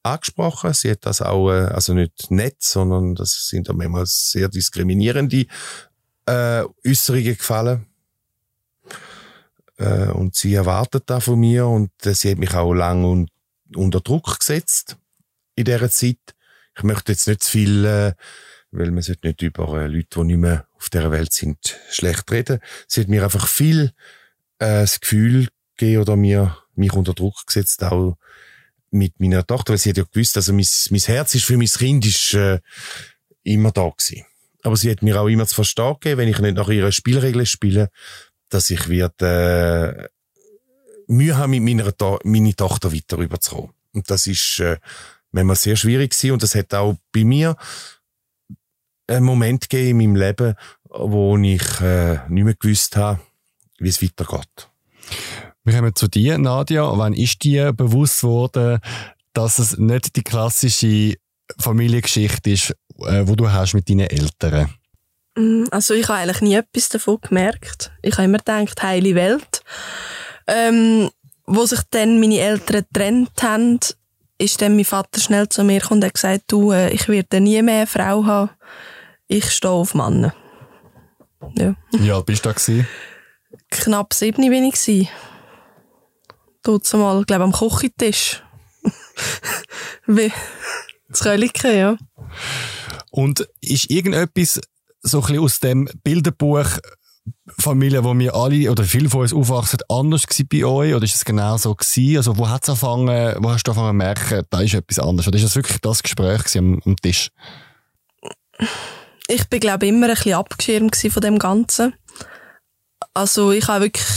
angesprochen. 0.04 0.74
Sie 0.74 0.92
hat 0.92 1.06
das 1.06 1.22
auch, 1.22 1.52
äh, 1.52 1.66
also 1.66 1.94
nicht 1.94 2.32
nett, 2.32 2.58
sondern 2.60 3.16
das 3.16 3.50
sind 3.50 3.70
dann 3.70 3.78
manchmal 3.78 4.06
sehr 4.06 4.50
diskriminierende 4.50 5.46
äh, 6.26 6.64
Äußerungen 6.86 7.38
gefallen. 7.38 7.86
Äh, 9.78 10.10
und 10.10 10.36
sie 10.36 10.54
erwartet 10.54 11.04
da 11.08 11.20
von 11.20 11.40
mir 11.40 11.68
und 11.68 11.92
äh, 12.06 12.14
sie 12.14 12.32
hat 12.32 12.38
mich 12.38 12.54
auch 12.54 12.74
lang 12.74 13.04
un 13.04 13.28
unter 13.76 14.02
Druck 14.02 14.40
gesetzt 14.40 14.98
in 15.56 15.66
dieser 15.66 15.92
Zeit. 15.92 16.18
Ich 16.76 16.84
möchte 16.84 17.12
jetzt 17.12 17.28
nicht 17.28 17.44
zu 17.44 17.52
viel, 17.52 17.86
äh, 17.86 18.14
weil 18.72 18.92
man 18.92 19.04
sollte 19.04 19.28
nicht 19.28 19.42
über 19.42 19.82
äh, 19.82 19.88
Leute, 19.88 20.08
die 20.20 20.24
nicht 20.24 20.38
mehr 20.38 20.68
auf 20.76 20.90
dieser 20.90 21.12
Welt 21.12 21.34
sind, 21.34 21.78
schlecht 21.90 22.32
reden. 22.32 22.60
Sie 22.88 23.02
hat 23.02 23.10
mir 23.10 23.24
einfach 23.24 23.48
viel 23.48 23.92
äh, 24.60 24.82
das 24.82 25.00
Gefühl 25.00 25.50
gegeben 25.78 26.02
oder 26.02 26.16
mir, 26.16 26.58
mich 26.76 26.94
unter 26.94 27.14
Druck 27.14 27.46
gesetzt, 27.46 27.84
auch 27.84 28.18
mit 28.92 29.20
meiner 29.20 29.46
Tochter, 29.46 29.72
weil 29.72 29.78
sie 29.78 29.90
hat 29.90 29.98
ja 29.98 30.04
gewusst, 30.04 30.38
also 30.38 30.54
mein, 30.54 30.66
mein 30.90 31.00
Herz 31.02 31.36
ist 31.36 31.46
für 31.46 31.58
mein 31.58 31.68
Kind 31.68 32.06
ist, 32.06 32.34
äh, 32.34 32.60
immer 33.44 33.72
da 33.72 33.90
gewesen. 33.90 34.26
Aber 34.64 34.76
sie 34.76 34.92
hat 34.92 35.02
mir 35.02 35.20
auch 35.20 35.28
immer 35.28 35.48
zu 35.48 35.56
verstehen 35.56 35.94
gegeben, 35.94 36.20
wenn 36.20 36.28
ich 36.28 36.40
nicht 36.40 36.56
nach 36.56 36.70
ihren 36.70 36.92
Spielregeln 36.92 37.46
spiele, 37.46 37.90
dass 38.50 38.70
ich 38.70 38.88
wird 38.90 39.22
äh, 39.22 40.10
Mühe 41.08 41.38
haben, 41.38 41.52
mit 41.52 41.64
meiner 41.64 41.96
to 41.96 42.20
meine 42.24 42.56
Tochter 42.56 42.94
weiter 42.94 43.18
rüberzukommen. 43.18 43.72
Und 43.94 44.10
das 44.10 44.28
ist 44.28 44.60
äh, 44.60 44.78
manchmal 45.32 45.56
sehr 45.56 45.76
schwierig 45.76 46.12
gewesen. 46.12 46.34
Und 46.34 46.44
das 46.44 46.56
hat 46.56 46.74
auch 46.74 46.96
bei 47.12 47.24
mir 47.24 47.56
einen 49.08 49.26
Moment 49.26 49.70
gegeben 49.70 50.02
in 50.02 50.12
meinem 50.12 50.16
Leben, 50.16 50.56
wo 50.84 51.38
ich 51.38 51.82
äh, 51.82 52.20
nicht 52.30 52.44
mehr 52.44 52.56
gewusst 52.56 52.96
habe, 52.96 53.20
wie 53.80 53.90
es 53.90 54.02
weitergeht. 54.02 54.70
Wir 55.64 55.74
kommen 55.76 55.96
zu 55.96 56.08
dir, 56.08 56.38
Nadia. 56.38 56.84
Wann 56.98 57.14
ist 57.14 57.44
dir 57.44 57.74
bewusst 57.74 58.24
worden, 58.24 58.80
dass 59.34 59.60
es 59.60 59.78
nicht 59.78 60.16
die 60.16 60.24
klassische 60.24 61.16
Familiengeschichte 61.60 62.52
ist, 62.52 62.72
äh, 63.06 63.24
wo 63.28 63.36
du 63.36 63.52
hast 63.52 63.74
mit 63.74 63.90
deinen 63.90 64.08
Eltern? 64.10 64.74
Mm, 65.36 65.66
Also 65.72 65.94
ich 65.94 66.08
habe 66.08 66.20
eigentlich 66.20 66.42
nie 66.42 66.56
etwas 66.56 66.90
davon 66.90 67.20
gemerkt. 67.22 67.92
Ich 68.02 68.14
habe 68.14 68.26
immer 68.26 68.38
gedacht, 68.40 68.82
heile 68.82 69.16
Welt. 69.16 69.62
Ähm, 70.48 71.10
wo 71.46 71.66
sich 71.66 71.82
dann 71.92 72.20
meine 72.20 72.40
Eltern 72.40 72.86
getrennt 72.92 73.42
haben, 73.42 73.80
ist 74.38 74.62
dann 74.62 74.76
mein 74.76 74.86
Vater 74.86 75.20
schnell 75.20 75.50
zu 75.50 75.64
mir 75.64 75.80
gekommen 75.80 76.02
und 76.02 76.06
hat 76.06 76.14
gesagt, 76.14 76.44
du, 76.48 76.72
äh, 76.72 76.92
ich 76.92 77.08
werde 77.08 77.42
nie 77.42 77.62
mehr 77.62 77.80
eine 77.80 77.88
Frau 77.88 78.26
haben. 78.26 78.50
Ich 79.28 79.52
stehe 79.52 79.72
auf 79.72 79.94
Männer. 79.94 80.34
Ja. 81.56 81.76
Wie 81.92 82.12
alt 82.12 82.26
bist 82.26 82.46
du 82.46 82.50
da 82.50 82.54
gewesen? 82.54 82.88
Knapp 83.70 84.14
sieben 84.14 84.50
bin 84.50 84.64
ich. 84.64 85.10
Dort 86.64 86.92
mal, 86.94 87.24
glaube 87.26 87.44
am 87.44 87.52
Kochentisch. 87.52 88.44
Wie 90.06 90.32
das 91.08 91.22
Köliken, 91.22 91.76
ja. 91.76 91.98
Und 93.12 93.48
ist 93.62 93.90
irgendetwas 93.90 94.62
so 95.02 95.20
ein 95.20 95.22
bisschen 95.22 95.40
aus 95.40 95.60
dem 95.60 95.90
Bilderbuch 96.04 96.80
Familie, 97.60 98.04
wo 98.04 98.18
wir 98.18 98.36
alle 98.36 98.72
oder 98.72 98.84
viele 98.84 99.10
von 99.10 99.22
uns 99.22 99.34
aufwachsen, 99.34 99.80
anders 99.88 100.28
gewesen 100.28 100.48
bei 100.52 100.66
euch? 100.66 100.94
Oder 100.94 101.06
ist 101.06 101.16
es 101.16 101.26
genau 101.26 101.58
so 101.58 101.76
gewesen? 101.76 102.18
Also, 102.18 102.38
wo 102.38 102.50
hat's 102.50 102.70
angefangen, 102.70 103.36
wo 103.40 103.52
hast 103.52 103.68
du 103.68 103.72
angefangen 103.72 104.00
zu 104.00 104.06
merken, 104.06 104.46
da 104.50 104.62
ist 104.62 104.74
etwas 104.74 105.00
anders? 105.00 105.28
Oder 105.28 105.38
ist 105.38 105.46
das 105.46 105.56
wirklich 105.56 105.80
das 105.80 106.04
Gespräch 106.04 106.58
am, 106.58 106.82
am 106.86 106.96
Tisch? 106.98 107.32
ich 109.30 109.48
bin 109.48 109.60
glaube 109.60 109.88
immer 109.88 110.08
ein 110.08 110.16
bisschen 110.16 110.34
abgeschirmt 110.34 110.96
von 110.96 111.22
dem 111.22 111.38
Ganzen. 111.40 111.94
Also 113.14 113.52
ich 113.52 113.68
habe 113.68 113.86
wirklich 113.86 114.08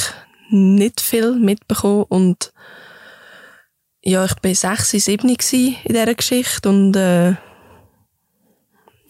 nicht 0.53 1.01
viel 1.01 1.33
mitbekommen 1.33 2.05
und 2.09 2.53
ja, 4.03 4.25
ich 4.25 4.35
bin 4.37 4.55
sechs, 4.55 4.91
sieben 4.91 5.29
in 5.29 5.37
dieser 5.37 6.15
Geschichte 6.15 6.69
und 6.69 6.97
äh, 6.97 7.35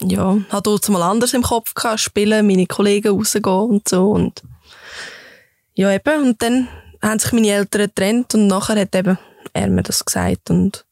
ja, 0.01 0.37
hatte 0.49 0.63
dort 0.63 0.89
mal 0.89 1.01
anders 1.01 1.33
im 1.33 1.41
Kopf 1.41 1.73
gehabt, 1.73 1.99
spielen, 1.99 2.45
meine 2.45 2.67
Kollegen 2.67 3.15
rausgehen 3.15 3.45
und 3.45 3.87
so 3.87 4.11
und 4.11 4.43
ja 5.73 5.91
eben, 5.91 6.23
und 6.23 6.41
dann 6.41 6.67
haben 7.01 7.19
sich 7.19 7.31
meine 7.31 7.49
Eltern 7.49 7.87
getrennt 7.87 8.33
und 8.35 8.47
nachher 8.47 8.79
hat 8.79 8.95
eben 8.95 9.17
er 9.53 9.67
mir 9.67 9.83
das 9.83 10.05
gesagt 10.05 10.49
und 10.49 10.85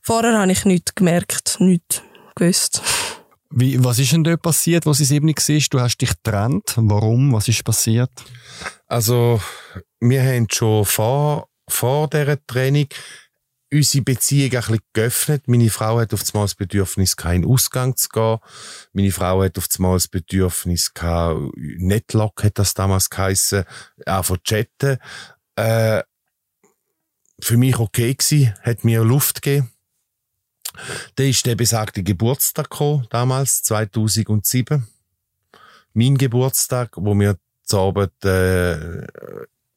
vorher 0.00 0.38
habe 0.38 0.52
ich 0.52 0.64
nichts 0.64 0.94
gemerkt, 0.94 1.56
nichts 1.60 2.02
gewusst. 2.34 2.82
Wie, 3.54 3.82
was 3.84 3.98
ist 3.98 4.12
denn 4.12 4.24
dort 4.24 4.40
passiert, 4.40 4.86
wo 4.86 4.92
sie 4.94 5.04
sieben 5.04 5.28
war? 5.28 5.62
Du 5.70 5.80
hast 5.80 5.98
dich 5.98 6.10
getrennt. 6.10 6.74
Warum? 6.76 7.32
Was 7.32 7.48
ist 7.48 7.64
passiert? 7.64 8.10
Also, 8.86 9.40
wir 10.00 10.22
haben 10.22 10.46
schon 10.50 10.84
vor, 10.86 11.48
vor 11.68 12.08
dieser 12.08 12.44
Training 12.46 12.88
unsere 13.72 14.04
Beziehung 14.04 14.52
ein 14.52 14.60
bisschen 14.60 14.78
geöffnet. 14.92 15.48
Meine 15.48 15.70
Frau 15.70 15.98
hat 15.98 16.14
auf 16.14 16.22
einmal 16.32 16.44
das 16.44 16.54
Bedürfnis, 16.54 17.16
keinen 17.16 17.44
Ausgang 17.44 17.96
zu 17.96 18.08
gehen. 18.08 18.38
Meine 18.92 19.12
Frau 19.12 19.42
hat 19.42 19.58
auf 19.58 19.68
einmal 19.76 19.94
das 19.94 20.08
Bedürfnis 20.08 20.92
gehabt, 20.92 21.40
Netlock 21.56 22.44
hat 22.44 22.58
das 22.58 22.74
damals 22.74 23.10
geheissen, 23.10 23.64
auch 24.06 24.24
von 24.24 24.42
chatten. 24.42 24.98
Äh, 25.56 26.02
für 27.40 27.56
mich 27.56 27.78
okay 27.78 28.14
gewesen, 28.14 28.54
hat 28.62 28.84
mir 28.84 29.02
Luft 29.04 29.42
gegeben. 29.42 29.70
Dann 31.16 31.26
ist 31.26 31.46
der 31.46 31.54
besagte 31.54 32.02
Geburtstag 32.02 32.70
gekommen, 32.70 33.06
damals, 33.10 33.62
2007. 33.62 34.86
Mein 35.94 36.16
Geburtstag, 36.16 36.90
wo 36.96 37.14
wir 37.18 37.36
zu 37.64 37.78
Abend, 37.78 38.24
äh, 38.24 39.06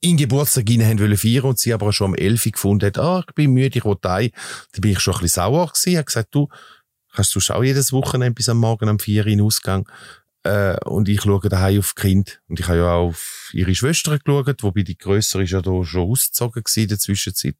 in 0.01 0.17
Geburtstag 0.17 0.69
rein 0.69 0.86
haben 0.86 0.99
wollen 0.99 1.17
feiern 1.17 1.45
und 1.45 1.60
sie 1.60 1.73
aber 1.73 1.91
schon 1.91 2.12
um 2.12 2.15
11 2.15 2.45
Uhr 2.45 2.51
gefunden 2.51 2.86
hat, 2.86 2.97
ah, 2.97 3.23
ich 3.27 3.34
bin 3.34 3.51
müde, 3.51 3.77
ich 3.77 3.86
will 3.86 3.97
heim. 4.05 4.31
Da 4.73 4.79
bin 4.79 4.91
ich 4.91 4.99
schon 4.99 5.15
ein 5.15 5.21
bisschen 5.21 5.41
sauer 5.43 5.67
gewesen, 5.67 5.97
habe 5.97 6.05
gesagt, 6.05 6.36
du, 6.36 6.47
kannst 7.13 7.36
du 7.36 7.53
auch 7.53 7.63
jedes 7.63 7.91
Wochenende 7.91 8.36
bis 8.36 8.49
am 8.49 8.60
Morgen 8.60 8.89
um 8.89 8.99
4 8.99 9.23
Uhr 9.23 9.27
in 9.27 9.41
Ausgang. 9.41 9.89
Äh, 10.43 10.77
und 10.86 11.10
ich 11.10 11.21
schaue 11.21 11.49
daheim 11.49 11.79
auf 11.79 11.95
Kind. 11.95 12.39
Und 12.47 12.60
ich 12.60 12.67
habe 12.67 12.77
ja 12.77 12.93
auch 12.93 13.08
auf 13.08 13.49
ihre 13.53 13.73
Schwester 13.73 14.19
geschaut, 14.19 14.62
wobei 14.62 14.84
die 14.84 14.97
Grössere 14.97 15.43
ist 15.43 15.51
ja 15.51 15.62
da 15.62 15.84
schon 15.84 16.10
ausgezogen 16.10 16.63
gewesen 16.63 16.84
in 16.84 16.88
der 16.89 16.99
Zwischenzeit. 16.99 17.55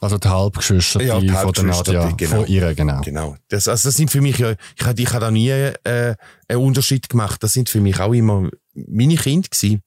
Also 0.00 0.18
die 0.18 0.28
Halbgeschwister 0.28 1.02
Ja, 1.02 1.18
die 1.18 1.28
von 1.28 1.52
der 1.52 1.64
Nadja, 1.64 2.10
genau. 2.12 2.36
von 2.36 2.46
ihr, 2.46 2.74
genau. 2.74 3.00
Genau. 3.00 3.36
Das, 3.48 3.66
also 3.66 3.88
das 3.88 3.96
sind 3.96 4.10
für 4.10 4.20
mich 4.20 4.38
ja, 4.38 4.54
ich 4.76 4.86
habe, 4.86 5.00
ich 5.00 5.08
habe 5.08 5.20
da 5.20 5.30
nie 5.30 5.50
äh, 5.50 6.14
einen 6.48 6.60
Unterschied 6.60 7.08
gemacht. 7.08 7.42
Das 7.42 7.52
sind 7.52 7.68
für 7.68 7.80
mich 7.80 7.98
auch 7.98 8.12
immer 8.12 8.48
meine 8.74 9.16
Kinder 9.16 9.48
gewesen. 9.48 9.82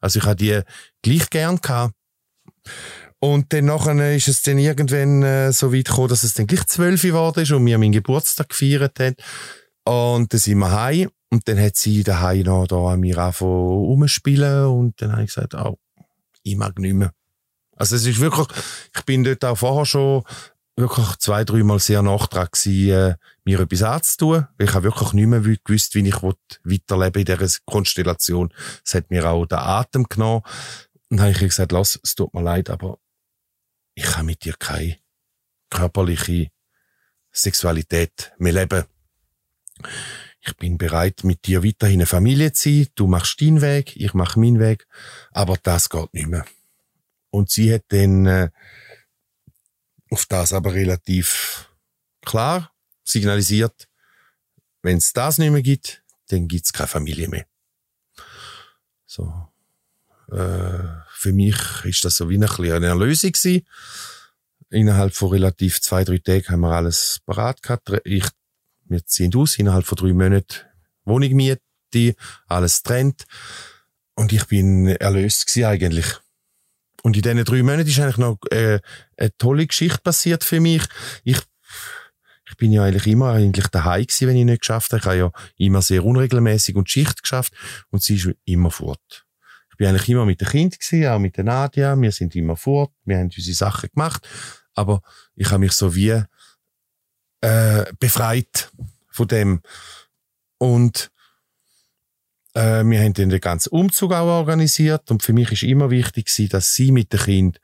Also 0.00 0.18
ich 0.18 0.24
habe 0.24 0.36
die 0.36 0.60
gleich 1.02 1.28
gern 1.30 1.60
gehabt. 1.60 1.94
Und 3.18 3.52
dann 3.52 3.66
nachher 3.66 4.16
ist 4.16 4.28
es 4.28 4.40
dann 4.42 4.58
irgendwann 4.58 5.22
äh, 5.22 5.52
so 5.52 5.74
weit 5.74 5.88
gekommen, 5.88 6.08
dass 6.08 6.24
es 6.24 6.32
dann 6.32 6.46
gleich 6.46 6.64
zwölf 6.66 7.02
geworden 7.02 7.40
ist 7.40 7.52
und 7.52 7.66
wir 7.66 7.76
meinen 7.78 7.92
Geburtstag 7.92 8.48
gefeiert 8.48 8.98
haben. 8.98 9.16
Und 9.84 10.32
dann 10.32 10.40
sind 10.40 10.58
wir 10.58 10.72
heim 10.72 11.10
Und 11.30 11.46
dann 11.46 11.60
hat 11.60 11.76
sie 11.76 12.02
daheim 12.02 12.44
noch 12.44 12.66
da 12.66 12.76
an 12.76 13.00
mir 13.00 13.18
angefangen 13.18 13.52
rumspielen 13.52 14.66
und 14.66 15.02
dann 15.02 15.12
habe 15.12 15.22
ich 15.22 15.34
gesagt, 15.34 15.54
oh, 15.54 15.78
ich 16.42 16.56
mag 16.56 16.78
nicht 16.78 16.94
mehr. 16.94 17.12
Also 17.80 17.96
es 17.96 18.04
ist 18.04 18.20
wirklich, 18.20 18.46
ich 18.94 19.02
bin 19.06 19.24
dort 19.24 19.42
auch 19.42 19.56
vorher 19.56 19.86
schon 19.86 20.22
wirklich 20.76 21.16
zwei, 21.16 21.44
dreimal 21.44 21.78
sehr 21.78 22.02
nachtrag 22.02 22.52
gewesen, 22.52 22.90
äh, 22.90 23.16
mir 23.44 23.60
etwas 23.60 23.82
anzutun. 23.82 24.46
Ich 24.58 24.74
habe 24.74 24.84
wirklich 24.84 25.14
nicht 25.14 25.26
mehr 25.26 25.40
gewusst, 25.40 25.94
wie 25.94 26.06
ich 26.06 26.22
weiterleben 26.22 27.20
in 27.20 27.24
dieser 27.24 27.58
Konstellation. 27.64 28.52
Es 28.84 28.94
hat 28.94 29.10
mir 29.10 29.26
auch 29.26 29.46
den 29.46 29.58
Atem 29.58 30.04
genommen. 30.04 30.42
Und 31.08 31.16
dann 31.16 31.20
habe 31.20 31.30
ich 31.30 31.38
gesagt, 31.38 31.72
lass, 31.72 31.98
es 32.04 32.14
tut 32.14 32.34
mir 32.34 32.42
leid, 32.42 32.68
aber 32.68 32.98
ich 33.94 34.14
habe 34.14 34.26
mit 34.26 34.44
dir 34.44 34.56
keine 34.58 34.98
körperliche 35.70 36.50
Sexualität 37.32 38.32
mehr 38.36 38.52
leben. 38.52 38.84
Ich 40.42 40.54
bin 40.58 40.76
bereit, 40.76 41.24
mit 41.24 41.46
dir 41.46 41.64
weiterhin 41.64 42.00
eine 42.00 42.06
Familie 42.06 42.52
zu 42.52 42.68
sein. 42.68 42.88
Du 42.94 43.06
machst 43.06 43.40
deinen 43.40 43.62
Weg, 43.62 43.96
ich 43.96 44.12
mache 44.12 44.38
meinen 44.38 44.60
Weg. 44.60 44.86
Aber 45.30 45.56
das 45.62 45.88
geht 45.88 46.12
nicht 46.12 46.28
mehr. 46.28 46.44
Und 47.30 47.50
sie 47.50 47.72
hat 47.72 47.84
dann 47.88 48.26
äh, 48.26 48.50
auf 50.10 50.26
das 50.26 50.52
aber 50.52 50.74
relativ 50.74 51.70
klar 52.22 52.72
signalisiert, 53.04 53.88
wenn 54.82 54.98
es 54.98 55.12
das 55.12 55.38
nicht 55.38 55.50
mehr 55.50 55.62
gibt, 55.62 56.02
dann 56.28 56.48
gibt 56.48 56.66
es 56.66 56.72
keine 56.72 56.88
Familie 56.88 57.28
mehr. 57.28 57.46
So. 59.06 59.48
Äh, 60.30 61.00
für 61.12 61.32
mich 61.32 61.56
ist 61.84 62.04
das 62.04 62.16
so 62.16 62.28
wie 62.28 62.36
ein 62.36 62.44
eine 62.44 62.86
Erlösung 62.86 63.32
gewesen. 63.32 63.66
Innerhalb 64.70 65.14
von 65.14 65.30
relativ 65.30 65.80
zwei, 65.80 66.04
drei 66.04 66.18
Tagen 66.18 66.48
haben 66.48 66.60
wir 66.60 66.72
alles 66.72 67.20
parat 67.26 67.62
gehabt. 67.62 67.90
Ich, 68.04 68.24
wir 68.84 69.04
ziehen 69.04 69.34
aus, 69.34 69.58
innerhalb 69.58 69.84
von 69.84 69.96
drei 69.96 70.12
Monaten 70.12 70.64
Wohnung 71.04 71.32
miete, 71.32 72.14
alles 72.46 72.82
trennt. 72.82 73.24
Und 74.14 74.32
ich 74.32 74.46
bin 74.46 74.86
erlöst 74.86 75.46
gewesen 75.46 75.66
eigentlich. 75.66 76.20
Und 77.02 77.16
in 77.16 77.22
diesen 77.22 77.44
drei 77.44 77.62
Monaten 77.62 77.88
ist 77.88 77.98
eigentlich 77.98 78.18
noch 78.18 78.38
äh, 78.50 78.80
eine 79.16 79.36
tolle 79.38 79.66
Geschichte 79.66 80.00
passiert 80.02 80.44
für 80.44 80.60
mich. 80.60 80.82
Ich, 81.24 81.38
ich 82.48 82.56
bin 82.56 82.72
ja 82.72 82.84
eigentlich 82.84 83.06
immer 83.06 83.32
eigentlich 83.32 83.68
daheim 83.68 84.06
gewesen, 84.06 84.28
wenn 84.28 84.36
ich 84.36 84.44
nicht 84.44 84.60
geschafft 84.60 84.92
habe. 84.92 85.00
Ich 85.00 85.06
habe 85.06 85.16
ja 85.16 85.32
immer 85.56 85.82
sehr 85.82 86.04
unregelmäßig 86.04 86.76
und 86.76 86.90
Schicht 86.90 87.22
geschafft 87.22 87.52
und 87.90 88.02
sie 88.02 88.16
ist 88.16 88.28
immer 88.44 88.70
fort. 88.70 89.26
Ich 89.70 89.76
bin 89.76 89.88
eigentlich 89.88 90.08
immer 90.08 90.26
mit 90.26 90.40
dem 90.40 90.48
Kind 90.48 90.78
gewesen, 90.78 91.06
auch 91.06 91.18
mit 91.18 91.36
der 91.36 91.44
Nadia. 91.44 91.98
Wir 91.98 92.12
sind 92.12 92.34
immer 92.36 92.56
fort, 92.56 92.92
wir 93.04 93.16
haben 93.16 93.30
unsere 93.34 93.54
Sachen 93.54 93.88
gemacht, 93.94 94.28
aber 94.74 95.00
ich 95.36 95.50
habe 95.50 95.60
mich 95.60 95.72
so 95.72 95.94
wie 95.94 96.22
äh, 97.40 97.84
befreit 97.98 98.70
von 99.08 99.28
dem 99.28 99.62
und 100.58 101.10
äh, 102.54 102.84
wir 102.84 103.00
haben 103.00 103.14
dann 103.14 103.30
den 103.30 103.40
ganzen 103.40 103.70
Umzug 103.70 104.12
auch 104.12 104.26
organisiert 104.26 105.10
und 105.10 105.22
für 105.22 105.32
mich 105.32 105.52
ist 105.52 105.62
immer 105.62 105.90
wichtig 105.90 106.26
gewesen, 106.26 106.48
dass 106.50 106.74
sie 106.74 106.92
mit 106.92 107.12
dem 107.12 107.20
Kind 107.20 107.60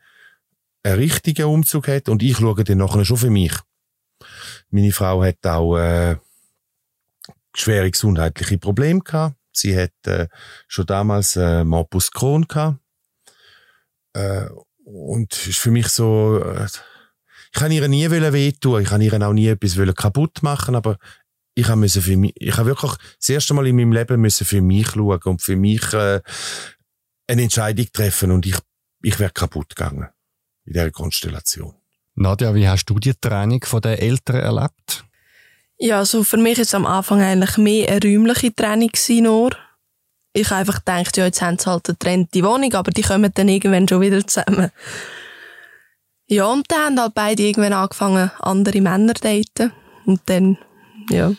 einen 0.83 0.99
richtigen 0.99 1.47
Umzug 1.47 1.89
hat 1.89 2.09
und 2.09 2.23
ich 2.23 2.37
schaue 2.37 2.65
dann 2.65 2.79
nachher 2.79 3.05
schon 3.05 3.17
für 3.17 3.31
mich. 3.31 3.53
Meine 4.71 4.93
Frau 4.93 5.23
hat 5.23 5.45
auch 5.45 5.77
äh, 5.77 6.17
schwere 7.55 7.91
gesundheitliche 7.91 8.59
Probleme 8.59 9.01
gehabt. 9.01 9.37
Sie 9.53 9.77
hat 9.77 9.93
äh, 10.07 10.29
schon 10.69 10.87
damals 10.87 11.37
äh, 11.37 11.65
Morbus 11.65 12.11
Crohn 12.11 12.47
gehabt. 12.47 12.79
Äh, 14.13 14.47
und 14.85 15.33
ist 15.47 15.59
für 15.59 15.71
mich 15.71 15.89
so, 15.89 16.41
äh, 16.43 16.67
ich 16.67 17.61
kann 17.61 17.73
ihr 17.73 17.89
nie 17.89 18.09
wehtun, 18.11 18.83
ich 18.83 18.89
kann 18.89 19.01
ihr 19.01 19.15
auch 19.21 19.33
nie 19.33 19.49
etwas 19.49 19.77
kaputt 19.95 20.43
machen, 20.43 20.75
aber 20.75 20.99
ich 21.57 21.69
habe 21.69 21.81
müssen 21.81 22.03
für 22.03 22.17
mich, 22.17 22.35
ich 22.37 22.57
habe 22.57 22.69
wirklich 22.69 22.93
das 23.19 23.29
erste 23.31 23.55
Mal 23.55 23.67
in 23.67 23.77
meinem 23.77 23.93
Leben 23.93 24.21
müssen 24.21 24.47
für 24.47 24.61
mich 24.61 24.89
schauen 24.91 25.21
und 25.25 25.41
für 25.41 25.57
mich 25.57 25.93
äh, 25.95 26.21
eine 27.27 27.43
Entscheidung 27.43 27.87
treffen 27.93 28.31
und 28.31 28.45
ich, 28.45 28.57
ich 29.03 29.19
wäre 29.19 29.31
kaputt 29.31 29.75
gegangen 29.75 30.09
in 30.67 30.75
dieser 30.75 30.91
Konstellation. 30.91 31.75
Nadja, 32.15 32.55
wie 32.55 32.69
hast 32.69 32.85
du 32.87 32.99
die 32.99 33.15
Training 33.15 33.65
von 33.65 33.81
den 33.81 33.99
Eltern 33.99 34.37
erlebt? 34.37 35.05
Ja, 35.79 35.99
also 35.99 36.25
für 36.25 36.37
mich 36.37 36.59
ist 36.59 36.69
es 36.69 36.75
am 36.75 36.87
Anfang 36.87 37.23
eigentlich 37.23 37.57
mehr 37.57 37.89
eine 37.89 38.01
räumliche 38.03 38.55
Training 38.55 38.91
nur. 39.23 39.51
Ich 40.35 40.51
habe 40.51 40.61
einfach 40.61 40.85
gedacht, 40.85 41.17
ja, 41.17 41.25
jetzt 41.25 41.41
haben 41.41 41.59
sie 41.59 41.71
halt 41.71 41.89
eine 41.89 41.95
getrennte 41.95 42.43
Wohnung, 42.43 42.73
aber 42.75 42.91
die 42.91 43.03
kommen 43.03 43.33
dann 43.35 43.49
irgendwann 43.49 43.89
schon 43.89 44.03
wieder 44.03 44.27
zusammen. 44.27 44.71
Ja, 46.27 46.47
und 46.47 46.71
dann 46.71 46.81
haben 46.81 47.01
halt 47.01 47.15
beide 47.15 47.43
irgendwann 47.43 47.73
angefangen, 47.73 48.31
andere 48.41 48.81
Männer 48.83 49.15
zu 49.15 49.23
daten. 49.23 49.73
Und 50.05 50.21
dann 50.27 50.59
ja. 51.11 51.33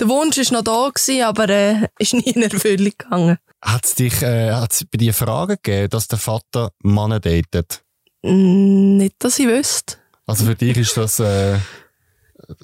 Der 0.00 0.08
Wunsch 0.08 0.36
war 0.38 0.52
noch 0.52 0.62
da, 0.62 0.90
gewesen, 0.94 1.22
aber 1.24 1.48
äh, 1.48 1.88
ist 1.98 2.14
nie 2.14 2.30
in 2.30 2.42
Erfüllung 2.42 2.92
gegangen. 2.96 3.38
Hat 3.60 3.84
es 3.84 3.94
dich, 3.96 4.22
äh, 4.22 4.52
hat's 4.52 4.84
bei 4.84 4.98
dir 4.98 5.12
Fragen 5.12 5.56
gegeben, 5.60 5.90
dass 5.90 6.06
der 6.06 6.18
Vater 6.18 6.70
Männer 6.82 7.18
datet? 7.18 7.82
Mm, 8.22 8.96
nicht, 8.98 9.16
dass 9.18 9.38
ich 9.38 9.48
wüsste. 9.48 9.96
Also 10.26 10.44
für 10.44 10.54
dich 10.54 10.76
ist 10.76 10.96
das 10.96 11.18
äh, 11.18 11.56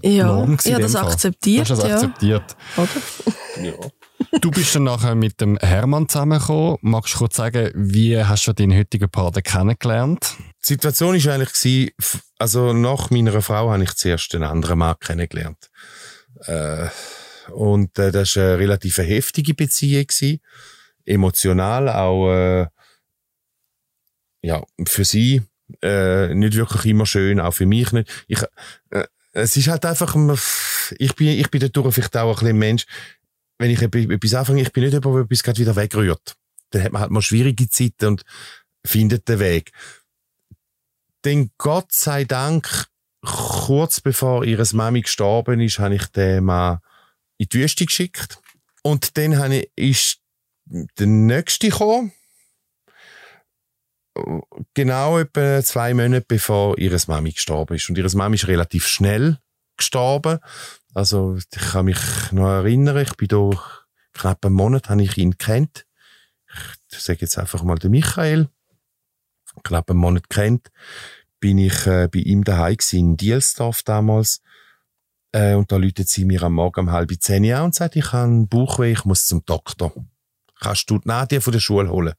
ja, 0.03 0.27
Norm 0.27 0.57
ja, 0.64 0.79
das 0.79 0.94
akzeptiert. 0.94 1.68
Hast 1.68 1.83
das 1.83 1.90
akzeptiert? 1.90 2.57
Ja. 2.77 2.83
Oder? 2.83 3.66
ja. 3.66 4.38
Du 4.40 4.50
bist 4.50 4.74
dann 4.74 4.85
nachher 4.85 5.14
mit 5.14 5.40
dem 5.40 5.59
Hermann 5.59 6.09
zusammengekommen. 6.09 6.79
Magst 6.83 7.14
du 7.14 7.18
kurz 7.18 7.37
sagen, 7.37 7.70
wie 7.74 8.22
hast 8.22 8.46
du 8.46 8.53
deinen 8.53 8.77
heutigen 8.77 9.11
Partner 9.11 9.42
kennengelernt? 9.42 10.35
Die 10.64 10.74
Situation 10.74 11.22
war 11.24 11.35
eigentlich, 11.35 11.94
also 12.38 12.72
nach 12.72 13.11
meiner 13.11 13.42
Frau 13.42 13.70
habe 13.70 13.83
ich 13.83 13.94
zuerst 13.94 14.35
einen 14.35 14.44
anderen 14.44 14.79
Mann 14.79 14.96
kennengelernt. 15.00 15.70
Äh, 16.47 16.89
und 17.51 17.99
äh, 17.99 18.11
das 18.11 18.37
war 18.37 18.45
eine 18.45 18.59
relativ 18.59 18.99
heftige 18.99 19.55
Beziehung. 19.55 20.07
Gewesen. 20.07 20.41
Emotional 21.05 21.89
auch 21.89 22.33
äh, 22.33 22.67
ja, 24.43 24.63
für 24.87 25.05
sie 25.05 25.43
äh, 25.83 26.35
nicht 26.35 26.55
wirklich 26.55 26.87
immer 26.87 27.07
schön, 27.07 27.41
auch 27.41 27.53
für 27.53 27.67
mich 27.67 27.93
nicht. 27.93 28.25
Ich, 28.29 28.43
äh, 28.91 29.05
es 29.33 29.57
ist 29.57 29.69
halt 29.69 29.85
einfach, 29.85 30.15
ich 30.99 31.15
bin, 31.17 31.29
ich 31.29 31.51
bin 31.51 31.61
dadurch 31.61 31.95
vielleicht 31.95 32.17
auch 32.17 32.37
ein 32.37 32.41
bisschen 32.41 32.59
Mensch, 32.59 32.87
wenn 33.59 33.71
ich 33.71 33.81
etwas 33.83 34.35
anfange, 34.35 34.63
ich 34.63 34.73
bin 34.73 34.85
nicht 34.85 34.93
jemand, 34.93 35.15
der 35.17 35.23
etwas 35.25 35.43
gerade 35.43 35.59
wieder 35.59 35.77
wegrührt. 35.77 36.35
Dann 36.71 36.83
hat 36.83 36.93
man 36.93 37.03
halt 37.03 37.11
mal 37.11 37.23
schwierige 37.23 37.69
Zeiten 37.69 38.07
und 38.07 38.23
findet 38.87 39.29
den 39.29 39.41
Weg. 39.41 39.73
Denn 41.25 41.51
Gott 41.57 41.93
sei 41.93 42.25
Dank 42.25 42.87
kurz 43.25 44.01
bevor 44.01 44.45
ihre 44.45 44.65
Mami 44.73 45.03
gestorben 45.03 45.61
ist, 45.61 45.79
habe 45.79 45.97
ich 45.97 46.07
den 46.09 46.45
mal 46.45 46.81
in 47.39 47.49
die 47.49 47.59
Wüste 47.59 47.87
geschickt. 47.87 48.39
Und 48.83 49.17
dann 49.17 49.39
habe 49.39 49.57
ich, 49.57 49.71
ist 49.77 50.21
der 50.67 51.07
nächste 51.07 51.71
gekommen. 51.71 52.13
Genau 54.75 55.19
etwa 55.19 55.63
zwei 55.63 55.93
Monate 55.95 56.25
bevor 56.27 56.79
ihre 56.79 56.99
Mami 57.07 57.33
gestorben 57.33 57.77
ist. 57.77 57.89
Und 57.89 57.99
ihre 57.99 58.15
Mami 58.17 58.37
ist 58.37 58.47
relativ 58.47 58.87
schnell 58.87 59.39
gestorben. 59.77 60.39
Also, 60.95 61.37
ich 61.37 61.61
kann 61.73 61.87
mich 61.87 61.99
noch 62.31 62.49
erinnern, 62.49 62.99
ich 62.99 63.15
bin 63.15 63.29
durch 63.29 63.61
knapp 64.13 64.45
einen 64.47 64.55
Monat, 64.55 64.89
habe 64.89 65.03
ich 65.03 65.19
ihn 65.19 65.37
kennt. 65.39 65.87
Ich 66.93 67.01
sage 67.01 67.19
jetzt 67.23 67.37
einfach 67.37 67.65
mal 67.65 67.79
den 67.79 67.91
Michael. 67.91 68.49
Knapp 69.65 69.91
einen 69.91 69.99
Monat 69.99 70.31
kennt 70.31 70.71
bin 71.45 71.59
ich 71.59 71.87
äh, 71.87 72.09
bei 72.11 72.21
ihm 72.21 72.43
daheim 72.43 72.79
in 72.93 73.19
Dielsdorf 73.19 73.83
damals. 73.83 74.41
Äh, 75.31 75.53
und 75.53 75.71
da 75.71 75.77
läutet 75.77 76.09
sie 76.09 76.25
mir 76.25 76.43
am 76.43 76.55
Morgen 76.55 76.81
um 76.81 76.91
halb 76.91 77.13
zehn 77.21 77.53
an 77.53 77.65
und 77.65 77.75
sagt, 77.75 77.97
ich 77.97 78.13
habe 78.15 78.25
einen 78.25 78.49
Bauchweh, 78.49 78.93
ich 78.93 79.05
muss 79.05 79.27
zum 79.27 79.45
Doktor. 79.45 79.93
Kannst 80.59 80.89
du 80.89 80.99
die 80.99 81.07
Nadia 81.07 81.41
von 81.41 81.53
der 81.53 81.61
Schule 81.61 81.91
holen? 81.91 82.15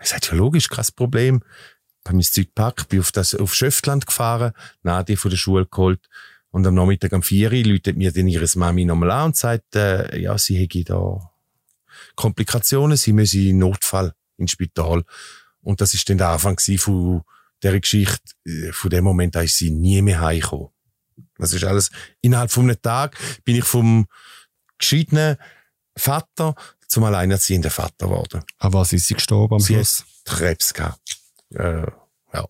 Ich 0.00 0.08
sagte, 0.08 0.30
ja 0.30 0.36
logisch, 0.38 0.70
kein 0.70 0.86
Problem. 0.96 1.42
Ich 2.00 2.06
habe 2.06 2.16
mein 2.16 2.22
Zeug 2.22 2.46
gepackt, 2.46 2.88
bin 2.88 3.00
auf 3.00 3.12
das, 3.12 3.34
auf 3.34 3.54
Schöftland 3.54 4.06
gefahren, 4.06 4.54
Nadia 4.82 5.16
von 5.16 5.30
der 5.30 5.36
Schule 5.36 5.66
geholt. 5.66 6.08
Und 6.50 6.66
am 6.66 6.74
Nachmittag 6.74 7.12
um 7.12 7.22
vier 7.22 7.52
Uhr 7.52 7.64
läutet 7.64 7.98
mir 7.98 8.10
dann 8.10 8.26
ihre 8.26 8.46
Mami 8.54 8.86
nochmal 8.86 9.10
an 9.10 9.26
und 9.26 9.36
sagt, 9.36 9.76
äh, 9.76 10.18
ja, 10.18 10.38
sie 10.38 10.56
hätte 10.56 10.82
da 10.82 11.30
Komplikationen, 12.16 12.96
sie 12.96 13.12
müsse 13.12 13.38
in 13.38 13.58
Notfall 13.58 14.14
ins 14.38 14.52
Spital. 14.52 15.04
Und 15.60 15.82
das 15.82 15.92
ist 15.92 16.08
dann 16.08 16.16
der 16.16 16.30
Anfang 16.30 16.58
von 16.58 17.22
dieser 17.62 17.80
Geschichte, 17.80 18.20
äh, 18.44 18.72
von 18.72 18.90
dem 18.90 19.04
Moment 19.04 19.36
an 19.36 19.44
ist 19.44 19.56
sie 19.56 19.70
nie 19.70 20.02
mehr 20.02 20.20
heimgekommen. 20.20 20.68
Das 21.38 21.52
ist 21.52 21.64
alles, 21.64 21.90
innerhalb 22.20 22.50
von 22.50 22.64
einem 22.64 22.80
Tag 22.80 23.16
bin 23.44 23.56
ich 23.56 23.64
vom 23.64 24.06
gescheitenen 24.78 25.36
Vater 25.96 26.54
zum 26.88 27.04
alleinerziehenden 27.04 27.70
Vater 27.70 28.06
geworden. 28.06 28.44
Aber 28.58 28.80
was 28.80 28.92
ist 28.92 29.06
sie 29.06 29.14
gestorben 29.14 29.54
am 29.54 29.60
sie 29.60 29.74
Schluss? 29.74 30.04
Hat 30.26 30.36
Krebs 30.36 30.74
gehabt. 30.74 31.18
Äh, 31.54 31.86
ja. 32.32 32.48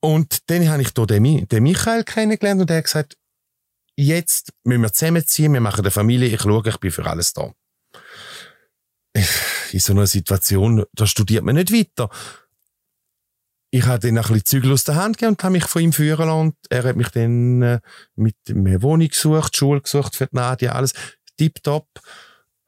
Und 0.00 0.50
dann 0.50 0.68
habe 0.68 0.82
ich 0.82 0.90
hier 0.96 1.06
den, 1.06 1.48
den 1.48 1.62
Michael 1.62 2.04
kennengelernt 2.04 2.60
und 2.60 2.70
er 2.70 2.78
hat 2.78 2.84
gesagt, 2.84 3.16
jetzt 3.96 4.52
müssen 4.64 4.82
wir 4.82 4.92
zusammenziehen, 4.92 5.52
wir 5.52 5.60
machen 5.60 5.80
eine 5.80 5.90
Familie, 5.90 6.28
ich 6.28 6.40
schaue, 6.40 6.68
ich 6.68 6.78
bin 6.78 6.90
für 6.90 7.06
alles 7.06 7.32
da. 7.32 7.52
In 9.12 9.80
so 9.80 9.92
einer 9.92 10.06
Situation, 10.06 10.84
da 10.92 11.06
studiert 11.06 11.44
man 11.44 11.56
nicht 11.56 11.72
weiter 11.72 12.10
ich 13.70 13.86
habe 13.86 14.00
dann 14.00 14.18
ein 14.18 14.22
bisschen 14.22 14.44
Zügel 14.44 14.72
aus 14.72 14.84
der 14.84 14.96
Hand 14.96 15.18
gegeben 15.18 15.34
und 15.34 15.42
habe 15.44 15.52
mich 15.52 15.64
von 15.64 15.82
ihm 15.82 15.92
führen 15.92 16.26
lassen. 16.26 16.40
Und 16.40 16.56
er 16.70 16.84
hat 16.84 16.96
mich 16.96 17.08
dann 17.10 17.62
äh, 17.62 17.80
mit 18.16 18.36
einer 18.48 18.82
Wohnung 18.82 19.08
gesucht, 19.08 19.56
Schule 19.56 19.80
gesucht 19.80 20.16
für 20.16 20.26
die 20.26 20.36
Nadia, 20.36 20.72
alles. 20.72 20.92
tiptop, 21.36 21.86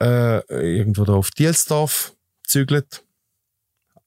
äh, 0.03 0.41
irgendwo 0.49 1.05
da 1.05 1.13
auf 1.13 1.31
Dielsdorf 1.31 2.15
gezügelt, 2.43 3.05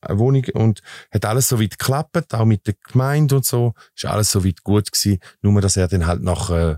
eine 0.02 0.20
Wohnung 0.20 0.46
und 0.54 0.82
hat 1.12 1.26
alles 1.26 1.50
so 1.50 1.60
weit 1.60 1.78
geklappt, 1.78 2.34
auch 2.34 2.46
mit 2.46 2.66
der 2.68 2.76
Gemeinde 2.92 3.38
und 3.38 3.46
so, 3.46 3.74
ist 3.96 4.06
alles 4.06 4.32
so 4.32 4.44
weit 4.44 4.64
gut 4.64 4.92
gewesen, 4.92 5.20
nur 5.42 5.62
dass 5.62 5.78
er 5.78 5.88
dann 5.88 6.08
halt 6.08 6.22
nach 6.22 6.50
äh, 6.50 6.78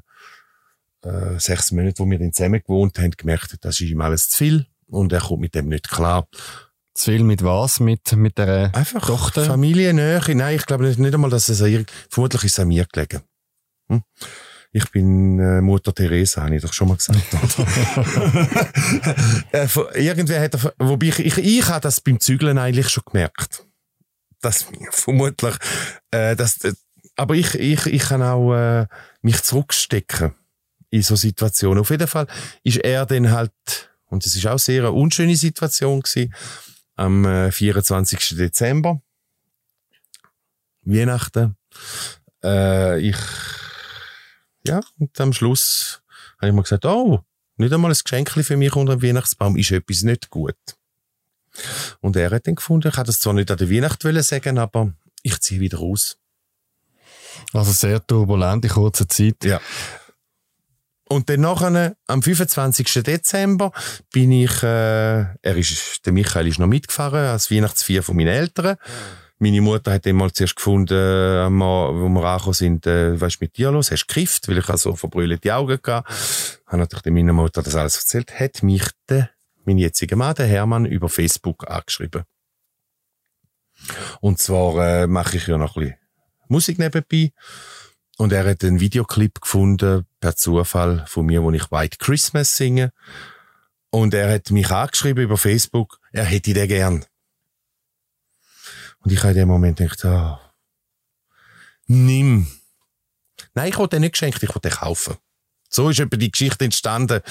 äh, 1.04 1.40
sechs 1.40 1.72
Monaten, 1.72 2.00
wo 2.00 2.10
wir 2.10 2.20
dann 2.20 2.34
zusammen 2.34 2.62
gewohnt 2.62 3.00
haben, 3.00 3.12
gemerkt 3.12 3.54
hat, 3.54 3.64
das 3.64 3.80
ist 3.80 3.90
ihm 3.90 4.02
alles 4.02 4.30
zu 4.30 4.38
viel 4.38 4.68
und 4.88 5.14
er 5.14 5.22
kommt 5.22 5.42
mit 5.42 5.56
dem 5.56 5.70
nicht 5.70 5.90
klar. 5.90 6.28
Zu 6.98 7.12
viel 7.12 7.24
mit 7.24 7.44
was? 7.44 7.80
Mit, 7.80 8.12
mit 8.14 8.40
der 8.40 8.72
Einfach 8.74 9.06
Tochter? 9.06 9.46
Familiennähe. 9.46 10.20
Nein, 10.36 10.56
ich 10.56 10.66
glaube 10.66 10.86
nicht, 10.88 10.98
nicht 10.98 11.14
einmal, 11.14 11.30
dass 11.30 11.48
es 11.48 11.62
an 11.62 11.70
ihr, 11.72 11.86
vermutlich 12.10 12.46
ist 12.46 12.54
es 12.54 12.60
an 12.60 12.70
mir 12.70 12.88
gelegen. 12.92 13.22
Hm? 13.90 14.02
Ich 14.72 14.90
bin 14.92 15.38
äh, 15.40 15.62
Mutter 15.62 15.94
Teresa, 15.94 16.42
habe 16.44 16.56
ich 16.56 16.62
doch 16.64 16.74
schon 16.74 16.88
mal 16.88 16.98
gesagt. 16.98 17.20
äh, 19.52 19.68
irgendwer 19.96 20.42
hat, 20.42 20.56
er- 20.56 20.74
wobei 20.80 21.08
ich, 21.08 21.20
ich, 21.20 21.38
ich 21.38 21.68
habe 21.68 21.82
das 21.82 22.02
beim 22.02 22.20
Zügeln 22.20 22.58
eigentlich 22.58 22.90
schon 22.90 23.04
gemerkt. 23.12 23.64
Das 24.42 24.66
vermutlich, 24.92 25.56
äh, 26.12 26.36
das, 26.36 26.64
äh, 26.64 26.74
aber 27.16 27.36
ich, 27.36 27.54
ich, 27.56 27.86
ich 27.86 28.02
kann 28.04 28.22
auch 28.22 28.54
äh, 28.56 28.88
mich 29.22 29.42
zurückstecken 29.44 30.34
in 30.90 31.02
so 31.04 31.16
Situationen. 31.16 31.80
Auf 31.80 31.90
jeden 31.92 32.08
Fall 32.08 32.28
ist 32.64 32.78
er 32.78 33.06
dann 33.06 33.32
halt, 33.32 33.52
und 34.06 34.26
es 34.26 34.36
ist 34.36 34.46
auch 34.48 34.60
sehr 34.60 34.82
eine 34.82 34.92
unschöne 34.92 35.36
Situation 35.36 36.02
gewesen, 36.02 36.34
am 36.98 37.26
äh, 37.26 37.52
24. 37.52 38.36
Dezember, 38.38 39.02
Weihnachten. 40.82 41.56
Äh, 42.44 43.00
ich, 43.00 43.18
ja, 44.66 44.82
und 45.00 45.20
am 45.22 45.32
Schluss 45.32 46.02
habe 46.38 46.50
ich 46.50 46.54
mal 46.54 46.64
gesagt, 46.64 46.86
oh, 46.86 47.22
nicht 47.56 47.74
einmal 47.74 47.92
ein 47.92 47.98
Geschenk 47.98 48.30
für 48.32 48.58
mich 48.58 48.76
unter 48.76 48.98
dem 48.98 49.02
Weihnachtsbaum 49.02 49.56
ist 49.58 49.72
etwas 49.72 50.04
nicht 50.04 50.30
gut. 50.30 50.58
Und 52.02 52.16
er 52.16 52.32
hat 52.32 52.46
dann 52.46 52.56
gefunden, 52.56 52.90
ich 52.90 52.98
hätte 52.98 53.08
das 53.08 53.20
zwar 53.20 53.34
nicht 53.34 53.50
an 53.50 53.58
der 53.58 53.70
Weihnacht 53.70 54.04
wollen 54.04 54.22
sagen, 54.22 54.58
aber 54.60 54.94
ich 55.24 55.40
ziehe 55.40 55.60
wieder 55.60 55.80
raus. 55.80 56.18
Also 57.54 57.72
sehr 57.72 58.06
turbulent 58.06 58.66
in 58.66 58.72
kurzer 58.72 59.08
Zeit. 59.08 59.44
Ja. 59.44 59.60
Und 61.10 61.30
dann 61.30 61.42
nachher, 61.42 61.96
am 62.08 62.22
25. 62.22 63.04
Dezember, 63.04 63.72
bin 64.12 64.32
ich, 64.32 64.62
äh, 64.62 65.22
er 65.42 65.56
ist, 65.56 66.06
der 66.06 66.14
Michael 66.14 66.48
ist 66.48 66.60
noch 66.60 66.68
mitgefahren, 66.68 67.28
als 67.28 67.50
Weihnachtsfeier 67.50 68.04
von 68.04 68.16
meinen 68.16 68.28
Eltern. 68.28 68.76
Meine 69.40 69.62
Mutter 69.62 69.94
hat 69.94 70.06
dann 70.06 70.16
mal 70.16 70.32
zuerst 70.32 70.56
gefunden, 70.56 70.94
äh, 70.94 71.50
wo 71.50 72.10
wir 72.10 72.24
angekommen 72.24 72.54
sind, 72.54 72.88
äh, 72.88 73.20
was 73.22 73.36
ist 73.36 73.42
mit 73.42 73.56
dir 73.56 73.72
los? 73.72 73.92
Hast 73.92 74.06
du 74.06 74.14
gekifft? 74.14 74.48
Weil 74.48 74.58
ich 74.58 74.68
also 74.68 74.96
verbrüllte 74.96 75.56
Augen 75.56 75.80
gehabt. 75.82 76.10
Habe 76.66 76.78
natürlich 76.78 77.14
meiner 77.14 77.34
Mutter 77.34 77.62
das 77.62 77.76
alles 77.76 77.98
erzählt. 77.98 78.40
Hat 78.40 78.64
mich 78.64 78.84
der, 79.08 79.30
mein 79.64 79.78
jetziger 79.78 80.16
Mann, 80.16 80.36
der 80.36 80.48
Hermann, 80.48 80.86
über 80.86 81.08
Facebook 81.08 81.70
angeschrieben. 81.70 82.24
Und 84.22 84.40
zwar 84.40 85.04
äh, 85.04 85.08
mache 85.08 85.38
ich 85.38 85.48
ja 85.48 85.58
noch 85.58 85.78
ein 85.78 85.84
bisschen 85.84 86.00
Musik 86.48 86.80
nebenbei. 86.80 87.32
Und 88.18 88.34
er 88.34 88.50
hat 88.50 88.64
einen 88.64 88.80
Videoclip 88.80 89.42
gefunden, 89.42 90.06
per 90.20 90.36
Zufall 90.36 91.06
von 91.08 91.28
mir, 91.28 91.44
wo 91.44 91.52
ich 91.52 91.72
White 91.72 91.98
Christmas 92.00 92.58
singe. 92.58 92.92
Und 93.92 94.14
er 94.14 94.34
hat 94.34 94.52
mich 94.52 94.70
angeschrieben 94.70 95.24
über 95.24 95.38
Facebook, 95.38 96.00
er 96.12 96.26
hätte 96.26 96.54
den 96.54 96.68
gern. 96.68 97.06
Und 99.00 99.12
ich 99.12 99.20
habe 99.20 99.30
in 99.30 99.38
dem 99.38 99.48
Moment 99.48 99.78
gedacht, 99.78 100.04
ah, 100.06 100.42
nimm. 101.86 102.48
Nein, 103.54 103.70
ich 103.70 103.78
wollte 103.78 103.96
den 103.96 104.02
nicht 104.02 104.14
geschenkt, 104.14 104.42
ich 104.42 104.50
wollte 104.50 104.70
den 104.70 104.78
kaufen. 104.78 105.16
So 105.70 105.90
ist 105.90 106.00
etwa 106.00 106.18
die 106.18 106.32
Geschichte 106.32 106.66
entstanden. 106.66 107.22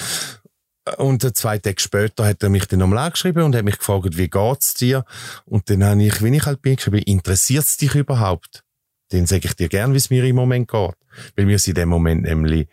Und 0.97 1.37
zwei 1.37 1.57
Tage 1.57 1.81
später 1.81 2.25
hat 2.25 2.41
er 2.41 2.49
mich 2.49 2.65
dann 2.65 2.79
nochmal 2.79 2.99
angeschrieben 2.99 3.43
und 3.43 3.55
hat 3.55 3.65
mich 3.65 3.77
gefragt, 3.77 4.17
wie 4.17 4.29
geht's 4.29 4.73
dir? 4.73 5.03
Und 5.45 5.69
dann 5.69 5.83
habe 5.83 6.01
ich, 6.01 6.21
wenn 6.21 6.33
ich 6.33 6.45
halt 6.45 6.61
bin, 6.61 6.77
geschrieben, 6.77 6.99
interessiert's 6.99 7.75
dich 7.75 7.93
überhaupt? 7.93 8.63
Dann 9.09 9.25
sage 9.25 9.47
ich 9.47 9.53
dir 9.55 9.69
gern, 9.69 9.93
wie 9.93 9.97
es 9.97 10.09
mir 10.09 10.23
im 10.23 10.35
Moment 10.35 10.69
geht. 10.69 10.95
Weil 11.35 11.45
mir 11.45 11.55
ist 11.55 11.67
in 11.67 11.75
dem 11.75 11.89
Moment 11.89 12.23
nämlich 12.23 12.67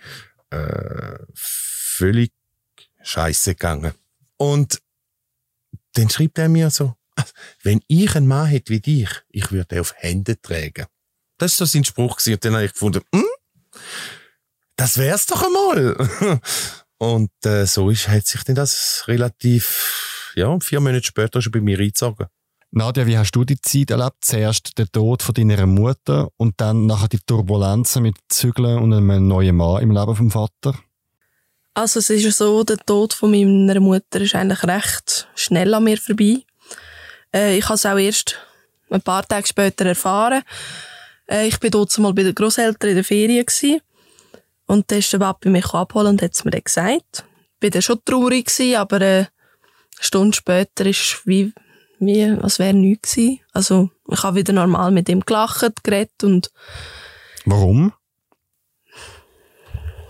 äh, 0.50 1.18
völlig 1.34 2.32
scheiße 3.02 3.54
gegangen. 3.54 3.92
Und 4.36 4.80
dann 5.92 6.10
schreibt 6.10 6.38
er 6.38 6.48
mir 6.48 6.70
so, 6.70 6.94
"Ah, 7.16 7.24
wenn 7.62 7.80
ich 7.86 8.14
einen 8.16 8.26
Mann 8.26 8.46
hätte 8.46 8.72
wie 8.72 8.80
dich, 8.80 9.08
ich 9.30 9.52
würde 9.52 9.66
den 9.66 9.80
auf 9.80 9.94
Hände 9.96 10.40
tragen. 10.40 10.86
Das 11.38 11.52
ist 11.52 11.58
so 11.58 11.64
sein 11.64 11.84
Spruch 11.84 12.16
gewesen. 12.16 12.34
Und 12.34 12.44
dann 12.44 12.54
habe 12.54 12.64
ich 12.64 12.72
gefunden, 12.72 13.02
hm, 13.14 13.24
das 14.76 14.98
wär's 14.98 15.26
doch 15.26 15.42
einmal. 15.42 16.40
Und 16.98 17.30
äh, 17.44 17.66
so 17.66 17.90
ist, 17.90 18.08
hat 18.08 18.26
sich 18.26 18.42
dann 18.44 18.54
das 18.54 19.04
relativ, 19.08 20.32
ja, 20.34 20.58
vier 20.60 20.80
Monate 20.80 21.04
später 21.04 21.42
schon 21.42 21.52
bei 21.52 21.60
mir 21.60 21.78
eingezogen. 21.78 22.26
Nadja, 22.76 23.06
wie 23.06 23.16
hast 23.16 23.30
du 23.30 23.44
die 23.44 23.60
Zeit 23.60 23.92
erlebt? 23.92 24.16
Zuerst 24.22 24.76
der 24.78 24.88
Tod 24.90 25.22
von 25.22 25.32
deiner 25.32 25.64
Mutter 25.64 26.30
und 26.36 26.54
dann 26.56 26.86
nachher 26.86 27.06
die 27.06 27.20
Turbulenzen 27.20 28.02
mit 28.02 28.16
Zügeln 28.28 28.78
und 28.78 28.92
einem 28.92 29.28
neuen 29.28 29.54
Mann 29.54 29.80
im 29.80 29.92
Leben 29.92 30.16
vom 30.16 30.28
Vater? 30.28 30.74
Also 31.74 32.00
es 32.00 32.10
ist 32.10 32.36
so, 32.36 32.64
der 32.64 32.78
Tod 32.78 33.12
von 33.12 33.30
meiner 33.30 33.78
Mutter 33.78 34.20
ist 34.20 34.34
eigentlich 34.34 34.64
recht 34.64 35.28
schnell 35.36 35.72
an 35.72 35.84
mir 35.84 35.98
vorbei. 35.98 36.38
Äh, 37.32 37.58
ich 37.58 37.64
habe 37.66 37.74
es 37.74 37.86
auch 37.86 37.96
erst 37.96 38.40
ein 38.90 39.02
paar 39.02 39.24
Tage 39.24 39.46
später 39.46 39.86
erfahren. 39.86 40.42
Äh, 41.30 41.46
ich 41.46 41.60
bin 41.60 41.70
dort 41.70 41.96
mal 42.00 42.12
bei 42.12 42.24
den 42.24 42.34
Großeltern 42.34 42.90
in 42.90 42.96
der 42.96 43.04
Ferien 43.04 43.46
gsi 43.46 43.80
und 44.66 44.90
da 44.90 44.96
ist 44.96 45.12
der 45.12 45.20
Papi 45.20 45.48
mich 45.48 45.72
abholen 45.72 46.08
und 46.08 46.22
hat 46.22 46.34
es 46.34 46.44
mir 46.44 46.50
dann 46.50 46.64
gesagt. 46.64 47.24
Ich 47.60 47.62
war 47.62 47.70
dann 47.70 47.82
schon 47.82 48.04
traurig 48.04 48.46
gsi, 48.46 48.74
aber 48.74 49.00
äh, 49.00 49.18
eine 49.18 49.28
Stunde 50.00 50.36
später 50.36 50.86
ist 50.86 51.22
wie 51.24 51.52
wie 52.06 52.24
als 52.24 52.58
wäre 52.58 52.74
nichts 52.74 53.14
gewesen. 53.14 53.40
Also 53.52 53.90
ich 54.10 54.22
habe 54.22 54.36
wieder 54.36 54.52
normal 54.52 54.90
mit 54.90 55.08
ihm 55.08 55.20
gelacht, 55.20 55.82
geredet 55.82 56.22
und 56.22 56.50
Warum? 57.44 57.92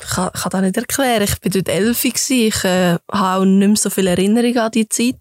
ich 0.05 0.11
kann, 0.11 0.33
kann 0.33 0.51
das 0.51 0.61
nicht 0.63 0.77
erklären. 0.77 1.23
Ich 1.23 1.43
war 1.43 1.51
dort 1.51 1.69
elf, 1.69 2.05
ich 2.05 2.65
äh, 2.65 2.99
habe 3.11 3.41
auch 3.41 3.45
nicht 3.45 3.67
mehr 3.67 3.77
so 3.77 3.91
viele 3.91 4.11
Erinnerungen 4.11 4.59
an 4.59 4.71
die 4.71 4.89
Zeit. 4.89 5.17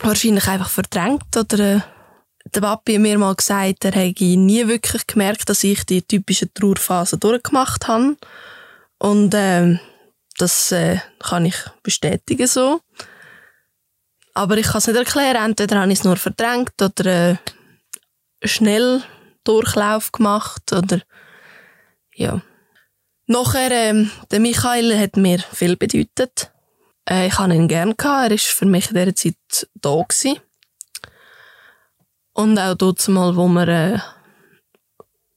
Wahrscheinlich 0.00 0.46
einfach 0.46 0.70
verdrängt 0.70 1.36
oder 1.36 1.58
äh, 1.58 1.80
der 2.54 2.60
Papi 2.60 2.94
hat 2.94 3.00
mir 3.00 3.18
mal 3.18 3.34
gesagt, 3.34 3.84
er 3.84 3.92
hätte 3.92 4.24
nie 4.24 4.66
wirklich 4.66 5.06
gemerkt, 5.06 5.48
dass 5.48 5.64
ich 5.64 5.84
die 5.84 6.02
typische 6.02 6.52
Trauerphase 6.52 7.18
durchgemacht 7.18 7.88
habe. 7.88 8.16
Und 8.98 9.32
ähm, 9.34 9.80
das 10.38 10.72
äh, 10.72 10.98
kann 11.20 11.46
ich 11.46 11.56
bestätigen 11.82 12.46
so. 12.46 12.80
Aber 14.34 14.56
ich 14.56 14.66
kann 14.66 14.78
es 14.78 14.86
nicht 14.86 14.96
erklären. 14.96 15.44
Entweder 15.44 15.80
habe 15.80 15.92
ich 15.92 15.98
es 15.98 16.04
nur 16.04 16.16
verdrängt 16.16 16.80
oder 16.80 17.06
äh, 17.06 17.36
schnell 18.44 19.02
Durchlauf 19.44 20.12
gemacht 20.12 20.72
oder 20.72 21.00
ja. 22.14 22.40
Nachher, 23.26 23.70
ähm, 23.70 24.10
der 24.30 24.40
Michael 24.40 24.98
hat 24.98 25.16
mir 25.16 25.38
viel 25.38 25.76
bedeutet. 25.76 26.52
Äh, 27.08 27.28
ich 27.28 27.38
hatte 27.38 27.54
ihn 27.54 27.68
gern 27.68 27.96
gehabt. 27.96 28.24
Er 28.24 28.30
war 28.30 28.38
für 28.38 28.66
mich 28.66 28.90
in 28.90 28.96
dieser 28.96 29.14
Zeit 29.14 29.68
da 29.74 30.02
gewesen. 30.02 30.38
Und 32.32 32.58
auch 32.58 32.74
dort 32.74 33.06
mal, 33.08 33.36
wo 33.36 33.48
wir 33.48 33.68
äh, 33.68 33.98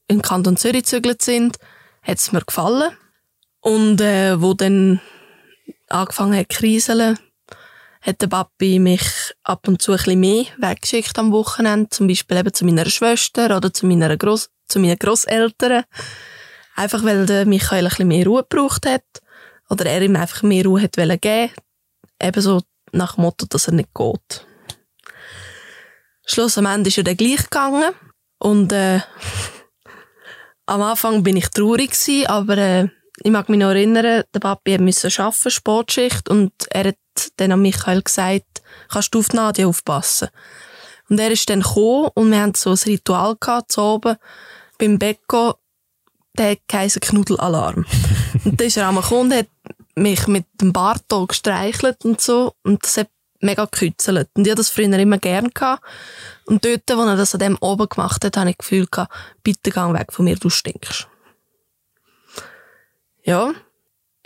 in 0.08 0.22
Kanton 0.22 0.56
Zürich 0.56 0.84
gezügelt 0.84 1.22
sind, 1.22 1.58
hat 2.02 2.18
es 2.18 2.32
mir 2.32 2.42
gefallen. 2.42 2.96
Und 3.60 4.00
äh, 4.00 4.40
wo 4.40 4.54
dann 4.54 5.00
angefangen 5.88 6.38
hat 6.38 6.52
zu 6.52 6.58
kriseln, 6.58 7.18
hat 8.06 8.22
der 8.22 8.28
Papi 8.28 8.78
mich 8.78 9.02
ab 9.42 9.66
und 9.66 9.82
zu 9.82 9.92
ein 9.92 9.96
bisschen 9.96 10.20
mehr 10.20 10.44
weggeschickt 10.58 11.18
am 11.18 11.32
Wochenende. 11.32 11.90
Zum 11.90 12.06
Beispiel 12.06 12.36
eben 12.36 12.54
zu 12.54 12.64
meiner 12.64 12.88
Schwester 12.88 13.56
oder 13.56 13.72
zu, 13.72 13.86
meiner 13.86 14.16
Gross 14.16 14.48
zu 14.68 14.78
meinen 14.78 14.98
Grosseltern. 14.98 15.84
Einfach 16.76 17.02
weil 17.04 17.26
der 17.26 17.46
Michael 17.46 17.84
ein 17.84 17.88
bisschen 17.88 18.08
mehr 18.08 18.26
Ruhe 18.26 18.46
gebraucht 18.48 18.86
hat. 18.86 19.04
Oder 19.68 19.86
er 19.86 20.02
ihm 20.02 20.14
einfach 20.14 20.42
mehr 20.42 20.64
Ruhe 20.64 20.82
hat 20.82 20.92
geben. 20.96 21.50
Ebenso 22.20 22.62
nach 22.92 23.16
dem 23.16 23.22
Motto, 23.22 23.46
dass 23.46 23.66
er 23.66 23.74
nicht 23.74 23.92
geht. 23.92 24.46
Schluss 26.24 26.58
am 26.58 26.66
Ende 26.66 26.88
ist 26.88 26.98
er 26.98 27.04
dann 27.04 27.16
gleich 27.16 27.42
gegangen. 27.42 27.92
Und 28.38 28.72
äh, 28.72 29.00
am 30.66 30.82
Anfang 30.82 31.22
bin 31.22 31.36
ich 31.36 31.48
traurig 31.48 31.90
gewesen, 31.90 32.26
aber 32.26 32.58
äh, 32.58 32.88
ich 33.22 33.30
mag 33.30 33.48
mich 33.48 33.58
noch 33.58 33.70
erinnern, 33.70 34.24
der 34.32 34.40
Papi 34.40 34.78
musste 34.78 35.08
arbeiten, 35.22 35.50
Sportschicht, 35.50 36.28
und 36.28 36.52
er 36.70 36.88
hat 36.88 36.96
dann 37.36 37.52
an 37.52 37.62
Michael 37.62 38.02
gesagt, 38.02 38.62
kannst 38.88 39.14
du 39.14 39.20
auf 39.20 39.28
die 39.28 39.36
Nadia 39.36 39.66
aufpassen. 39.66 40.28
Und 41.08 41.20
er 41.20 41.30
ist 41.30 41.48
dann 41.48 41.60
gekommen 41.60 42.10
und 42.14 42.30
wir 42.30 42.40
hatten 42.40 42.54
so 42.54 42.70
ein 42.70 42.78
Ritual 42.84 43.36
gehabt, 43.38 43.72
zu 43.72 43.80
oben, 43.80 44.16
beim 44.78 44.98
Bäcker, 44.98 45.56
der 46.36 46.52
hat 46.52 46.58
geheißen 46.68 47.00
Knudelalarm. 47.00 47.86
und 48.44 48.60
dann 48.60 48.66
ist 48.66 48.76
er 48.76 48.88
einmal 48.88 49.02
gekommen 49.02 49.32
und 49.32 49.38
hat 49.38 49.48
mich 49.94 50.26
mit 50.26 50.46
dem 50.60 50.72
Bart 50.72 51.04
auch 51.12 51.28
gestreichelt 51.28 52.04
und 52.04 52.20
so, 52.20 52.54
und 52.62 52.84
das 52.84 52.98
hat 52.98 53.08
mega 53.40 53.64
gekützelt. 53.64 54.28
Und 54.34 54.46
ich 54.46 54.50
hatte 54.50 54.60
das 54.60 54.70
früher 54.70 54.98
immer 54.98 55.18
gern 55.18 55.50
gehabt. 55.50 55.84
Und 56.46 56.64
dort, 56.64 56.82
wo 56.88 57.02
er 57.02 57.16
das 57.16 57.34
an 57.34 57.40
dem 57.40 57.58
oben 57.60 57.88
gemacht 57.88 58.24
hat, 58.24 58.36
habe 58.36 58.50
ich 58.50 58.56
das 58.56 58.68
Gefühl 58.68 58.86
gehabt, 58.86 59.12
bitte 59.42 59.70
geh 59.70 59.92
weg 59.92 60.12
von 60.12 60.24
mir, 60.24 60.36
du 60.36 60.50
stinkst. 60.50 61.08
Ja. 63.22 63.52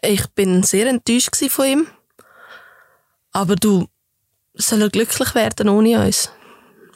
Ich 0.03 0.27
bin 0.29 0.63
sehr 0.63 0.87
enttäuscht 0.87 1.37
von 1.51 1.67
ihm. 1.67 1.87
Aber 3.33 3.57
du, 3.57 3.87
soll 4.55 4.83
er 4.83 4.91
glücklich 4.91 5.35
werden 5.35 5.69
ohne 5.69 6.05
uns. 6.05 6.31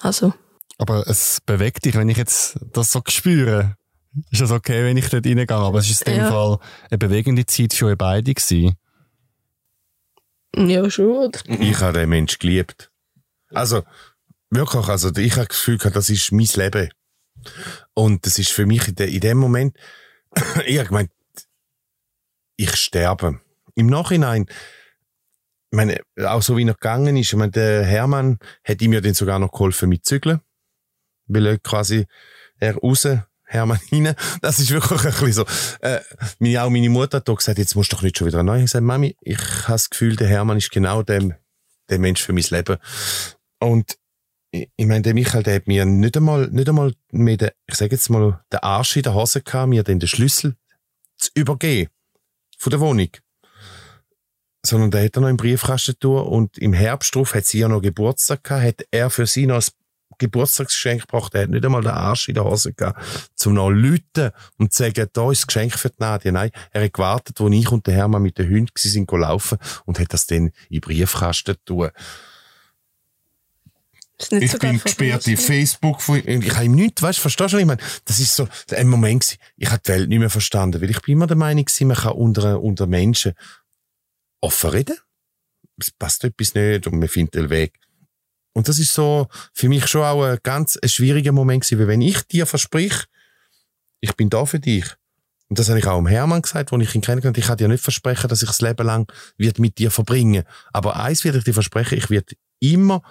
Also, 0.01 0.35
Aber 0.79 1.07
es 1.07 1.41
bewegt 1.47 1.85
dich, 1.85 1.95
wenn 1.95 2.09
ich 2.09 2.17
jetzt 2.17 2.59
das 2.73 2.93
so 2.93 3.03
spüre. 3.09 3.77
Ist 4.31 4.41
das 4.43 4.51
okay, 4.51 4.85
wenn 4.85 4.97
ich 4.97 5.09
dort 5.09 5.27
reingehe? 5.27 5.51
Aber 5.51 5.79
es 5.79 5.91
ist 5.91 6.03
in 6.03 6.15
dem 6.15 6.23
Ja. 6.23 6.31
Fall 6.31 6.59
eine 6.91 6.99
bewegende 6.99 7.47
Zeit 7.47 7.75
für 7.75 7.87
euch 7.87 7.99
beide 7.99 8.33
gewesen. 8.35 8.77
ja 10.57 10.89
schon? 10.91 11.33
Ich 11.47 11.79
habe 11.81 11.99
den 11.99 12.09
Mensch 12.09 12.39
geliebt. 12.39 12.91
Also, 13.51 13.83
wirklich, 14.51 14.89
also 14.89 15.09
ich 15.17 15.33
habe 15.33 15.47
das 15.47 15.57
Gefühl, 15.57 15.79
gehabt, 15.79 15.97
das 15.97 16.11
ist 16.11 16.33
mein 16.33 16.49
Leben. 16.55 16.91
Und 17.93 18.25
das 18.27 18.39
ist 18.39 18.53
für 18.53 18.67
mich 18.67 18.89
in, 18.89 18.95
de, 18.95 19.13
in 19.13 19.21
dem 19.21 19.39
Moment, 19.39 19.77
ich 20.67 20.79
habe 20.79 20.89
gemeint, 20.89 21.11
ich 22.57 22.75
sterbe. 22.77 23.41
Im 23.75 23.87
Nachhinein, 23.87 24.47
meine, 25.75 26.01
auch 26.25 26.43
so 26.43 26.57
wie 26.57 26.67
er 26.67 26.75
gegangen 26.75 27.17
ist, 27.17 27.33
ich 27.33 27.39
meine, 27.39 27.53
der 27.53 27.85
Hermann 27.85 28.39
hat 28.65 28.83
ihm 28.83 28.93
ja 28.93 29.01
dann 29.01 29.15
sogar 29.15 29.39
noch 29.39 29.53
geholfen 29.53 29.89
mit 29.89 30.05
Zügeln. 30.05 30.41
Weil 31.27 31.47
er 31.47 31.59
quasi, 31.59 32.07
er 32.59 32.77
raus, 32.77 33.07
Hermann 33.45 33.79
rein. 33.93 34.15
Das 34.43 34.59
ist 34.59 34.71
wirklich 34.71 35.01
ein 35.01 35.11
bisschen 35.11 35.33
so. 35.33 35.45
Äh, 35.81 36.01
meine, 36.39 36.63
auch 36.63 36.71
meine 36.71 36.89
Mutter 36.91 37.19
hat 37.19 37.27
gesagt, 37.27 37.59
jetzt 37.59 37.75
musst 37.77 37.93
du 37.93 37.97
doch 37.97 38.03
nicht 38.03 38.19
schon 38.19 38.27
wieder 38.27 38.43
neu. 38.43 38.57
Ich 38.57 38.65
gesagt, 38.65 38.85
Mami, 38.85 39.17
ich 39.21 39.39
habe 39.39 39.73
das 39.73 39.91
Gefühl, 39.91 40.17
der 40.17 40.29
Hermann 40.29 40.59
ist 40.59 40.71
genau 40.71 41.03
dem, 41.03 41.35
der 41.89 41.99
Mensch 41.99 42.23
für 42.23 42.33
mein 42.33 42.45
Leben. 42.49 42.77
Und 43.61 43.97
ich, 44.51 44.71
ich 44.77 44.87
meine, 44.87 45.03
der 45.03 45.15
Michael, 45.15 45.43
der 45.43 45.57
hat 45.57 45.67
mir 45.67 45.85
nicht 45.85 46.17
einmal, 46.17 46.49
nicht 46.49 46.69
einmal 46.69 46.95
mit 47.11 47.41
der, 47.41 47.55
ich 47.67 47.75
sage 47.75 47.95
jetzt 47.95 48.11
mal, 48.11 48.45
den 48.53 48.61
Arsch 48.61 48.97
in 48.97 49.03
der 49.03 49.15
Hose 49.15 49.43
gehabt, 49.43 49.69
mir 49.69 49.83
dann 49.83 49.99
den 49.99 50.09
Schlüssel 50.09 50.57
zu 51.17 51.31
übergeben. 51.35 51.91
Von 52.59 52.71
der 52.71 52.81
Wohnung. 52.81 53.09
Sondern 54.67 54.91
der 54.91 55.05
hat 55.05 55.17
er 55.17 55.21
noch 55.23 55.29
im 55.29 55.37
Briefkasten 55.37 55.99
tun 55.99 56.23
und 56.27 56.57
im 56.59 56.73
Herbst 56.73 57.15
drauf 57.15 57.35
hat 57.35 57.45
sie 57.45 57.59
ja 57.59 57.69
noch 57.69 57.83
Geburtstag 57.83 58.43
gehabt, 58.45 58.65
hat 58.65 58.87
er 58.91 59.11
für 59.11 59.27
sie 59.27 59.47
noch 59.47 59.57
ein 59.57 59.65
Geburtstagsgeschenk 60.19 61.03
gebracht. 61.03 61.35
Er 61.35 61.43
hat 61.43 61.51
nicht 61.51 61.65
einmal 61.65 61.83
den 61.83 61.91
Arsch 61.91 62.29
in 62.29 62.35
der 62.35 62.45
Hose 62.45 62.73
gehabt, 62.73 63.03
zum 63.35 63.55
noch 63.55 63.69
lüten 63.69 64.31
und 64.59 64.73
zu 64.73 64.85
sagen, 64.85 65.09
da 65.13 65.31
ist 65.31 65.41
das 65.43 65.47
Geschenk 65.49 65.75
für 65.79 65.91
die 65.91 65.97
Nadia. 65.99 66.33
Nein, 66.33 66.51
er 66.73 66.85
hat 66.85 66.93
gewartet, 66.93 67.41
wo 67.41 67.49
ich 67.49 67.71
und 67.71 67.87
der 67.87 67.95
Hermann 67.95 68.23
mit 68.23 68.39
den 68.39 68.49
Hunden 68.49 68.71
sind 68.77 69.07
go 69.07 69.17
laufen 69.17 69.59
und 69.85 69.99
hat 69.99 70.13
das 70.13 70.27
dann 70.27 70.47
in 70.47 70.53
den 70.71 70.81
Briefkasten 70.81 71.57
tun. 71.67 71.91
Ich 74.31 74.59
bin 74.59 74.81
gesperrt 74.81 75.27
in. 75.27 75.37
Facebook. 75.37 76.01
von- 76.01 76.23
Ich 76.27 76.55
habe 76.55 76.65
ihm 76.65 76.75
nichts, 76.77 77.03
weißt 77.03 77.19
du, 77.19 77.23
verstehst 77.23 77.53
du? 77.53 77.57
was 77.57 77.61
Ich 77.63 77.67
meine, 77.67 77.81
das 78.05 78.21
ist 78.21 78.35
so 78.37 78.49
ein 78.75 78.89
Moment 78.89 79.23
gewesen. 79.23 79.39
Ich 79.57 79.71
habe 79.71 79.83
die 79.85 79.89
Welt 79.91 80.09
nicht 80.09 80.19
mehr 80.21 80.31
verstanden, 80.31 80.81
weil 80.81 80.91
ich 80.91 81.03
bin 81.03 81.15
immer 81.15 81.27
der 81.27 81.37
Meinung 81.37 81.65
gewesen, 81.65 81.89
man 81.89 81.97
kann 81.97 82.13
unter, 82.13 82.63
unter 82.63 82.87
Menschen 82.87 83.33
offen 84.45 84.71
reden. 84.71 84.97
Es 85.79 85.91
passt 85.91 86.23
etwas 86.25 86.55
nicht 86.55 86.87
und 86.87 86.99
man 86.99 87.09
findet 87.09 87.37
einen 87.37 87.51
Weg. 87.51 87.79
Und 88.53 88.69
das 88.69 88.79
ist 88.79 88.95
so 88.95 89.27
für 89.53 89.69
mich 89.69 89.87
schon 89.89 90.03
auch 90.03 90.23
ein 90.23 90.39
ganz 90.43 90.77
ein 90.77 90.89
schwieriger 90.89 91.33
Moment 91.33 91.65
gewesen, 91.65 91.81
weil 91.81 91.89
wenn 91.89 92.01
ich 92.01 92.23
dir 92.23 92.47
versprich, 92.47 92.95
ich 94.01 94.13
bin 94.15 94.31
da 94.31 94.45
für 94.45 94.61
dich. 94.61 94.85
Und 95.49 95.59
das 95.59 95.69
habe 95.69 95.79
ich 95.79 95.87
auch 95.87 95.99
dem 95.99 96.07
Hermann 96.07 96.43
gesagt, 96.43 96.71
wo 96.71 96.79
ich 96.79 96.95
ihn 96.95 97.01
kennengelernt 97.01 97.37
habe. 97.37 97.41
Ich 97.41 97.47
kann 97.47 97.57
dir 97.57 97.69
nicht 97.69 97.83
versprechen, 97.83 98.29
dass 98.29 98.43
ich 98.43 98.49
das 98.49 98.61
Leben 98.61 98.87
lang 98.87 99.13
wird 99.37 99.59
mit 99.59 99.79
dir 99.79 99.91
verbringen. 99.91 100.45
Aber 100.73 100.97
eins 100.97 101.25
werde 101.25 101.39
ich 101.39 101.45
dir 101.45 101.55
versprechen, 101.55 101.99
ich 101.99 102.11
werde 102.11 102.37
immer 102.61 103.03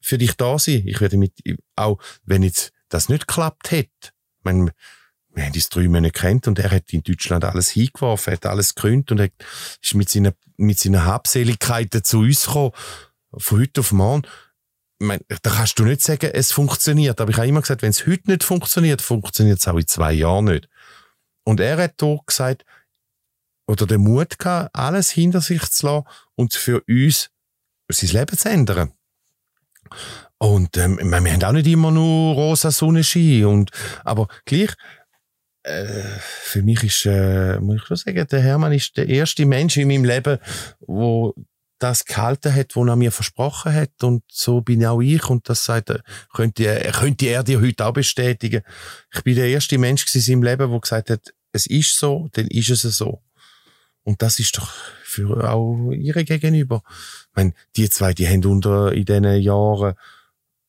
für 0.00 0.18
dich 0.18 0.36
da 0.36 0.58
sein. 0.58 0.82
Ich 0.86 1.00
werde 1.00 1.16
mit, 1.16 1.32
auch 1.76 1.98
wenn 2.24 2.42
jetzt 2.42 2.72
das 2.88 3.08
nicht 3.08 3.26
geklappt 3.26 3.70
hätte, 3.70 4.10
ich 4.38 4.44
meine, 4.44 4.72
wir 5.34 5.44
haben 5.44 5.54
uns 5.54 5.68
drei 5.68 5.88
Monate 5.88 6.12
kennt 6.12 6.46
und 6.46 6.58
er 6.58 6.70
hat 6.70 6.92
in 6.92 7.02
Deutschland 7.02 7.44
alles 7.44 7.70
hingeworfen, 7.70 8.34
hat 8.34 8.46
alles 8.46 8.74
gekrönt 8.74 9.10
und 9.12 9.20
hat, 9.20 9.32
ist 9.82 9.94
mit 9.94 10.08
seinen, 10.08 10.34
mit 10.62 10.78
seinen 10.78 11.04
Habseligkeiten 11.04 12.04
zu 12.04 12.20
uns 12.20 12.46
gekommen, 12.46 12.72
von 13.36 13.60
heute 13.60 13.80
auf 13.80 13.92
morgen. 13.92 14.22
Meine, 14.98 15.22
da 15.42 15.50
kannst 15.50 15.78
du 15.78 15.84
nicht 15.84 16.02
sagen, 16.02 16.30
es 16.32 16.52
funktioniert. 16.52 17.20
Aber 17.20 17.30
ich 17.30 17.36
habe 17.36 17.48
immer 17.48 17.60
gesagt, 17.60 17.82
wenn 17.82 17.90
es 17.90 18.06
heute 18.06 18.30
nicht 18.30 18.44
funktioniert, 18.44 19.02
funktioniert 19.02 19.58
es 19.58 19.68
auch 19.68 19.76
in 19.76 19.86
zwei 19.86 20.12
Jahren 20.12 20.44
nicht. 20.44 20.68
Und 21.44 21.60
er 21.60 21.76
hat 21.78 21.94
da 21.96 22.16
gesagt, 22.24 22.64
oder 23.66 23.86
den 23.86 24.02
Mut 24.02 24.38
gehabt, 24.38 24.70
alles 24.74 25.10
hinter 25.10 25.40
sich 25.40 25.68
zu 25.70 25.86
lassen 25.86 26.06
und 26.36 26.54
für 26.54 26.82
uns 26.88 27.30
sein 27.88 28.10
Leben 28.10 28.38
zu 28.38 28.48
ändern. 28.48 28.92
Und 30.38 30.76
ähm, 30.76 30.98
wir 30.98 31.32
haben 31.32 31.44
auch 31.44 31.52
nicht 31.52 31.66
immer 31.66 31.90
nur 31.90 32.34
rosa 32.34 32.70
Sonnenschein. 32.70 33.66
Aber 34.04 34.28
gleich, 34.44 34.72
äh, 35.64 36.02
für 36.20 36.62
mich 36.62 36.82
ist, 36.82 37.06
äh, 37.06 37.58
muss 37.60 37.76
ich 37.76 37.82
schon 37.86 37.96
sagen, 37.96 38.26
der 38.30 38.40
Hermann 38.40 38.72
ist 38.72 38.96
der 38.96 39.08
erste 39.08 39.46
Mensch 39.46 39.76
in 39.76 39.88
meinem 39.88 40.04
Leben, 40.04 40.38
wo 40.80 41.34
das 41.78 42.04
gehalten 42.04 42.54
hat, 42.54 42.76
was 42.76 42.86
er 42.88 42.96
mir 42.96 43.10
versprochen 43.10 43.74
hat. 43.74 44.02
Und 44.02 44.22
so 44.30 44.60
bin 44.60 44.84
auch 44.86 45.00
ich. 45.00 45.28
Und 45.28 45.48
das 45.48 45.64
sagt, 45.64 45.90
er, 45.90 46.02
könnte, 46.32 46.64
er- 46.64 46.92
könnte 46.92 47.26
er 47.26 47.42
dir 47.42 47.60
heute 47.60 47.84
auch 47.86 47.92
bestätigen. 47.92 48.62
Ich 49.12 49.22
bin 49.22 49.34
der 49.34 49.48
erste 49.48 49.78
Mensch 49.78 50.06
in 50.14 50.20
seinem 50.20 50.42
Leben, 50.42 50.70
der 50.70 50.80
gesagt 50.80 51.10
hat, 51.10 51.34
es 51.52 51.66
ist 51.66 51.98
so, 51.98 52.28
dann 52.32 52.46
ist 52.46 52.70
es 52.70 52.82
so. 52.82 53.22
Und 54.04 54.22
das 54.22 54.38
ist 54.38 54.56
doch 54.58 54.68
für 55.04 55.48
auch 55.50 55.90
ihre 55.92 56.24
gegenüber. 56.24 56.82
Ich 57.30 57.36
meine, 57.36 57.52
die 57.76 57.90
zwei, 57.90 58.14
die 58.14 58.26
haben 58.28 58.44
unter, 58.46 58.92
in 58.92 59.04
diesen 59.04 59.40
Jahren 59.40 59.94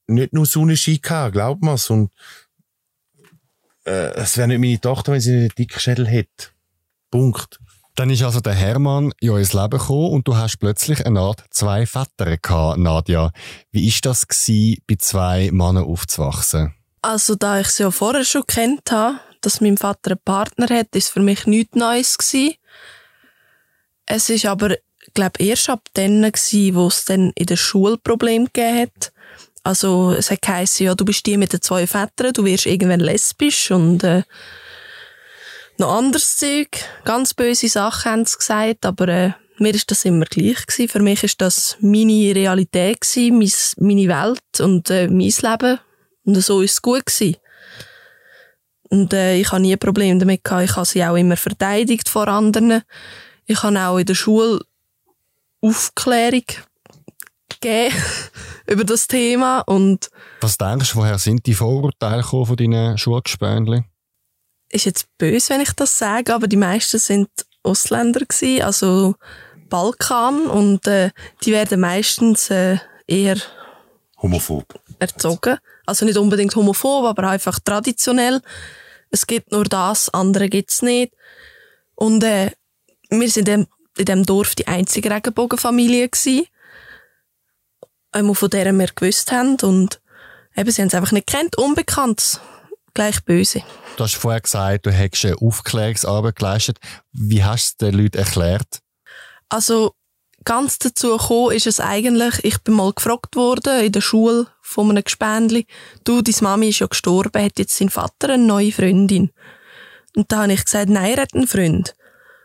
nicht 0.08 0.34
nur 0.34 0.45
Sonnenschein 0.45 0.99
gehabt, 1.01 1.34
glaubt 1.34 1.63
mir's. 1.63 1.89
Und, 1.89 2.12
äh, 3.86 4.13
es 4.15 4.38
wäre 4.38 4.48
nicht 4.48 4.60
meine 4.60 4.80
Tochter, 4.80 5.12
wenn 5.12 5.22
sie 5.22 5.32
nicht 5.32 5.41
einen 5.41 5.56
dicken 5.58 5.80
Schädel 5.80 6.08
hätte. 6.08 6.48
Punkt. 7.12 7.60
Dann 7.96 8.10
ist 8.10 8.24
also 8.24 8.39
der 8.39 8.54
Hermann 8.54 9.13
in 9.19 9.30
euer 9.30 9.41
Leben 9.41 9.69
gekommen 9.69 10.12
und 10.12 10.28
du 10.28 10.36
hast 10.36 10.58
plötzlich 10.58 11.06
eine 11.06 11.19
Art 11.19 11.43
zwei 11.52 11.86
Väter 11.86 12.38
gehabt, 12.38 12.80
Nadja. 12.80 13.32
Wie 13.72 13.88
ist 13.88 14.04
das 14.06 14.28
gewesen, 14.28 14.82
bei 14.88 14.96
zwei 14.98 15.52
Männern 15.52 15.84
aufzuwachsen? 15.84 16.74
Also, 17.04 17.36
da 17.36 17.60
ich 17.60 17.67
sie 17.67 17.84
ja 17.84 17.91
vorher 17.91 18.26
schon 18.26 18.48
kennt 18.48 18.91
habe, 18.91 19.19
dass 19.41 19.62
mein 19.62 19.78
Vater 19.78 20.12
einen 20.12 20.22
Partner 20.26 20.67
hat, 20.69 20.96
ist 20.96 21.10
für 21.10 21.19
mich 21.19 21.46
nichts 21.46 21.76
Neues 21.76 22.17
gewesen. 22.17 22.56
Es 24.06 24.30
ist 24.30 24.46
aber, 24.46 24.76
glaube 25.13 25.43
erst 25.43 25.69
ab 25.69 25.82
dann 25.93 26.24
gewesen, 26.24 26.76
wo 26.76 26.88
es 26.88 27.06
dann 27.06 27.32
in 27.36 27.46
der 27.46 27.58
Schule 27.58 27.98
Probleme 27.98 28.46
gegeben 28.46 28.80
hat. 28.80 29.12
Also, 29.63 30.12
es 30.12 30.30
hat 30.30 30.41
geheißen, 30.41 30.86
ja, 30.86 30.93
du 30.95 31.06
bist 31.06 31.26
die 31.26 31.38
mit 31.38 31.54
den 31.54 31.62
zwei 31.62 31.88
Vätern, 31.88 32.34
du 32.34 32.43
wirst 32.43 32.65
irgendwann 32.65 32.99
lesbisch 32.99 33.71
und, 33.71 34.04
äh, 34.04 34.23
noch 35.78 35.95
anderes 35.97 36.38
Zeug. 36.38 36.67
Ganz 37.06 37.34
böse 37.34 37.69
Sachen 37.69 38.12
haben 38.12 38.26
sie 38.26 38.38
gesagt, 38.38 38.86
aber, 38.86 39.08
äh, 39.08 39.32
mir 39.60 39.73
ist 39.73 39.89
das 39.89 40.04
immer 40.06 40.26
gleich 40.26 40.65
gewesen. 40.65 40.89
Für 40.89 40.99
mich 40.99 41.23
ist 41.23 41.39
das 41.39 41.78
meine 41.80 42.36
Realität 42.36 43.02
gewesen, 43.02 43.38
mis- 43.39 43.76
meine 43.78 44.08
Welt 44.08 44.60
und, 44.60 44.89
äh, 44.89 45.08
mein 45.08 45.34
Leben. 45.41 45.80
Und 46.26 46.36
so 46.41 46.62
ist 46.62 46.73
es 46.73 46.82
gut 46.82 47.06
gewesen. 47.06 47.38
Und 48.89 49.13
äh, 49.13 49.38
ich 49.38 49.52
habe 49.52 49.62
nie 49.62 49.73
ein 49.73 49.80
Problem 49.80 50.19
damit 50.19 50.43
gehabt. 50.43 50.65
Ich 50.69 50.76
habe 50.76 50.86
sie 50.86 51.04
auch 51.04 51.15
immer 51.15 51.38
verteidigt 51.38 52.10
vor 52.10 52.28
anderen. 52.28 52.84
Ich 53.45 53.63
habe 53.63 53.80
auch 53.80 53.97
in 53.97 54.06
der 54.06 54.15
Schule 54.15 54.60
Aufklärung 55.62 56.45
gegeben 57.63 57.95
über 58.67 58.84
das 58.84 59.08
Thema 59.08 59.62
und 59.62 60.10
Was 60.41 60.58
denkst 60.58 60.91
du, 60.91 60.97
woher 60.97 61.17
sind 61.17 61.45
die 61.45 61.54
Vorurteile 61.54 62.21
gekommen 62.21 62.45
von 62.45 62.58
deinen 62.58 62.97
Schulgespönchen? 62.97 63.86
ist 64.73 64.86
jetzt 64.86 65.08
böse, 65.17 65.54
wenn 65.54 65.62
ich 65.62 65.71
das 65.73 65.97
sage, 65.97 66.34
aber 66.34 66.47
die 66.47 66.58
meisten 66.58 66.97
sind 66.99 67.30
Ausländer 67.62 68.21
gewesen, 68.21 68.63
also 68.63 69.15
Balkan 69.69 70.47
und 70.47 70.88
äh, 70.88 71.12
die 71.43 71.52
werden 71.52 71.80
meistens 71.80 72.49
äh, 72.49 72.78
eher 73.08 73.38
Homophob. 74.21 74.65
erzogen. 74.99 75.58
Also 75.86 76.06
nicht 76.06 76.17
unbedingt 76.17 76.56
homophob, 76.56 77.06
aber 77.06 77.30
einfach 77.30 77.60
traditionell. 77.60 78.41
Es 79.12 79.28
gibt 79.28 79.51
nur 79.51 79.66
das, 79.66 80.09
andere 80.09 80.49
gibt's 80.49 80.82
nicht. 80.82 81.14
Und 81.95 82.24
äh, 82.24 82.51
wir 83.09 83.30
sind 83.30 83.47
in 83.47 83.66
dem, 83.66 83.68
in 83.97 84.05
dem 84.05 84.26
Dorf 84.26 84.55
die 84.55 84.68
einzige 84.68 85.11
Regenbogenfamilie 85.11 86.09
gsi, 86.09 86.47
ähm, 88.14 88.34
von 88.34 88.49
der 88.49 88.74
wir 88.74 88.88
gewusst 88.88 89.32
haben. 89.32 89.57
Und 89.61 90.01
eben, 90.55 90.72
sie 90.72 90.82
haben 90.82 90.88
es 90.88 90.95
einfach 90.95 91.11
nicht 91.11 91.28
kennt, 91.28 91.57
unbekannt, 91.57 92.39
gleich 92.93 93.24
böse. 93.24 93.61
Du 93.97 94.03
hast 94.03 94.16
vorher 94.16 94.41
gesagt, 94.41 94.86
du 94.86 94.91
hättest 94.91 95.26
eine 95.26 95.38
Aufklärungsarbeit 95.38 96.36
geleistet. 96.36 96.80
Wie 97.11 97.43
hast 97.43 97.82
du 97.82 97.86
es 97.86 97.91
den 97.91 98.01
Leuten 98.01 98.18
erklärt? 98.18 98.80
Also 99.49 99.93
ganz 100.45 100.80
dazu 100.80 101.18
gekommen 101.18 101.55
ist 101.55 101.68
es 101.68 101.80
eigentlich, 101.80 102.43
ich 102.43 102.59
bin 102.64 102.74
mal 102.74 102.93
gefragt 102.93 103.36
worden 103.36 103.84
in 103.84 103.91
der 103.91 104.01
Schule 104.01 104.47
von 104.61 104.89
einem 104.89 105.03
Gespendli, 105.03 105.68
du, 106.03 106.22
deine 106.22 106.38
Mami 106.41 106.70
ist 106.70 106.80
ja 106.80 106.88
gestorben, 106.88 107.43
hat 107.43 107.59
jetzt 107.59 107.78
sein 107.78 107.89
Vater 107.89 108.30
eine 108.30 108.43
neue 108.43 108.72
Freundin? 108.72 109.32
Und 110.16 110.32
da 110.32 110.43
habe 110.43 110.53
ich 110.53 110.66
gesagt, 110.66 110.89
nein, 110.89 111.14
er 111.14 111.22
hat 111.24 111.34
einen 111.34 111.47
Freund. 111.47 111.95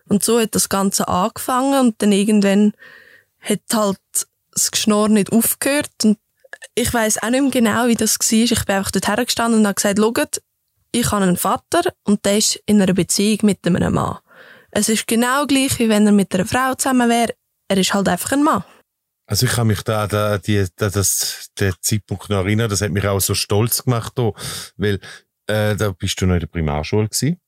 Und 0.08 0.24
so 0.24 0.40
hat 0.40 0.54
das 0.54 0.68
Ganze 0.68 1.08
angefangen 1.08 1.80
und 1.80 2.02
dann 2.02 2.12
irgendwann 2.12 2.72
hat 3.40 3.60
halt 3.72 3.98
das 4.58 4.70
Geschnurr 4.70 5.08
nicht 5.08 5.32
aufgehört 5.32 5.90
und 6.04 6.18
ich 6.74 6.92
weiß 6.92 7.22
auch 7.22 7.30
nicht 7.30 7.42
mehr 7.42 7.50
genau, 7.50 7.86
wie 7.86 7.94
das 7.94 8.18
war. 8.18 8.32
Ich 8.32 8.64
bin 8.64 8.76
einfach 8.76 8.90
dort 8.90 9.08
hergestanden 9.08 9.60
und 9.60 9.66
habe 9.66 9.74
gesagt, 9.74 9.98
schaut, 9.98 10.42
ich 10.92 11.10
habe 11.10 11.24
einen 11.24 11.36
Vater 11.36 11.92
und 12.04 12.24
der 12.24 12.38
ist 12.38 12.60
in 12.66 12.80
einer 12.80 12.94
Beziehung 12.94 13.38
mit 13.42 13.66
einem 13.66 13.94
Mann. 13.94 14.18
Es 14.70 14.88
ist 14.88 15.06
genau 15.06 15.46
gleich, 15.46 15.78
wie 15.78 15.88
wenn 15.88 16.06
er 16.06 16.12
mit 16.12 16.34
einer 16.34 16.46
Frau 16.46 16.74
zusammen 16.74 17.08
wäre. 17.08 17.34
Er 17.68 17.76
ist 17.76 17.92
halt 17.94 18.08
einfach 18.08 18.32
ein 18.32 18.42
Mann. 18.42 18.64
Also 19.26 19.46
ich 19.46 19.52
kann 19.52 19.66
mich 19.66 19.82
da, 19.82 20.06
da 20.06 20.38
die, 20.38 20.66
da, 20.76 20.88
das, 20.88 21.50
den 21.58 21.74
Zeitpunkt 21.80 22.30
noch 22.30 22.44
erinnern, 22.44 22.70
das 22.70 22.80
hat 22.80 22.90
mich 22.90 23.06
auch 23.06 23.20
so 23.20 23.34
stolz 23.34 23.84
gemacht, 23.84 24.14
da, 24.16 24.32
weil 24.78 25.00
äh, 25.46 25.76
da 25.76 25.90
bist 25.90 26.20
du 26.20 26.26
noch 26.26 26.34
in 26.34 26.40
der 26.40 26.46
Primarschule 26.46 27.08
gewesen. 27.08 27.38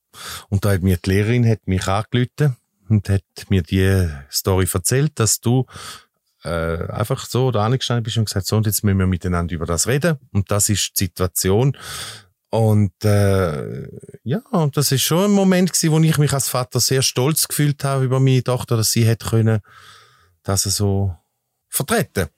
und 0.50 0.64
da 0.64 0.72
hat 0.72 0.82
mir 0.82 0.98
die 0.98 1.10
Lehrerin 1.10 1.48
hat 1.48 1.66
mich 1.66 1.86
angerufen 1.86 2.56
und 2.90 3.08
hat 3.08 3.22
mir 3.48 3.62
die 3.62 4.10
Story 4.30 4.68
erzählt, 4.70 5.12
dass 5.14 5.40
du 5.40 5.64
äh, 6.44 6.86
einfach 6.90 7.26
so 7.26 7.50
da 7.50 7.66
angestanden 7.66 8.02
bist 8.02 8.16
und 8.16 8.26
gesagt, 8.26 8.46
so 8.46 8.56
und 8.56 8.66
jetzt 8.66 8.84
müssen 8.84 8.98
wir 8.98 9.06
miteinander 9.06 9.54
über 9.54 9.66
das 9.66 9.86
reden 9.86 10.18
und 10.32 10.50
das 10.50 10.68
ist 10.68 10.92
die 10.98 11.04
Situation 11.04 11.76
und 12.50 12.92
äh, 13.04 13.88
ja, 14.24 14.42
und 14.50 14.76
das 14.76 14.90
ist 14.90 15.02
schon 15.02 15.26
ein 15.26 15.30
Moment 15.30 15.72
gewesen, 15.72 15.92
wo 15.92 16.00
ich 16.00 16.18
mich 16.18 16.32
als 16.32 16.48
Vater 16.48 16.80
sehr 16.80 17.02
stolz 17.02 17.46
gefühlt 17.46 17.84
habe 17.84 18.04
über 18.04 18.18
meine 18.18 18.42
Tochter, 18.42 18.76
dass 18.76 18.90
sie 18.90 19.04
hätte 19.04 19.28
können, 19.28 19.60
das 20.42 20.64
so 20.64 21.14
vertreten. 21.68 22.28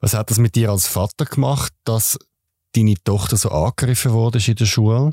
Was 0.00 0.12
hat 0.12 0.30
das 0.30 0.38
mit 0.38 0.54
dir 0.54 0.70
als 0.70 0.86
Vater 0.86 1.24
gemacht, 1.24 1.72
dass 1.84 2.18
deine 2.76 2.94
Tochter 3.02 3.38
so 3.38 3.50
angegriffen 3.50 4.12
wurde 4.12 4.38
in 4.46 4.54
der 4.54 4.66
Schule? 4.66 5.12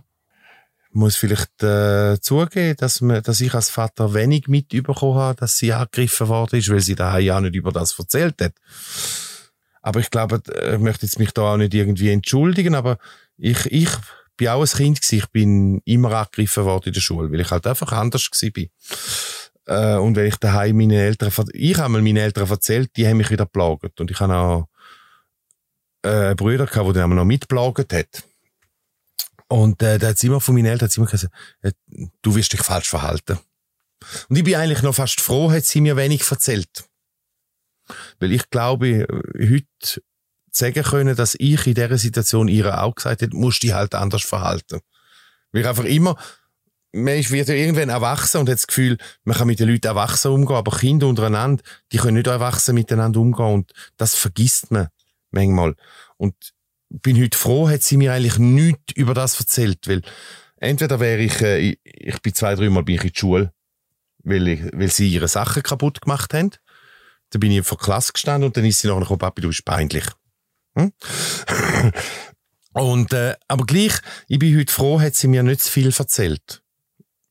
Muss 0.93 1.15
vielleicht 1.15 1.63
äh, 1.63 2.19
zugeben, 2.19 2.75
dass, 2.77 2.99
man, 2.99 3.23
dass 3.23 3.39
ich 3.39 3.53
als 3.53 3.69
Vater 3.69 4.13
wenig 4.13 4.47
mitbekommen 4.47 5.15
habe, 5.15 5.39
dass 5.39 5.57
sie 5.57 5.71
angegriffen 5.71 6.27
worden 6.27 6.59
ist, 6.59 6.69
weil 6.69 6.81
sie 6.81 6.95
daheim 6.95 7.23
ja 7.23 7.41
nicht 7.41 7.55
über 7.55 7.71
das 7.71 7.97
erzählt 7.97 8.41
hat. 8.41 8.53
Aber 9.81 9.99
ich 9.99 10.09
glaube, 10.09 10.41
ich 10.73 10.79
möchte 10.79 11.05
jetzt 11.05 11.17
mich 11.17 11.31
da 11.31 11.53
auch 11.53 11.57
nicht 11.57 11.73
irgendwie 11.73 12.09
entschuldigen, 12.09 12.75
aber 12.75 12.97
ich, 13.37 13.65
ich 13.71 13.89
bin 14.37 14.49
auch 14.49 14.61
ein 14.61 14.67
Kind 14.67 15.01
gewesen. 15.01 15.15
Ich 15.17 15.27
bin 15.27 15.81
immer 15.85 16.11
angegriffen 16.11 16.65
worden 16.65 16.87
in 16.87 16.93
der 16.93 17.01
Schule, 17.01 17.31
weil 17.31 17.39
ich 17.39 17.51
halt 17.51 17.65
einfach 17.67 17.91
anders 17.91 18.29
war. 18.31 18.63
Äh, 19.67 19.99
und 19.99 20.15
wenn 20.15 20.27
ich 20.27 20.37
daheim 20.37 20.77
meine 20.77 21.01
Eltern, 21.01 21.31
ich 21.53 21.77
habe 21.77 21.89
mal 21.89 22.01
meine 22.01 22.21
Eltern 22.21 22.49
erzählt, 22.49 22.91
die 22.97 23.07
haben 23.07 23.17
mich 23.17 23.29
wieder 23.29 23.45
plagt. 23.45 24.01
Und 24.01 24.11
ich 24.11 24.19
habe 24.19 24.35
auch 24.35 24.67
äh, 26.03 26.35
Brüder 26.35 26.65
gehabt, 26.65 26.95
der 26.95 27.07
dann 27.07 27.15
noch 27.15 27.25
mitplagt 27.25 27.93
hat. 27.93 28.23
Und 29.52 29.84
äh, 29.84 29.99
da 29.99 30.08
hat 30.08 30.24
immer 30.24 30.39
von 30.39 30.56
meinen 30.56 30.68
Eltern 30.68 30.89
immer 30.95 31.08
gesagt, 31.08 31.34
äh, 31.62 31.74
du 32.22 32.36
wirst 32.36 32.54
dich 32.54 32.62
falsch 32.62 32.88
verhalten. 32.88 33.38
Und 34.30 34.38
ich 34.38 34.45
bin 34.45 34.56
eigentlich 34.56 34.82
noch 34.82 34.95
fast 34.95 35.20
froh, 35.20 35.52
hat 35.52 35.66
sie 35.66 35.82
mir 35.82 35.97
wenig 35.97 36.24
erzählt. 36.32 36.86
Weil 38.20 38.32
ich 38.32 38.49
glaube, 38.49 39.06
heute 39.38 40.02
sagen 40.54 40.84
können, 40.84 41.18
dass 41.18 41.36
ich 41.36 41.68
in 41.68 41.74
dieser 41.74 41.97
Situation 41.97 42.47
ihr 42.47 42.82
auch 42.82 42.95
gesagt 42.95 43.22
hätte, 43.22 43.36
musst 43.36 43.64
dich 43.64 43.74
halt 43.74 43.93
anders 43.93 44.24
verhalten. 44.24 44.80
Weil 45.52 45.64
ich 45.64 45.68
einfach 45.68 45.84
immer, 45.84 46.16
man 46.93 47.30
wird 47.30 47.49
ja 47.49 47.54
irgendwann 47.54 47.89
erwachsen 47.89 48.38
und 48.38 48.47
hat 48.47 48.56
das 48.56 48.68
Gefühl, 48.68 48.97
man 49.26 49.36
kann 49.36 49.47
mit 49.47 49.60
den 49.60 49.68
Leuten 49.68 49.88
erwachsen 49.88 50.32
umgehen, 50.32 50.56
aber 50.56 50.78
Kinder 50.78 51.08
untereinander, 51.08 51.62
die 51.91 51.97
können 51.97 52.16
nicht 52.16 52.28
erwachsen 52.28 52.74
miteinander 52.74 53.20
umgehen 53.20 53.54
und 53.54 53.74
das 53.97 54.16
vergisst 54.16 54.72
man 54.72 54.88
manchmal. 55.30 55.76
Und 56.16 56.36
bin 56.91 57.21
heute 57.21 57.37
froh, 57.37 57.69
hat 57.69 57.83
sie 57.83 57.97
mir 57.97 58.13
eigentlich 58.13 58.37
nichts 58.37 58.93
über 58.95 59.13
das 59.13 59.39
erzählt, 59.39 59.87
weil 59.87 60.01
entweder 60.57 60.99
wäre 60.99 61.21
ich, 61.21 61.41
äh, 61.41 61.77
ich 61.83 62.21
bin 62.21 62.33
zwei, 62.33 62.55
dreimal 62.55 62.83
bin 62.83 62.95
ich 62.95 63.03
in 63.03 63.11
die 63.11 63.19
Schule, 63.19 63.53
weil, 64.23 64.47
ich, 64.47 64.61
weil 64.73 64.91
sie 64.91 65.07
ihre 65.07 65.27
Sachen 65.27 65.63
kaputt 65.63 66.01
gemacht 66.01 66.33
haben. 66.33 66.51
Da 67.29 67.39
bin 67.39 67.51
ich 67.51 67.65
vor 67.65 67.77
Klasse 67.77 68.11
gestanden 68.11 68.47
und 68.47 68.57
dann 68.57 68.65
ist 68.65 68.79
sie 68.79 68.87
nachher 68.87 69.01
gekommen, 69.01 69.19
Papi, 69.19 69.41
du 69.41 69.47
bist 69.47 69.63
peinlich. 69.63 70.05
Hm? 70.75 70.91
und, 72.73 73.13
äh, 73.13 73.35
aber 73.47 73.65
gleich, 73.65 73.93
ich 74.27 74.39
bin 74.39 74.57
heute 74.57 74.71
froh, 74.71 74.99
hat 74.99 75.15
sie 75.15 75.27
mir 75.27 75.43
nicht 75.43 75.61
zu 75.61 75.71
viel 75.71 75.93
erzählt. 75.97 76.61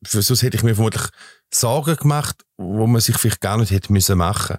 Sonst 0.03 0.43
hätte 0.43 0.57
ich 0.57 0.63
mir 0.63 0.75
vermutlich 0.75 1.05
Sorgen 1.53 1.97
gemacht, 1.97 2.45
wo 2.57 2.87
man 2.87 3.01
sich 3.01 3.19
vielleicht 3.19 3.41
gar 3.41 3.59
nicht 3.59 3.71
hätte 3.71 3.93
müssen 3.93 4.17
machen. 4.17 4.57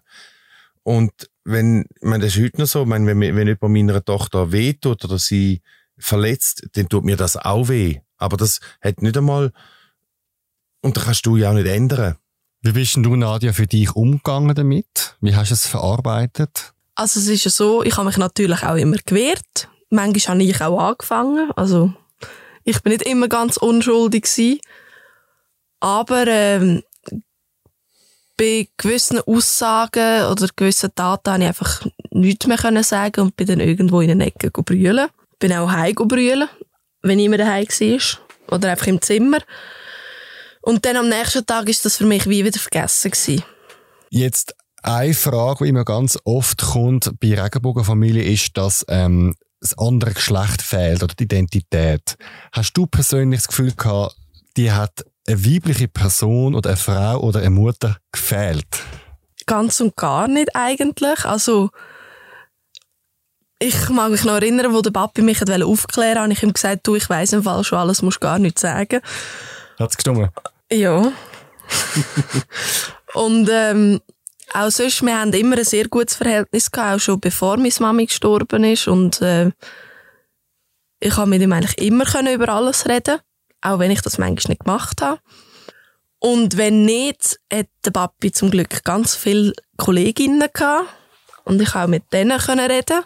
Und 0.83 1.11
wenn, 1.43 1.85
ich 1.95 2.03
meine, 2.03 2.25
das 2.25 2.35
ist 2.35 2.43
heute 2.43 2.61
noch 2.61 2.67
so, 2.67 2.81
ich 2.81 2.87
meine, 2.87 3.05
wenn, 3.07 3.19
wenn 3.19 3.47
jemand 3.47 3.73
meiner 3.73 4.03
Tochter 4.03 4.51
wehtut 4.51 5.03
oder 5.05 5.19
sie 5.19 5.61
verletzt, 5.97 6.67
dann 6.73 6.89
tut 6.89 7.03
mir 7.03 7.17
das 7.17 7.37
auch 7.37 7.67
weh. 7.67 7.99
Aber 8.17 8.37
das 8.37 8.59
hat 8.81 9.01
nicht 9.01 9.17
einmal, 9.17 9.51
und 10.81 10.97
das 10.97 11.05
kannst 11.05 11.25
du 11.25 11.37
ja 11.37 11.51
auch 11.51 11.55
nicht 11.55 11.67
ändern. 11.67 12.17
Wie 12.61 12.71
bist 12.71 12.95
denn 12.95 13.03
du, 13.03 13.15
Nadia, 13.15 13.53
für 13.53 13.67
dich 13.67 13.95
umgegangen 13.95 14.53
damit? 14.53 15.15
Wie 15.19 15.35
hast 15.35 15.49
du 15.49 15.53
es 15.53 15.65
verarbeitet? 15.65 16.73
Also 16.95 17.19
es 17.19 17.27
ist 17.27 17.45
ja 17.45 17.51
so, 17.51 17.83
ich 17.83 17.97
habe 17.97 18.05
mich 18.05 18.17
natürlich 18.17 18.63
auch 18.63 18.75
immer 18.75 18.97
gewehrt. 19.03 19.67
Manchmal 19.89 20.37
habe 20.37 20.43
ich 20.43 20.61
auch 20.61 20.79
angefangen. 20.79 21.51
Also 21.55 21.93
ich 22.63 22.81
bin 22.83 22.93
nicht 22.93 23.07
immer 23.07 23.27
ganz 23.27 23.57
unschuldig 23.57 24.23
gewesen. 24.23 24.59
Aber 25.79 26.27
ähm, 26.27 26.83
bei 28.41 28.67
gewissen 28.75 29.19
Aussagen 29.19 30.25
oder 30.25 30.47
gewissen 30.55 30.89
Taten 30.95 31.31
habe 31.31 31.43
ich 31.43 31.47
einfach 31.49 31.85
nichts 32.09 32.47
mehr 32.47 32.83
sagen 32.83 33.21
und 33.21 33.37
bin 33.37 33.45
dann 33.45 33.59
irgendwo 33.59 34.01
in 34.01 34.09
eine 34.09 34.25
Ecke 34.25 34.49
brüllen. 34.49 35.09
Bin 35.37 35.53
auch 35.53 35.71
heim 35.71 35.93
brüllen, 35.93 36.49
wenn 37.03 37.19
ich 37.19 37.25
immer 37.25 37.37
daheim 37.37 37.67
war. 37.67 38.55
Oder 38.55 38.71
einfach 38.71 38.87
im 38.87 38.99
Zimmer. 38.99 39.37
Und 40.63 40.85
dann 40.85 40.97
am 40.97 41.07
nächsten 41.07 41.45
Tag 41.45 41.69
ist 41.69 41.85
das 41.85 41.97
für 41.97 42.05
mich 42.07 42.27
wie 42.27 42.43
wieder 42.43 42.59
vergessen 42.59 43.11
gewesen. 43.11 43.43
Jetzt 44.09 44.55
eine 44.81 45.13
Frage, 45.13 45.63
die 45.63 45.69
immer 45.69 45.85
ganz 45.85 46.17
oft 46.23 46.63
kommt 46.63 47.13
bei 47.19 47.39
Regenbogenfamilien, 47.39 48.25
ist, 48.25 48.57
dass 48.57 48.83
ähm, 48.87 49.35
das 49.59 49.77
andere 49.77 50.13
Geschlecht 50.13 50.63
fehlt 50.63 51.03
oder 51.03 51.13
die 51.13 51.25
Identität. 51.25 52.17
Hast 52.51 52.73
du 52.73 52.87
persönlich 52.87 53.41
das 53.41 53.49
Gefühl 53.49 53.73
gehabt, 53.73 54.15
die 54.57 54.71
hat 54.71 55.05
eine 55.31 55.45
weibliche 55.45 55.87
Person 55.87 56.55
oder 56.55 56.71
eine 56.71 56.77
Frau 56.77 57.19
oder 57.19 57.39
eine 57.39 57.49
Mutter 57.49 57.97
gefehlt? 58.11 58.67
Ganz 59.45 59.79
und 59.81 59.95
gar 59.95 60.27
nicht 60.27 60.55
eigentlich. 60.55 61.25
Also 61.25 61.69
ich 63.59 63.89
mag 63.89 64.11
mich 64.11 64.23
noch 64.23 64.33
erinnern, 64.33 64.73
wo 64.73 64.81
der 64.81 64.91
Papi 64.91 65.21
mich 65.21 65.41
aufklären 65.41 65.75
wollte, 65.75 66.19
habe 66.19 66.33
ich 66.33 66.43
ihm 66.43 66.53
gesagt, 66.53 66.87
du, 66.87 66.95
ich 66.95 67.09
weiss 67.09 67.33
im 67.33 67.43
Fall 67.43 67.63
schon 67.63 67.79
alles, 67.79 68.01
musst 68.01 68.21
gar 68.21 68.39
nicht 68.39 68.59
sagen. 68.59 69.01
Hat's 69.77 69.97
gestimmt? 69.97 70.29
Ja. 70.71 71.11
und 73.13 73.49
ähm, 73.51 74.01
auch 74.53 74.69
sonst, 74.69 75.01
wir 75.03 75.19
haben 75.19 75.31
immer 75.33 75.57
ein 75.57 75.63
sehr 75.63 75.87
gutes 75.87 76.15
Verhältnis 76.15 76.71
gehabt, 76.71 76.95
auch 76.95 76.99
schon 76.99 77.19
bevor 77.19 77.57
meine 77.57 77.71
Mami 77.79 78.05
gestorben 78.07 78.63
ist. 78.63 78.87
Und 78.87 79.21
äh, 79.21 79.51
ich 80.99 81.15
habe 81.15 81.29
mit 81.29 81.41
ihm 81.41 81.53
eigentlich 81.53 81.77
immer 81.77 82.05
können 82.05 82.33
über 82.33 82.49
alles 82.49 82.87
reden 82.87 83.19
auch 83.61 83.79
wenn 83.79 83.91
ich 83.91 84.01
das 84.01 84.17
manchmal 84.17 84.51
nicht 84.51 84.65
gemacht 84.65 85.01
habe. 85.01 85.19
Und 86.19 86.57
wenn 86.57 86.85
nicht, 86.85 87.39
hat 87.51 87.67
der 87.83 87.91
Papi 87.91 88.31
zum 88.31 88.51
Glück 88.51 88.83
ganz 88.83 89.15
viele 89.15 89.53
Kolleginnen 89.77 90.47
gehabt. 90.53 90.89
Und 91.45 91.61
ich 91.61 91.73
auch 91.73 91.87
mit 91.87 92.03
denen 92.13 92.39
reden. 92.39 93.03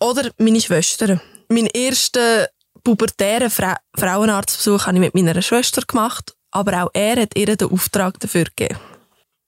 Oder 0.00 0.30
meine 0.38 0.60
Schwestern. 0.60 1.20
Mein 1.48 1.66
ersten 1.66 2.46
pubertären 2.82 3.50
Fra 3.50 3.76
Frauenarztbesuch 3.96 4.86
habe 4.86 4.96
ich 4.96 5.00
mit 5.00 5.14
meiner 5.14 5.40
Schwester 5.42 5.82
gemacht. 5.82 6.34
Aber 6.50 6.84
auch 6.84 6.90
er 6.94 7.20
hat 7.20 7.36
ihr 7.36 7.54
den 7.54 7.70
Auftrag 7.70 8.18
dafür 8.20 8.44
gegeben. 8.44 8.78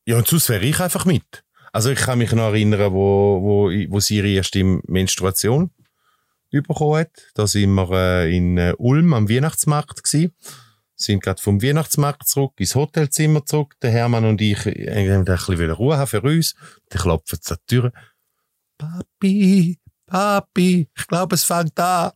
Ja, 0.05 0.17
und 0.19 0.29
sonst 0.29 0.49
wäre 0.49 0.65
ich 0.65 0.79
einfach 0.79 1.05
mit. 1.05 1.43
Also 1.73 1.91
ich 1.91 1.99
kann 1.99 2.19
mich 2.19 2.33
noch 2.33 2.49
erinnern, 2.49 2.93
wo, 2.93 3.41
wo, 3.43 3.71
wo 3.91 4.01
sie 4.01 4.17
ihre 4.17 4.29
erste 4.29 4.63
Menstruation 4.87 5.71
bekommen 6.63 7.01
hat. 7.01 7.11
Da 7.35 7.47
sind 7.47 7.73
wir 7.75 7.91
äh, 7.93 8.37
in 8.37 8.59
äh, 8.59 8.75
Ulm 8.79 9.15
am 9.15 9.29
Weihnachtsmarkt 9.29 10.03
gewesen. 10.03 10.33
Sind 10.95 11.23
gerade 11.23 11.41
vom 11.41 11.63
Weihnachtsmarkt 11.63 12.27
zurück 12.27 12.55
ins 12.59 12.75
Hotelzimmer 12.75 13.45
zurück. 13.45 13.75
Der 13.83 13.91
Hermann 13.91 14.25
und 14.25 14.41
ich 14.41 14.65
äh, 14.67 15.15
ein 15.15 15.25
bisschen 15.25 15.71
Ruhe 15.71 15.99
haben 15.99 16.07
für 16.07 16.23
uns. 16.23 16.55
Dann 16.89 17.03
klopfen 17.03 17.39
sie 17.43 17.53
an 17.53 17.59
die 17.69 17.75
Tür. 17.75 17.93
Papi, 18.79 19.79
Papi, 20.07 20.89
ich 20.97 21.07
glaube, 21.07 21.35
es 21.35 21.45
fängt 21.45 21.79
an. 21.79 22.13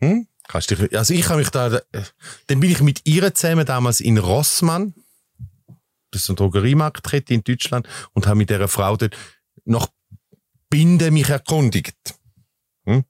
Hm? 0.00 0.26
Also 0.48 1.14
ich 1.14 1.28
habe 1.28 1.38
mich 1.38 1.50
da, 1.50 1.76
äh, 1.76 2.02
dann 2.48 2.60
bin 2.60 2.70
ich 2.70 2.80
mit 2.80 3.02
ihr 3.04 3.34
zusammen 3.34 3.64
damals 3.64 4.00
in 4.00 4.18
Rossmann, 4.18 4.94
das 6.10 6.22
ist 6.22 6.30
eine 6.30 6.36
Drogeriemarktkette 6.36 7.32
in 7.32 7.42
Deutschland, 7.42 7.88
und 8.12 8.26
habe 8.26 8.36
mit 8.36 8.50
dieser 8.50 8.68
Frau 8.68 8.96
dort 8.96 9.16
nach 9.64 9.88
Binde 10.68 11.10
mich 11.10 11.28
erkundigt. 11.28 11.96
Hm? 12.84 13.04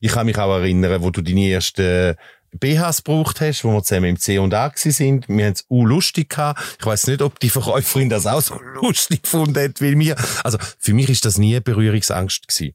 Ich 0.00 0.12
kann 0.12 0.26
mich 0.26 0.38
auch 0.38 0.56
erinnern, 0.56 1.02
wo 1.02 1.10
du 1.10 1.22
deine 1.22 1.50
ersten 1.50 2.16
BHs 2.52 2.98
gebraucht 3.04 3.40
hast, 3.40 3.64
wo 3.64 3.72
wir 3.72 3.82
zusammen 3.82 4.10
im 4.10 4.18
C 4.18 4.38
und 4.38 4.54
A 4.54 4.72
sind. 4.74 5.28
Wir 5.28 5.46
haben 5.46 5.52
es 5.52 5.64
auch 5.68 5.84
lustig 5.84 6.30
gehabt. 6.30 6.60
Ich 6.78 6.86
weiß 6.86 7.06
nicht, 7.08 7.22
ob 7.22 7.38
die 7.40 7.50
Verkäuferin 7.50 8.08
das 8.08 8.26
auch 8.26 8.40
so 8.40 8.58
lustig 8.80 9.22
gefunden 9.22 9.62
hat 9.62 9.80
wie 9.80 9.94
mir. 9.94 10.16
Also, 10.44 10.58
für 10.78 10.94
mich 10.94 11.10
ist 11.10 11.24
das 11.24 11.38
nie 11.38 11.58
Berührungsangst 11.60 12.48
gewesen. 12.48 12.74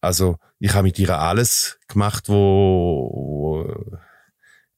Also, 0.00 0.36
ich 0.58 0.72
habe 0.74 0.84
mit 0.84 0.98
ihr 0.98 1.18
alles 1.18 1.78
gemacht, 1.88 2.28
wo, 2.28 3.10
wo 3.12 3.64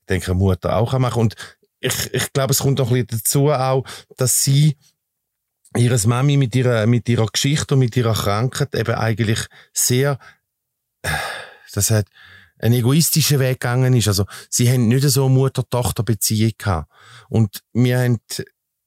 ich 0.00 0.07
denke, 0.09 0.32
eine 0.32 0.34
Mutter 0.34 0.76
auch 0.76 0.98
machen 0.98 1.20
Und 1.20 1.36
ich, 1.80 2.12
ich 2.12 2.32
glaube, 2.32 2.52
es 2.52 2.61
kommt 2.61 2.78
noch 2.78 2.90
ein 2.90 3.07
bisschen 3.07 3.20
dazu 3.20 3.50
auch, 3.50 3.84
dass 4.16 4.42
sie 4.42 4.76
ihres 5.76 6.07
Mami 6.07 6.36
mit 6.36 6.55
ihrer, 6.55 6.86
mit 6.86 7.09
ihrer 7.09 7.26
Geschichte 7.26 7.74
und 7.74 7.80
mit 7.80 7.96
ihrer 7.96 8.14
Krankheit 8.14 8.74
eben 8.74 8.94
eigentlich 8.94 9.46
sehr 9.72 10.18
das 11.72 11.90
hat 11.90 12.07
ein 12.59 12.72
egoistischer 12.72 13.40
Weg 13.40 13.61
gegangen 13.61 13.94
ist. 13.94 14.09
Also, 14.09 14.26
sie 14.48 14.70
haben 14.70 14.88
nicht 14.88 15.09
so 15.09 15.26
eine 15.26 15.34
Mutter-Tochter-Beziehung 15.34 16.52
gehabt. 16.57 16.90
Und 17.28 17.61
wir 17.72 17.98
haben, 17.98 18.18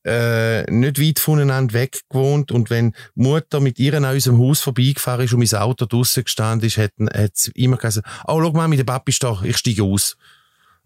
äh, 0.06 0.64
nicht 0.72 1.02
weit 1.02 1.20
voneinander 1.20 1.74
weg 1.74 2.02
gewohnt 2.10 2.52
und 2.52 2.70
wenn 2.70 2.96
Mutter 3.14 3.60
mit 3.60 3.78
ihr 3.78 3.94
an 3.94 4.06
unserem 4.06 4.40
Haus 4.40 4.62
vorbeigefahren 4.62 5.26
ist 5.26 5.34
und 5.34 5.40
mein 5.40 5.62
Auto 5.62 5.86
draussen 5.86 6.24
gestanden 6.24 6.66
ist, 6.66 6.78
hat, 6.78 6.94
sie 7.34 7.52
immer 7.56 7.76
gesagt, 7.76 8.08
oh, 8.26 8.42
schau 8.42 8.52
mal, 8.54 8.70
der 8.70 8.86
Papi 8.86 9.12
ist 9.12 9.22
da, 9.22 9.42
ich 9.44 9.58
steige 9.58 9.84
aus. 9.84 10.16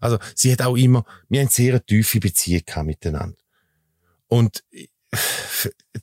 Also, 0.00 0.18
sie 0.34 0.50
hat 0.50 0.62
auch 0.62 0.76
immer, 0.76 1.04
wir 1.28 1.40
haben 1.40 1.48
sehr 1.48 1.74
eine 1.74 1.84
tiefe 1.84 2.18
Beziehung 2.18 2.62
gehabt 2.66 2.86
miteinander. 2.86 3.38
Und 4.26 4.64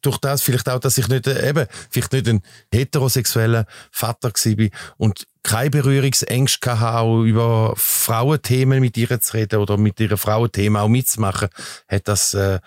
durch 0.02 0.18
das 0.18 0.42
vielleicht 0.42 0.70
auch, 0.70 0.80
dass 0.80 0.98
ich 0.98 1.08
nicht, 1.08 1.28
äh, 1.28 1.50
eben, 1.50 1.66
vielleicht 1.90 2.14
nicht 2.14 2.30
ein 2.30 2.42
heterosexueller 2.72 3.66
Vater 3.92 4.30
war 4.30 4.70
und 4.98 5.28
keine 5.44 5.70
Berührungsängste 5.72 6.80
hatte, 6.80 6.98
auch 7.00 7.24
über 7.24 7.74
Frauenthemen 7.76 8.80
mit 8.80 8.98
ihr 8.98 9.20
zu 9.20 9.38
reden 9.38 9.60
oder 9.60 9.78
mit 9.78 10.00
ihren 10.00 10.18
Frauenthemen 10.18 10.82
auch 10.82 10.90
mitzumachen, 10.90 11.50
hat 11.88 12.08
das 12.08 12.34
äh, 12.34 12.60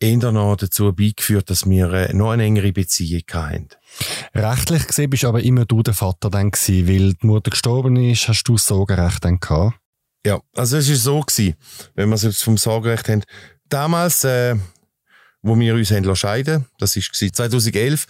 eher 0.00 0.32
noch 0.32 0.56
dazu 0.56 0.92
beigeführt, 0.92 1.50
dass 1.50 1.68
wir 1.68 1.92
äh, 1.92 2.12
noch 2.12 2.30
eine 2.30 2.44
engere 2.44 2.72
Beziehung 2.72 3.22
hatten. 3.32 3.68
Rechtlich 4.34 4.86
gesehen 4.86 5.10
bist 5.10 5.24
aber 5.24 5.42
immer 5.42 5.64
du 5.64 5.82
der 5.82 5.94
Vater 5.94 6.30
dann 6.30 6.50
gewesen, 6.50 6.88
weil 6.88 7.14
die 7.14 7.26
Mutter 7.26 7.50
gestorben 7.50 7.96
ist, 7.96 8.28
hast 8.28 8.44
du 8.44 8.54
das 8.54 8.66
Sorgerecht 8.66 9.24
dann 9.24 9.40
gehabt? 9.40 9.76
Ja, 10.24 10.40
also 10.54 10.76
es 10.76 10.88
ist 10.88 11.02
so 11.02 11.20
gewesen, 11.20 11.56
wenn 11.94 12.08
wir 12.08 12.16
es 12.16 12.22
jetzt 12.22 12.42
vom 12.42 12.58
Sorgerecht 12.58 13.08
haben. 13.08 13.22
Damals, 13.68 14.24
äh, 14.24 14.56
wo 15.42 15.58
wir 15.58 15.74
uns 15.74 15.90
haben 15.90 16.16
scheiden 16.16 16.66
das 16.78 16.96
ist 16.96 17.14
2011, 17.14 18.06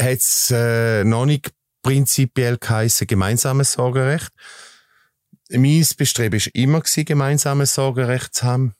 hat 0.00 0.18
es 0.18 0.50
äh, 0.50 1.04
noch 1.04 1.26
nicht 1.26 1.50
prinzipiell 1.82 2.58
geheissen, 2.58 3.06
gemeinsames 3.06 3.72
Sorgerecht. 3.72 4.30
Mein 5.50 5.86
Bestreben 5.96 6.40
war 6.40 6.54
immer, 6.54 6.80
gewesen, 6.80 7.04
gemeinsames 7.04 7.74
Sorgerecht 7.74 8.34
zu 8.34 8.44
haben 8.44 8.74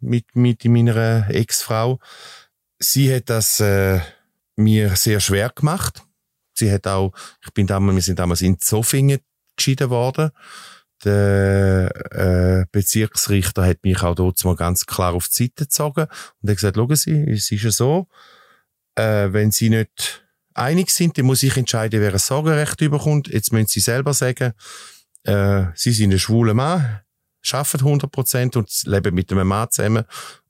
mit, 0.00 0.34
mit 0.34 0.64
meiner 0.64 1.30
Ex-Frau. 1.30 2.00
Sie 2.78 3.14
hat 3.14 3.30
das 3.30 3.60
äh, 3.60 4.00
mir 4.56 4.96
sehr 4.96 5.20
schwer 5.20 5.50
gemacht. 5.50 6.02
Sie 6.54 6.72
hat 6.72 6.86
auch, 6.88 7.12
ich 7.44 7.52
bin 7.52 7.68
damals, 7.68 7.94
wir 7.94 8.02
sind 8.02 8.18
damals 8.18 8.42
in 8.42 8.58
Zofingen 8.58 9.20
geschieden 9.56 9.90
worden. 9.90 10.30
Der 11.04 11.92
äh, 12.12 12.66
Bezirksrichter 12.72 13.64
hat 13.64 13.84
mich 13.84 14.02
auch 14.02 14.14
dort 14.14 14.44
mal 14.44 14.56
ganz 14.56 14.86
klar 14.86 15.14
auf 15.14 15.28
die 15.28 15.44
Seite 15.44 15.64
gezogen 15.64 16.06
und 16.42 16.50
hat 16.50 16.56
gesagt, 16.56 16.76
schauen 16.76 16.96
Sie, 16.96 17.24
es 17.30 17.50
ist 17.50 17.62
ja 17.62 17.70
so, 17.70 18.08
äh, 18.96 19.28
wenn 19.32 19.50
Sie 19.50 19.70
nicht 19.70 20.24
einig 20.54 20.90
sind, 20.90 21.16
dann 21.16 21.26
muss 21.26 21.42
ich 21.42 21.56
entscheiden, 21.56 22.00
wer 22.00 22.12
ein 22.12 22.18
Sorgerecht 22.18 22.80
überkommt. 22.80 23.28
Jetzt 23.28 23.52
müssen 23.52 23.68
Sie 23.68 23.80
selber 23.80 24.12
sagen, 24.12 24.54
äh, 25.24 25.66
Sie 25.74 25.92
sind 25.92 26.12
ein 26.12 26.18
schwuler 26.18 26.54
Mann, 26.54 27.00
arbeiten 27.52 27.78
100 27.78 28.10
Prozent 28.10 28.56
und 28.56 28.70
leben 28.84 29.14
mit 29.14 29.30
einem 29.30 29.46
Mann 29.46 29.70
zusammen 29.70 30.04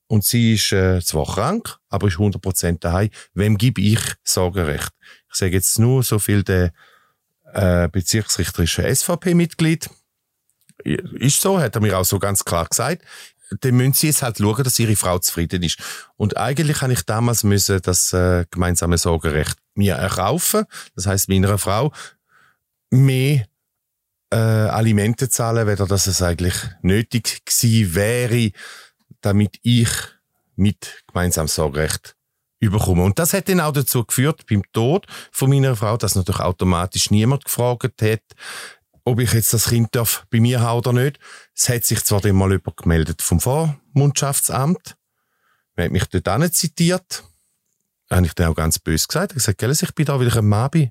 und 0.08 0.24
sie 0.24 0.54
ist 0.54 0.72
äh, 0.72 1.00
zwar 1.02 1.26
krank, 1.26 1.78
aber 1.90 2.08
ist 2.08 2.14
100 2.14 2.40
Prozent 2.40 2.82
daheim. 2.82 3.10
Wem 3.34 3.58
gebe 3.58 3.80
ich 3.80 4.00
Sorgerecht? 4.24 4.90
Ich 5.30 5.36
sage 5.36 5.52
jetzt 5.52 5.78
nur 5.78 6.02
so 6.02 6.18
viel, 6.18 6.42
der 6.42 6.72
äh, 7.52 7.88
Bezirksrichter 7.88 8.62
ist 8.62 8.78
ein 8.78 8.94
SVP-Mitglied. 8.94 9.88
Ist 10.84 11.40
so, 11.40 11.60
hat 11.60 11.74
er 11.74 11.80
mir 11.80 11.98
auch 11.98 12.04
so 12.04 12.18
ganz 12.18 12.44
klar 12.44 12.66
gesagt. 12.66 13.02
Dann 13.60 13.76
müssen 13.76 13.94
sie 13.94 14.08
jetzt 14.08 14.22
halt 14.22 14.38
schauen, 14.38 14.62
dass 14.62 14.78
ihre 14.78 14.96
Frau 14.96 15.18
zufrieden 15.18 15.62
ist. 15.62 15.78
Und 16.16 16.36
eigentlich 16.36 16.82
habe 16.82 16.92
ich 16.92 17.02
damals 17.02 17.44
müssen 17.44 17.80
das 17.82 18.12
äh, 18.12 18.44
gemeinsame 18.50 18.98
Sorgerecht 18.98 19.56
mir 19.74 19.94
erkaufen. 19.94 20.64
Das 20.94 21.06
heißt 21.06 21.28
meiner 21.28 21.56
Frau 21.56 21.92
mehr 22.90 23.46
äh, 24.30 24.36
Alimente 24.36 25.28
zahlen, 25.28 25.66
weder 25.66 25.86
dass 25.86 26.06
es 26.06 26.20
eigentlich 26.20 26.54
nötig 26.82 27.44
gewesen 27.44 27.94
wäre, 27.94 28.50
damit 29.20 29.58
ich 29.62 29.88
mit 30.56 31.04
gemeinsames 31.06 31.54
Sorgerecht 31.54 32.16
überkomme. 32.60 33.04
Und 33.04 33.18
das 33.18 33.32
hat 33.32 33.48
dann 33.48 33.60
auch 33.60 33.72
dazu 33.72 34.04
geführt, 34.04 34.44
beim 34.48 34.62
Tod 34.72 35.06
von 35.30 35.50
meiner 35.50 35.76
Frau, 35.76 35.96
dass 35.96 36.16
natürlich 36.16 36.40
automatisch 36.40 37.10
niemand 37.10 37.44
gefragt 37.44 38.02
hat, 38.02 38.22
ob 39.08 39.20
ich 39.20 39.32
jetzt 39.32 39.54
das 39.54 39.70
Kind 39.70 39.94
darf 39.94 40.26
bei 40.30 40.38
mir 40.38 40.60
haben 40.60 40.78
oder 40.78 40.92
nicht. 40.92 41.18
Es 41.54 41.68
hat 41.68 41.84
sich 41.84 42.04
zwar 42.04 42.20
dann 42.20 42.36
mal 42.36 42.50
jemand 42.50 42.76
gemeldet 42.76 43.22
vom 43.22 43.40
Vormundschaftsamt. 43.40 44.96
Man 45.76 45.86
hat 45.86 45.92
mich 45.92 46.04
dort 46.06 46.28
auch 46.28 46.38
nicht 46.38 46.54
zitiert. 46.54 47.24
Habe 48.10 48.26
ich 48.26 48.34
dann 48.34 48.50
auch 48.50 48.54
ganz 48.54 48.78
böse 48.78 49.06
gesagt. 49.06 49.34
Ich 49.34 49.46
habe 49.46 49.54
gesagt, 49.54 49.82
ich 49.82 49.94
bin 49.94 50.04
da, 50.04 50.20
weil 50.20 50.28
ich 50.28 50.36
ein 50.36 50.46
Mann 50.46 50.70
bin. 50.70 50.90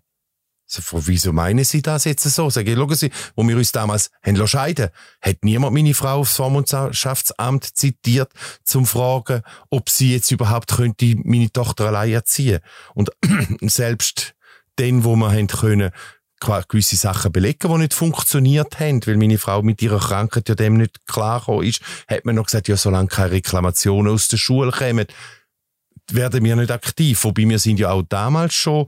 So, 0.65 0.82
wieso 1.07 1.32
meinen 1.32 1.63
Sie 1.63 1.82
das 1.82 2.03
jetzt 2.05 2.24
so? 2.24 2.49
Sag 2.49 2.68
ich, 2.68 2.76
schauen 2.76 2.95
Sie, 2.95 3.11
wo 3.36 3.47
wir 3.47 3.55
uns 3.55 3.72
damals 3.72 4.09
haben 4.22 4.47
scheiden 4.47 4.89
hat 5.22 5.38
niemand 5.43 5.74
meine 5.74 5.93
Frau 5.93 6.20
aufs 6.20 6.36
Vormundschaftsamt 6.36 7.78
zitiert, 7.78 8.32
zum 8.63 8.86
fragen, 8.86 9.43
ob 9.70 9.89
sie 9.89 10.13
jetzt 10.13 10.30
überhaupt 10.32 10.76
könnte 10.76 11.15
meine 11.24 11.51
Tochter 11.51 11.86
allein 11.86 12.11
erziehen. 12.11 12.59
Und 12.95 13.11
selbst 13.61 14.34
den, 14.78 15.05
wo 15.05 15.15
wir 15.15 15.32
haben 15.32 15.47
können, 15.47 15.91
gewisse 16.39 16.95
Sachen 16.95 17.31
belegen, 17.31 17.71
die 17.71 17.77
nicht 17.77 17.93
funktioniert 17.93 18.79
haben, 18.79 19.05
weil 19.05 19.17
meine 19.17 19.38
Frau 19.38 19.61
mit 19.61 19.81
ihrer 19.81 19.99
Krankheit 19.99 20.49
ja 20.49 20.55
dem 20.55 20.77
nicht 20.77 21.05
klar 21.07 21.43
ist, 21.63 21.81
hat 22.07 22.25
man 22.25 22.35
noch 22.35 22.45
gesagt, 22.45 22.67
ja, 22.67 22.77
solange 22.77 23.07
keine 23.07 23.31
Reklamationen 23.31 24.13
aus 24.13 24.27
der 24.27 24.38
Schule 24.38 24.71
kommen, 24.71 25.07
werden 26.11 26.43
wir 26.43 26.55
nicht 26.55 26.71
aktiv. 26.71 27.23
Wobei 27.23 27.47
wir 27.47 27.59
sind 27.59 27.79
ja 27.79 27.91
auch 27.91 28.03
damals 28.03 28.53
schon 28.53 28.88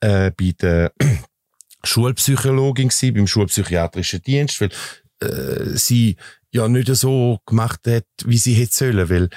äh, 0.00 0.30
bei 0.30 0.54
der 0.60 0.92
Schulpsychologin 1.84 2.88
gewesen, 2.88 3.14
beim 3.14 3.26
schulpsychiatrischen 3.26 4.22
Dienst, 4.22 4.60
weil 4.60 4.70
äh, 5.20 5.76
sie 5.76 6.16
ja 6.50 6.68
nicht 6.68 6.94
so 6.94 7.40
gemacht 7.46 7.80
hat, 7.86 8.06
wie 8.24 8.38
sie 8.38 8.54
hätte 8.54 8.74
sollen, 8.74 9.10
weil 9.10 9.28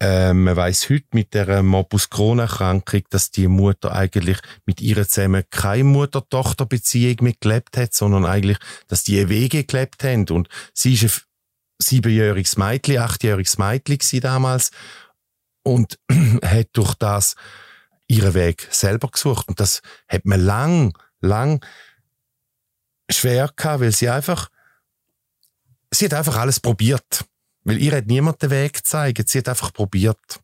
äh, 0.00 0.32
man 0.32 0.56
weiß 0.56 0.88
heute 0.88 1.06
mit 1.12 1.34
der 1.34 1.62
Morbus 1.62 2.08
Crohn-Erkrankung, 2.08 3.02
dass 3.10 3.30
die 3.30 3.48
Mutter 3.48 3.92
eigentlich 3.92 4.38
mit 4.64 4.80
ihr 4.80 5.06
zusammen 5.06 5.44
keine 5.50 5.84
Mutter-Tochter-Beziehung 5.84 7.16
mitgelebt 7.20 7.76
hat, 7.76 7.92
sondern 7.92 8.24
eigentlich, 8.24 8.58
dass 8.88 9.04
die 9.04 9.28
Wege 9.28 9.64
gelebt 9.64 10.02
haben. 10.02 10.26
Und 10.30 10.48
sie 10.72 10.94
ist 10.94 11.04
ein 11.04 11.22
siebenjähriges 11.78 12.56
Mädchen, 12.56 12.98
achtjähriges 12.98 13.58
Mädchen 13.58 14.20
damals 14.20 14.70
und 15.62 15.98
hat 16.42 16.68
durch 16.72 16.94
das 16.94 17.36
ihren 18.06 18.34
Weg 18.34 18.68
selber 18.70 19.08
gesucht. 19.08 19.48
Und 19.48 19.60
das 19.60 19.82
hat 20.08 20.24
man 20.24 20.40
lang, 20.40 20.98
lang 21.20 21.64
schwer 23.10 23.50
gehabt, 23.54 23.80
weil 23.80 23.92
sie 23.92 24.08
einfach, 24.08 24.48
sie 25.90 26.06
hat 26.06 26.14
einfach 26.14 26.38
alles 26.38 26.58
probiert. 26.58 27.24
Weil 27.64 27.78
ihr 27.78 27.92
hat 27.92 28.06
niemand 28.06 28.42
den 28.42 28.50
Weg 28.50 28.74
gezeigt. 28.74 29.28
Sie 29.28 29.38
hat 29.38 29.48
einfach 29.48 29.72
probiert. 29.72 30.40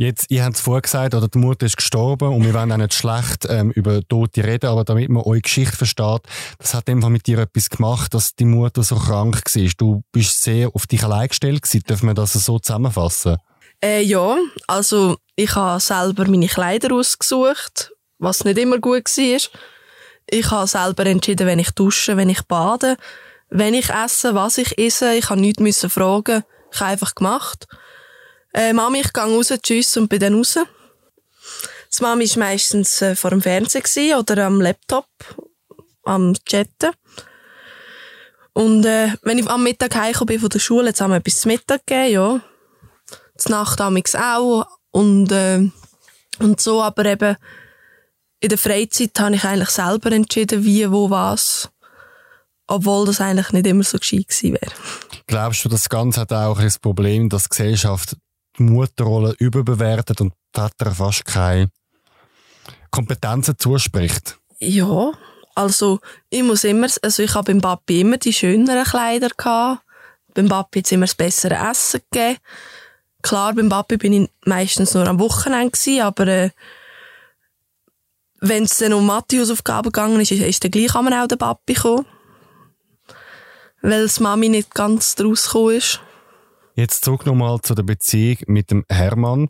Jetzt, 0.00 0.30
ihr 0.30 0.44
habt 0.44 0.54
es 0.54 0.60
vorher 0.60 0.82
gesagt, 0.82 1.14
oder 1.14 1.26
die 1.26 1.38
Mutter 1.38 1.66
ist 1.66 1.76
gestorben 1.76 2.32
und 2.32 2.46
wir 2.46 2.54
wollen 2.54 2.70
auch 2.70 2.76
nicht 2.76 2.94
schlecht 2.94 3.46
ähm, 3.48 3.72
über 3.72 4.00
Tote 4.06 4.44
reden, 4.44 4.66
aber 4.66 4.84
damit 4.84 5.08
man 5.08 5.24
eure 5.24 5.40
Geschichte 5.40 5.76
versteht, 5.76 6.20
das 6.58 6.72
hat 6.72 6.88
einfach 6.88 7.08
mit 7.08 7.26
dir 7.26 7.38
etwas 7.40 7.68
gemacht, 7.68 8.14
dass 8.14 8.36
die 8.36 8.44
Mutter 8.44 8.84
so 8.84 8.94
krank 8.94 9.42
war. 9.44 9.70
Du 9.76 10.04
bist 10.12 10.40
sehr 10.40 10.70
auf 10.72 10.86
dich 10.86 11.02
allein 11.02 11.26
gestellt 11.26 11.62
gewesen. 11.62 11.82
Dürfen 11.82 12.06
wir 12.06 12.14
das 12.14 12.34
so 12.34 12.60
zusammenfassen? 12.60 13.38
Äh, 13.82 14.02
ja, 14.02 14.36
also 14.68 15.16
ich 15.34 15.56
habe 15.56 15.80
selber 15.80 16.28
meine 16.28 16.46
Kleider 16.46 16.94
ausgesucht, 16.94 17.90
was 18.18 18.44
nicht 18.44 18.58
immer 18.58 18.78
gut 18.78 19.04
war. 19.04 19.40
Ich 20.30 20.50
habe 20.52 20.66
selber 20.68 21.06
entschieden, 21.06 21.48
wenn 21.48 21.58
ich 21.58 21.72
dusche, 21.72 22.16
wenn 22.16 22.28
ich 22.28 22.42
bade, 22.42 22.98
wenn 23.50 23.74
ich 23.74 23.90
esse, 23.90 24.34
was 24.34 24.58
ich 24.58 24.78
esse. 24.78 25.14
Ich 25.14 25.30
habe 25.30 25.40
nichts 25.40 25.60
müssen 25.60 25.90
fragen. 25.90 26.44
Ich 26.72 26.80
habe 26.80 26.90
einfach 26.92 27.14
gemacht. 27.14 27.66
Äh, 28.52 28.72
Mami, 28.72 29.00
ich 29.00 29.12
gehe 29.12 29.22
raus, 29.22 29.52
tschüss 29.62 29.96
und 29.96 30.08
bin 30.08 30.20
dann 30.20 30.34
raus. 30.34 30.58
Das 31.88 32.00
Mami 32.00 32.28
war 32.28 32.38
meistens 32.38 33.00
äh, 33.02 33.14
vor 33.14 33.30
dem 33.30 33.40
Fernseher 33.40 34.18
oder 34.18 34.46
am 34.46 34.60
Laptop, 34.60 35.06
am 36.04 36.34
Chatten. 36.44 36.92
Und 38.52 38.84
äh, 38.84 39.12
wenn 39.22 39.38
ich 39.38 39.48
am 39.48 39.62
Mittag 39.62 39.94
heimgekommen 39.94 40.26
bin 40.26 40.40
von 40.40 40.50
der 40.50 40.58
Schule, 40.58 40.88
jetzt 40.88 41.00
haben 41.00 41.12
wir 41.12 41.18
etwas 41.18 41.40
zu 41.40 41.48
Mittag 41.48 41.86
gegeben, 41.86 42.12
ja. 42.12 42.40
Die 43.42 43.50
Nacht 43.50 43.80
auch. 43.80 44.66
Und, 44.90 45.32
äh, 45.32 45.70
und 46.40 46.60
so, 46.60 46.82
aber 46.82 47.04
eben 47.04 47.36
in 48.40 48.48
der 48.48 48.58
Freizeit 48.58 49.18
habe 49.18 49.36
ich 49.36 49.44
eigentlich 49.44 49.70
selber 49.70 50.12
entschieden, 50.12 50.64
wie, 50.64 50.90
wo, 50.90 51.08
was. 51.08 51.70
Obwohl 52.68 53.06
das 53.06 53.20
eigentlich 53.20 53.50
nicht 53.52 53.66
immer 53.66 53.82
so 53.82 53.98
gescheit 53.98 54.28
gewesen 54.28 54.52
wäre. 54.60 54.72
Glaubst 55.26 55.64
du, 55.64 55.68
das 55.68 55.88
Ganze 55.88 56.20
hat 56.20 56.32
auch 56.32 56.60
das 56.60 56.78
Problem, 56.78 57.28
dass 57.28 57.44
die 57.44 57.48
Gesellschaft 57.50 58.16
die 58.58 58.62
Mutterrolle 58.62 59.34
überbewertet 59.38 60.20
und 60.20 60.32
die 60.32 60.60
Väter 60.60 60.90
fast 60.92 61.24
keine 61.24 61.70
Kompetenzen 62.90 63.58
zuspricht? 63.58 64.38
Ja, 64.58 65.12
also 65.54 66.00
ich 66.30 66.42
muss 66.42 66.64
immer, 66.64 66.88
also 67.02 67.22
ich 67.22 67.34
habe 67.34 67.52
beim 67.52 67.60
Papi 67.60 68.02
immer 68.02 68.18
die 68.18 68.32
schöneren 68.32 68.84
Kleider 68.84 69.30
gehabt. 69.36 69.82
Beim 70.34 70.48
Papi 70.48 70.82
es 70.84 70.92
immer 70.92 71.06
das 71.06 71.14
bessere 71.14 71.54
Essen 71.70 72.00
gegeben. 72.10 72.38
Klar, 73.22 73.54
beim 73.54 73.68
Papi 73.68 73.96
bin 73.96 74.12
ich 74.12 74.30
meistens 74.44 74.94
nur 74.94 75.06
am 75.06 75.18
Wochenende 75.18 75.70
gewesen, 75.70 76.02
aber 76.02 76.26
äh, 76.28 76.50
wenn 78.40 78.64
es 78.64 78.78
dann 78.78 78.92
um 78.92 79.06
Mathe-Hausaufgaben 79.06 79.90
gegangen 79.90 80.20
ist, 80.20 80.30
ist 80.30 80.62
dann 80.62 80.70
gleich 80.70 80.94
auch 80.94 81.26
der 81.26 81.36
Papi 81.36 81.74
gekommen. 81.74 82.06
Weil 83.80 84.02
das 84.02 84.20
Mami 84.20 84.48
nicht 84.48 84.74
ganz 84.74 85.14
draus 85.14 85.44
gekommen 85.44 85.76
ist. 85.76 86.00
Jetzt 86.74 87.04
zurück 87.04 87.26
nochmal 87.26 87.60
zu 87.60 87.74
der 87.74 87.82
Beziehung 87.82 88.38
mit 88.46 88.70
dem 88.70 88.84
Hermann. 88.88 89.48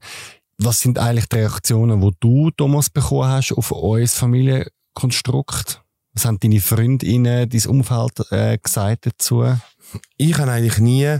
Was 0.57 0.81
sind 0.81 0.99
eigentlich 0.99 1.26
die 1.26 1.37
Reaktionen, 1.37 2.01
die 2.01 2.11
du, 2.20 2.51
Thomas, 2.51 2.91
bekommen 2.91 3.29
hast 3.29 3.53
auf 3.53 3.72
euer 3.72 4.09
Familienkonstrukt? 4.09 5.83
Was 6.14 6.24
haben 6.24 6.41
deine 6.41 6.61
Freundinnen, 6.61 7.49
dein 7.49 7.66
Umfeld 7.66 8.33
äh, 8.33 8.59
gesagt 8.59 9.07
dazu? 9.07 9.45
Ich 10.16 10.37
habe 10.39 10.51
eigentlich 10.51 10.79
nie 10.79 11.18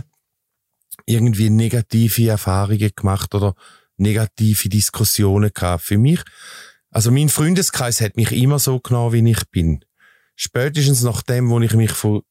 irgendwie 1.05 1.49
negative 1.49 2.29
Erfahrungen 2.29 2.91
gemacht 2.95 3.33
oder 3.33 3.55
negative 3.97 4.67
Diskussionen 4.67 5.51
gehabt. 5.53 5.83
Für 5.83 5.97
mich, 5.97 6.21
also 6.91 7.11
mein 7.11 7.29
Freundeskreis 7.29 8.01
hat 8.01 8.15
mich 8.15 8.31
immer 8.31 8.59
so 8.59 8.79
genommen, 8.79 9.13
wie 9.13 9.31
ich 9.31 9.43
bin. 9.51 9.85
Spätestens 10.35 11.03
nachdem, 11.03 11.49
wo 11.49 11.59
ich 11.59 11.73
mich 11.73 11.91
von 11.91 12.23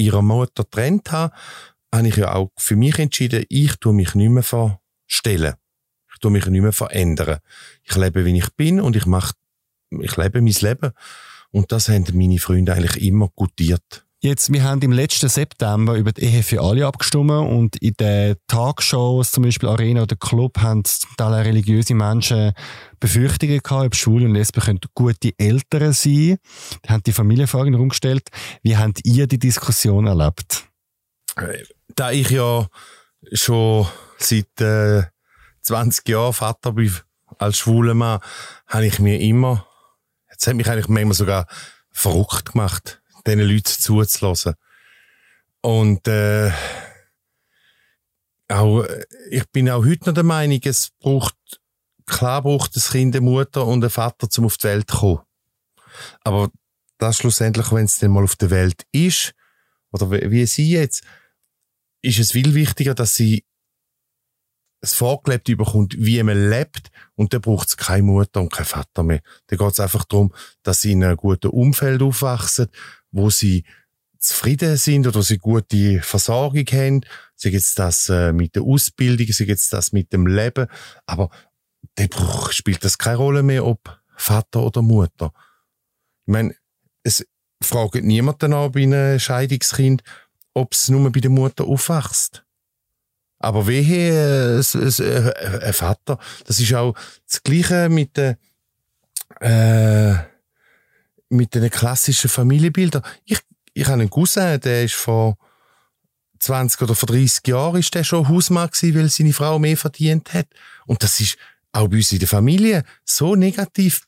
ihrer 0.00 0.22
Mutter 0.22 0.64
getrennt 0.64 1.12
habe, 1.12 1.34
habe 1.94 2.08
ich 2.08 2.16
ja 2.16 2.34
auch 2.34 2.50
für 2.56 2.76
mich 2.76 2.98
entschieden, 2.98 3.44
ich 3.48 3.76
tue 3.76 3.92
mich 3.92 4.14
nicht 4.14 4.30
mehr 4.30 4.42
verstellen. 4.42 5.54
Ich 6.12 6.18
tue 6.20 6.30
mich 6.30 6.46
nicht 6.46 6.62
mehr 6.62 6.72
verändern. 6.72 7.38
Ich 7.82 7.96
lebe, 7.96 8.24
wie 8.24 8.36
ich 8.36 8.50
bin 8.54 8.80
und 8.80 8.96
ich 8.96 9.06
mache, 9.06 9.34
ich 9.90 10.16
lebe 10.16 10.40
mein 10.40 10.54
Leben. 10.60 10.92
Und 11.50 11.72
das 11.72 11.88
haben 11.88 12.06
meine 12.12 12.38
Freunde 12.38 12.74
eigentlich 12.74 13.02
immer 13.02 13.28
gutiert. 13.34 14.06
Jetzt, 14.22 14.52
wir 14.52 14.62
haben 14.64 14.82
im 14.82 14.92
letzten 14.92 15.30
September 15.30 15.94
über 15.94 16.12
die 16.12 16.24
Ehe 16.24 16.42
für 16.42 16.60
alle 16.60 16.86
abgestimmt 16.86 17.30
und 17.30 17.76
in 17.76 17.94
den 17.94 18.36
Talkshows, 18.48 19.32
zum 19.32 19.44
Beispiel 19.44 19.70
Arena 19.70 20.02
oder 20.02 20.14
Club, 20.14 20.58
haben 20.58 20.84
zum 20.84 21.08
Teil 21.16 21.32
religiöse 21.32 21.94
Menschen 21.94 22.52
Befürchtungen 22.98 23.60
gehabt, 23.62 23.86
ob 23.86 23.96
Schwule 23.96 24.26
und 24.26 24.34
Lesben 24.34 24.78
gute 24.94 25.32
Eltern 25.38 25.94
sein 25.94 26.36
Da 26.82 26.92
haben 26.92 27.02
die 27.02 27.14
Familienfragen 27.14 27.72
herumgestellt. 27.72 28.28
Wie 28.62 28.76
habt 28.76 29.00
ihr 29.04 29.26
die 29.26 29.38
Diskussion 29.38 30.06
erlebt? 30.06 30.66
Da 31.96 32.10
ich 32.10 32.28
ja 32.28 32.66
schon 33.32 33.86
seit 34.18 34.60
äh, 34.60 35.04
20 35.62 36.06
Jahren 36.10 36.34
Vater 36.34 36.72
bin, 36.72 36.94
als 37.38 37.56
schwuler 37.56 37.94
Mann, 37.94 38.20
habe 38.66 38.84
ich 38.84 38.98
mir 38.98 39.18
immer, 39.18 39.66
jetzt 40.30 40.46
hat 40.46 40.56
mich 40.56 40.68
eigentlich 40.68 40.88
manchmal 40.88 41.14
sogar 41.14 41.46
verrückt 41.90 42.52
gemacht, 42.52 42.99
diesen 43.26 43.40
Leuten 43.40 43.64
zuzulassen. 43.64 44.54
Und 45.62 46.06
äh, 46.08 46.52
auch, 48.48 48.84
ich 49.30 49.48
bin 49.50 49.70
auch 49.70 49.84
heute 49.84 50.06
noch 50.06 50.14
der 50.14 50.24
Meinung, 50.24 50.60
es 50.64 50.90
braucht, 50.98 51.36
klar 52.06 52.42
braucht 52.42 52.74
das 52.76 52.90
Kind 52.90 53.14
eine 53.14 53.24
Mutter 53.24 53.66
und 53.66 53.84
einen 53.84 53.90
Vater, 53.90 54.28
um 54.38 54.46
auf 54.46 54.56
die 54.56 54.64
Welt 54.64 54.90
zu 54.90 54.96
kommen. 54.98 55.20
Aber 56.22 56.50
das 56.98 57.16
schlussendlich, 57.16 57.72
wenn 57.72 57.84
es 57.84 57.98
dann 57.98 58.10
mal 58.10 58.24
auf 58.24 58.36
der 58.36 58.50
Welt 58.50 58.86
ist, 58.92 59.34
oder 59.92 60.10
wie 60.10 60.46
sie 60.46 60.70
jetzt, 60.70 61.04
ist 62.02 62.18
es 62.18 62.32
viel 62.32 62.54
wichtiger, 62.54 62.94
dass 62.94 63.14
sie 63.14 63.44
es 64.80 64.94
vorgelebt 64.94 65.48
überkommt, 65.48 65.94
wie 65.98 66.22
man 66.22 66.48
lebt, 66.48 66.90
und 67.14 67.34
dann 67.34 67.42
braucht 67.42 67.68
es 67.68 67.76
keine 67.76 68.04
Mutter 68.04 68.40
und 68.40 68.52
keinen 68.52 68.66
Vater 68.66 69.02
mehr. 69.02 69.20
Da 69.48 69.56
geht 69.56 69.72
es 69.72 69.80
einfach 69.80 70.04
darum, 70.04 70.32
dass 70.62 70.80
sie 70.80 70.92
in 70.92 71.04
einem 71.04 71.16
guten 71.16 71.48
Umfeld 71.48 72.00
aufwachsen, 72.02 72.68
wo 73.12 73.30
sie 73.30 73.64
zufrieden 74.18 74.76
sind 74.76 75.06
oder 75.06 75.22
sie 75.22 75.38
gute 75.38 76.00
Versorgung 76.02 76.66
haben. 76.66 77.00
Sie 77.34 77.48
jetzt 77.48 77.78
das 77.78 78.08
äh, 78.08 78.32
mit 78.32 78.54
der 78.54 78.62
Ausbildung, 78.62 79.26
sie 79.26 79.44
jetzt 79.44 79.72
das 79.72 79.92
mit 79.92 80.12
dem 80.12 80.26
Leben. 80.26 80.66
Aber 81.06 81.30
dann 81.94 82.08
spielt 82.50 82.84
das 82.84 82.98
keine 82.98 83.16
Rolle 83.16 83.42
mehr, 83.42 83.64
ob 83.66 83.98
Vater 84.16 84.62
oder 84.62 84.82
Mutter. 84.82 85.32
Ich 86.26 86.32
meine, 86.32 86.54
es 87.02 87.26
fragt 87.62 88.04
niemand 88.04 88.42
danach 88.42 88.68
bei 88.68 88.82
einem 88.82 89.18
Scheidungskind, 89.18 90.02
ob 90.54 90.74
es 90.74 90.88
nur 90.88 91.10
bei 91.10 91.20
der 91.20 91.30
Mutter 91.30 91.64
aufwächst. 91.64 92.44
Aber 93.38 93.66
wehe, 93.66 94.60
äh, 94.60 95.02
äh, 95.02 95.64
ein 95.64 95.72
Vater, 95.72 96.18
das 96.44 96.60
ist 96.60 96.74
auch 96.74 96.94
das 97.26 97.42
Gleiche 97.42 97.88
mit 97.88 98.16
den, 98.18 98.36
äh, 99.40 100.29
mit 101.30 101.54
den 101.54 101.70
klassischen 101.70 102.28
Familienbildern. 102.28 103.02
Ich, 103.24 103.38
ich 103.72 103.86
habe 103.86 103.94
einen 103.94 104.10
Cousin, 104.10 104.60
der 104.60 104.84
ist 104.84 104.94
vor 104.94 105.38
20 106.40 106.82
oder 106.82 106.94
vor 106.94 107.06
30 107.06 107.46
Jahren 107.46 107.80
ist 107.80 107.94
der 107.94 108.04
schon 108.04 108.28
Hausmann 108.28 108.68
gewesen, 108.68 108.94
weil 108.94 109.08
seine 109.08 109.32
Frau 109.32 109.58
mehr 109.58 109.76
verdient 109.76 110.34
hat. 110.34 110.48
Und 110.86 111.02
das 111.02 111.20
ist 111.20 111.38
auch 111.72 111.88
bei 111.88 111.96
uns 111.96 112.12
in 112.12 112.18
der 112.18 112.28
Familie 112.28 112.84
so 113.04 113.34
negativ 113.36 114.06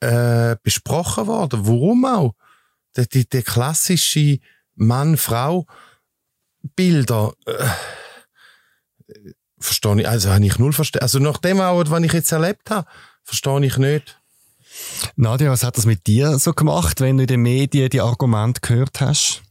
äh, 0.00 0.56
besprochen 0.62 1.26
worden. 1.26 1.66
Warum 1.66 2.04
auch? 2.04 2.34
Der, 2.96 3.06
der, 3.06 3.24
der 3.24 3.42
klassische 3.42 4.38
Mann-Frau-Bilder. 4.76 7.32
Äh, 7.46 7.68
verstehe 9.58 10.00
ich, 10.00 10.08
also 10.08 10.30
habe 10.30 10.46
ich 10.46 10.58
null 10.58 10.72
verstanden. 10.72 11.02
Also 11.02 11.18
nach 11.18 11.38
dem 11.38 11.60
auch, 11.60 11.82
was 11.90 12.02
ich 12.02 12.12
jetzt 12.12 12.32
erlebt 12.32 12.70
habe, 12.70 12.88
verstehe 13.24 13.66
ich 13.66 13.76
nicht. 13.76 14.17
Nadia, 15.16 15.50
was 15.50 15.64
hat 15.64 15.76
das 15.76 15.86
mit 15.86 16.06
dir 16.06 16.38
so 16.38 16.52
gemacht, 16.52 17.00
wenn 17.00 17.16
du 17.16 17.24
in 17.24 17.28
den 17.28 17.42
Medien 17.42 17.90
die 17.90 18.00
Argumente 18.00 18.60
gehört 18.60 19.00
hast? 19.00 19.42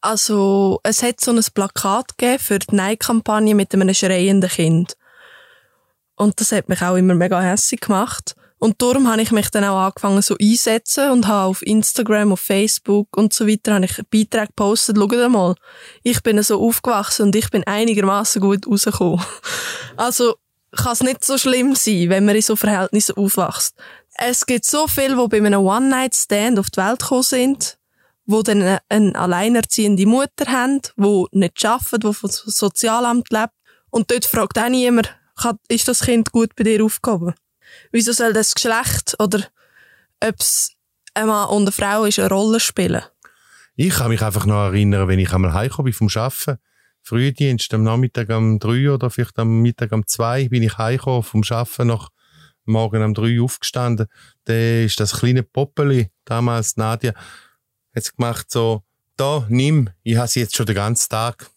Also, 0.00 0.80
es 0.82 1.02
hat 1.02 1.20
so 1.20 1.32
ein 1.32 1.44
Plakat 1.54 2.16
gegeben 2.16 2.38
für 2.38 2.58
die 2.58 2.74
Nein-Kampagne 2.74 3.54
mit 3.54 3.74
einem 3.74 3.92
schreienden 3.94 4.50
Kind. 4.50 4.96
Und 6.14 6.40
das 6.40 6.52
hat 6.52 6.68
mich 6.68 6.82
auch 6.82 6.96
immer 6.96 7.14
mega 7.14 7.40
hässlich 7.40 7.80
gemacht. 7.80 8.34
Und 8.58 8.80
darum 8.80 9.10
habe 9.10 9.20
ich 9.20 9.32
mich 9.32 9.50
dann 9.50 9.64
auch 9.64 9.78
angefangen 9.78 10.22
so 10.22 10.34
einsetzen 10.40 11.10
und 11.10 11.26
habe 11.26 11.48
auf 11.48 11.60
Instagram, 11.62 12.32
auf 12.32 12.40
Facebook 12.40 13.14
und 13.16 13.34
so 13.34 13.46
weiter 13.46 13.74
habe 13.74 13.84
ich 13.84 13.96
Beiträge 14.10 14.46
gepostet. 14.46 14.96
Schaut 14.96 15.30
mal, 15.30 15.54
ich 16.02 16.22
bin 16.22 16.42
so 16.42 16.62
aufgewachsen 16.62 17.26
und 17.26 17.36
ich 17.36 17.50
bin 17.50 17.64
einigermaßen 17.64 18.40
gut 18.40 18.66
rausgekommen. 18.66 19.24
Also 19.98 20.34
kann 20.76 20.92
es 20.92 21.02
nicht 21.02 21.24
so 21.24 21.38
schlimm 21.38 21.74
sein, 21.74 22.10
wenn 22.10 22.26
man 22.26 22.36
in 22.36 22.42
so 22.42 22.54
Verhältnissen 22.54 23.16
aufwächst. 23.16 23.74
Es 24.18 24.46
gibt 24.46 24.64
so 24.64 24.86
viele, 24.86 25.16
die 25.16 25.28
bei 25.28 25.38
einem 25.38 25.60
One-Night-Stand 25.60 26.58
auf 26.58 26.70
die 26.70 26.78
Welt 26.78 27.00
gekommen 27.00 27.22
sind, 27.22 27.78
die 28.24 28.42
dann 28.42 28.78
eine 28.88 29.14
alleinerziehende 29.14 30.06
Mutter 30.06 30.46
haben, 30.46 30.80
die 30.96 31.24
nicht 31.32 31.64
arbeitet, 31.64 32.04
die 32.04 32.14
vom 32.14 32.30
Sozialamt 32.30 33.30
lebt. 33.30 33.52
Und 33.90 34.10
dort 34.10 34.24
fragt 34.24 34.58
auch 34.58 34.68
niemand, 34.68 35.14
ist 35.68 35.88
das 35.88 36.00
Kind 36.00 36.32
gut 36.32 36.54
bei 36.56 36.64
dir 36.64 36.84
aufgehoben? 36.84 37.34
wieso 37.92 38.12
soll 38.12 38.32
das 38.32 38.54
Geschlecht 38.54 39.16
oder 39.18 39.44
ob 40.22 40.34
es 40.38 40.72
ein 41.14 41.26
Mann 41.26 41.48
und 41.48 41.62
eine 41.62 41.72
Frau 41.72 42.04
ist, 42.04 42.18
eine 42.18 42.28
Rolle 42.28 42.60
spielen? 42.60 43.02
Ich 43.76 43.94
kann 43.94 44.08
mich 44.08 44.22
einfach 44.22 44.46
noch 44.46 44.66
erinnern, 44.66 45.08
wenn 45.08 45.18
ich 45.18 45.32
einmal 45.32 45.52
heimgekommen 45.52 45.92
bin 45.92 46.08
vom 46.08 46.22
Arbeiten, 46.22 46.58
Frühdienst, 47.02 47.72
am 47.72 47.84
Nachmittag 47.84 48.30
um 48.30 48.58
drei 48.58 48.90
oder 48.90 49.10
vielleicht 49.10 49.38
am 49.38 49.60
Mittag 49.60 49.92
um 49.92 50.06
zwei 50.06 50.48
bin 50.48 50.62
ich 50.62 50.76
heimgekommen 50.76 51.22
vom 51.22 51.42
Arbeiten 51.48 51.86
nach 51.88 52.08
morgen 52.66 53.02
um 53.02 53.14
drei 53.14 53.40
aufgestanden. 53.40 54.08
Da 54.44 54.54
ist 54.54 55.00
das 55.00 55.18
kleine 55.18 55.42
Poppeli, 55.42 56.10
damals 56.24 56.76
Nadia, 56.76 57.12
hat 57.94 58.16
gemacht 58.16 58.50
so, 58.50 58.82
da, 59.16 59.46
nimm, 59.48 59.90
ich 60.02 60.16
habe 60.16 60.28
sie 60.28 60.40
jetzt 60.40 60.56
schon 60.56 60.66
den 60.66 60.74
ganzen 60.74 61.08
Tag. 61.08 61.50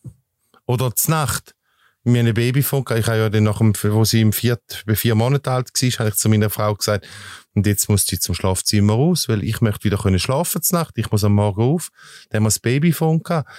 Oder 0.65 0.95
zur 0.95 1.11
Nacht 1.11 1.55
mir 2.03 2.23
ein 2.23 2.33
Babyphone 2.33 2.85
Ich 2.97 3.07
habe 3.07 3.17
ja 3.17 3.29
dann 3.29 3.43
nach 3.43 3.57
dem, 3.57 3.73
wo 3.75 4.03
sie 4.05 4.21
im 4.21 4.33
vier, 4.33 4.59
bei 4.85 4.95
vier 4.95 5.15
Monaten 5.15 5.49
alt 5.49 5.69
war, 5.73 5.99
habe 5.99 6.09
ich 6.09 6.15
zu 6.15 6.29
meiner 6.29 6.49
Frau 6.49 6.73
gesagt, 6.75 7.07
und 7.55 7.67
jetzt 7.67 7.89
muss 7.89 8.05
sie 8.05 8.19
zum 8.19 8.35
Schlafzimmer 8.35 8.93
raus, 8.93 9.27
weil 9.27 9.43
ich 9.43 9.61
möchte 9.61 9.83
wieder 9.85 9.97
können 9.97 10.19
schlafen 10.19 10.61
zur 10.61 10.79
Nacht. 10.79 10.97
Ich 10.97 11.11
muss 11.11 11.23
am 11.23 11.33
Morgen 11.33 11.61
auf. 11.61 11.89
Dann 12.29 12.45
haben 12.45 12.53
wir 12.53 12.91
das 12.91 13.23
gehabt. 13.23 13.49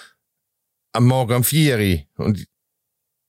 Am 0.92 1.06
Morgen 1.06 1.36
um 1.36 1.44
vier 1.44 2.04
und 2.16 2.46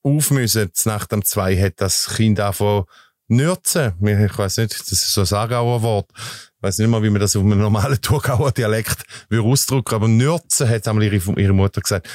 auf 0.04 0.32
müssen, 0.32 0.74
zur 0.74 0.94
Nacht 0.94 1.14
um 1.14 1.24
zwei 1.24 1.60
hat 1.62 1.74
das 1.78 2.16
Kind 2.16 2.40
angefangen 2.40 2.86
nürzen. 3.32 3.94
Ich 4.06 4.38
weiß 4.38 4.58
nicht, 4.58 4.80
das 4.80 4.92
ist 4.92 5.14
so 5.14 5.22
ein 5.22 5.34
Aargauer 5.34 5.82
Wort. 5.82 6.10
Ich 6.16 6.64
weiß 6.64 6.78
nicht 6.80 6.90
mal, 6.90 7.02
wie 7.02 7.10
man 7.10 7.22
das 7.22 7.36
auf 7.36 7.44
einem 7.44 7.60
normalen 7.60 8.00
Thurgauer 8.02 8.52
Dialekt 8.52 9.04
ausdrücken 9.32 9.96
aber 9.96 10.08
nürzen 10.08 10.70
hat 10.70 10.88
einmal 10.88 11.04
ihre, 11.04 11.40
ihre 11.40 11.54
Mutter 11.54 11.82
gesagt. 11.82 12.08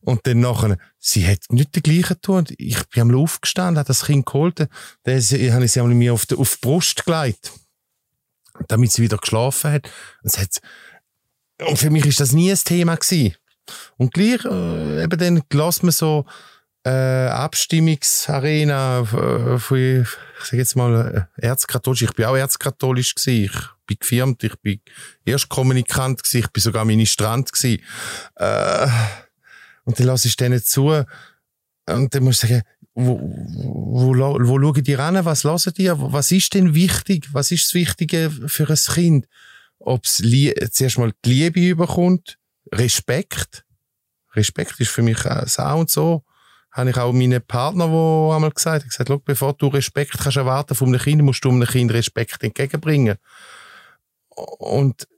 Und 0.00 0.26
dann 0.26 0.40
nachher, 0.40 0.78
sie 0.98 1.26
hat 1.26 1.40
nicht 1.48 1.74
den 1.74 1.82
gleichen 1.82 2.20
tun. 2.20 2.44
Ich 2.56 2.86
bin 2.88 3.02
am 3.02 3.10
Lauf 3.10 3.40
gestanden, 3.40 3.78
habe 3.78 3.88
das 3.88 4.04
Kind 4.04 4.26
geholt. 4.26 4.60
Dann 4.60 4.68
habe 5.04 5.64
ich 5.64 5.72
sie 5.72 5.80
einmal 5.80 5.94
mir 5.94 6.12
auf 6.12 6.26
die, 6.26 6.36
auf 6.36 6.56
die 6.56 6.66
Brust 6.66 7.04
gelegt. 7.04 7.52
Damit 8.68 8.92
sie 8.92 9.02
wieder 9.02 9.16
geschlafen 9.16 9.72
hat. 9.72 9.90
Und, 10.22 10.38
hat. 10.38 10.60
und 11.66 11.78
für 11.78 11.90
mich 11.90 12.06
ist 12.06 12.20
das 12.20 12.32
nie 12.32 12.50
ein 12.50 12.58
Thema 12.58 12.96
gewesen. 12.96 13.34
Und 13.96 14.14
gleich, 14.14 14.44
äh, 14.44 15.02
eben 15.02 15.18
dann 15.18 15.42
lassen 15.52 15.86
wir 15.86 15.92
so, 15.92 16.24
äh, 16.88 17.28
Abstimmungsarena 17.28 19.00
äh, 19.00 19.58
von, 19.58 19.78
ich 19.78 20.44
sag 20.44 20.58
jetzt 20.58 20.76
mal, 20.76 21.28
äh, 21.36 21.46
erzkatholisch. 21.46 22.02
Ich 22.02 22.12
bin 22.12 22.24
auch 22.26 22.36
erzkatholisch 22.36 23.14
gewesen. 23.14 23.44
Ich 23.44 23.86
bin 23.86 23.96
gefirmt, 23.98 24.44
ich 24.44 24.56
bin 24.60 24.80
erst 25.24 25.48
Kommunikant 25.48 26.22
gewesen, 26.22 26.44
ich 26.44 26.52
bin 26.52 26.62
sogar 26.62 26.84
Ministrant 26.84 27.52
gewesen. 27.52 27.82
Äh, 28.36 28.88
und 29.84 29.98
dann 29.98 30.06
lasse 30.06 30.28
ich 30.28 30.36
denen 30.36 30.62
zu. 30.62 31.04
Und 31.86 32.14
dann 32.14 32.22
muss 32.22 32.42
ich 32.42 32.50
sagen, 32.50 32.62
wo, 32.94 33.20
wo, 33.20 34.14
wo, 34.14 34.60
schauen 34.60 34.82
die 34.82 34.94
ran? 34.94 35.24
Was 35.24 35.44
lassen 35.44 35.72
die? 35.74 35.90
Was 35.94 36.32
ist 36.32 36.54
denn 36.54 36.74
wichtig? 36.74 37.28
Was 37.32 37.52
ist 37.52 37.66
das 37.66 37.74
Wichtige 37.74 38.30
für 38.30 38.68
ein 38.68 38.76
Kind? 38.76 39.28
Ob 39.78 40.04
es 40.04 40.22
zuerst 40.72 40.98
mal 40.98 41.12
die 41.24 41.32
Liebe 41.32 41.60
überkommt, 41.60 42.38
Respekt. 42.72 43.64
Respekt 44.34 44.80
ist 44.80 44.90
für 44.90 45.02
mich 45.02 45.18
so 45.46 45.62
und 45.62 45.90
so. 45.90 46.24
Habe 46.78 46.90
ich 46.90 46.96
auch 46.96 47.12
meinen 47.12 47.42
Partner, 47.42 47.86
der 47.86 48.34
einmal 48.34 48.50
gesagt 48.50 48.84
hat, 48.84 48.90
gesagt, 48.90 49.24
bevor 49.24 49.52
du 49.54 49.68
Respekt 49.68 50.18
kannst 50.18 50.36
erwarten 50.36 50.74
von 50.74 50.88
einem 50.88 51.00
Kind, 51.00 51.22
musst 51.22 51.44
du 51.44 51.50
einem 51.50 51.66
Kind 51.66 51.92
Respekt 51.92 52.42
entgegenbringen. 52.42 53.16
Und 54.28 55.08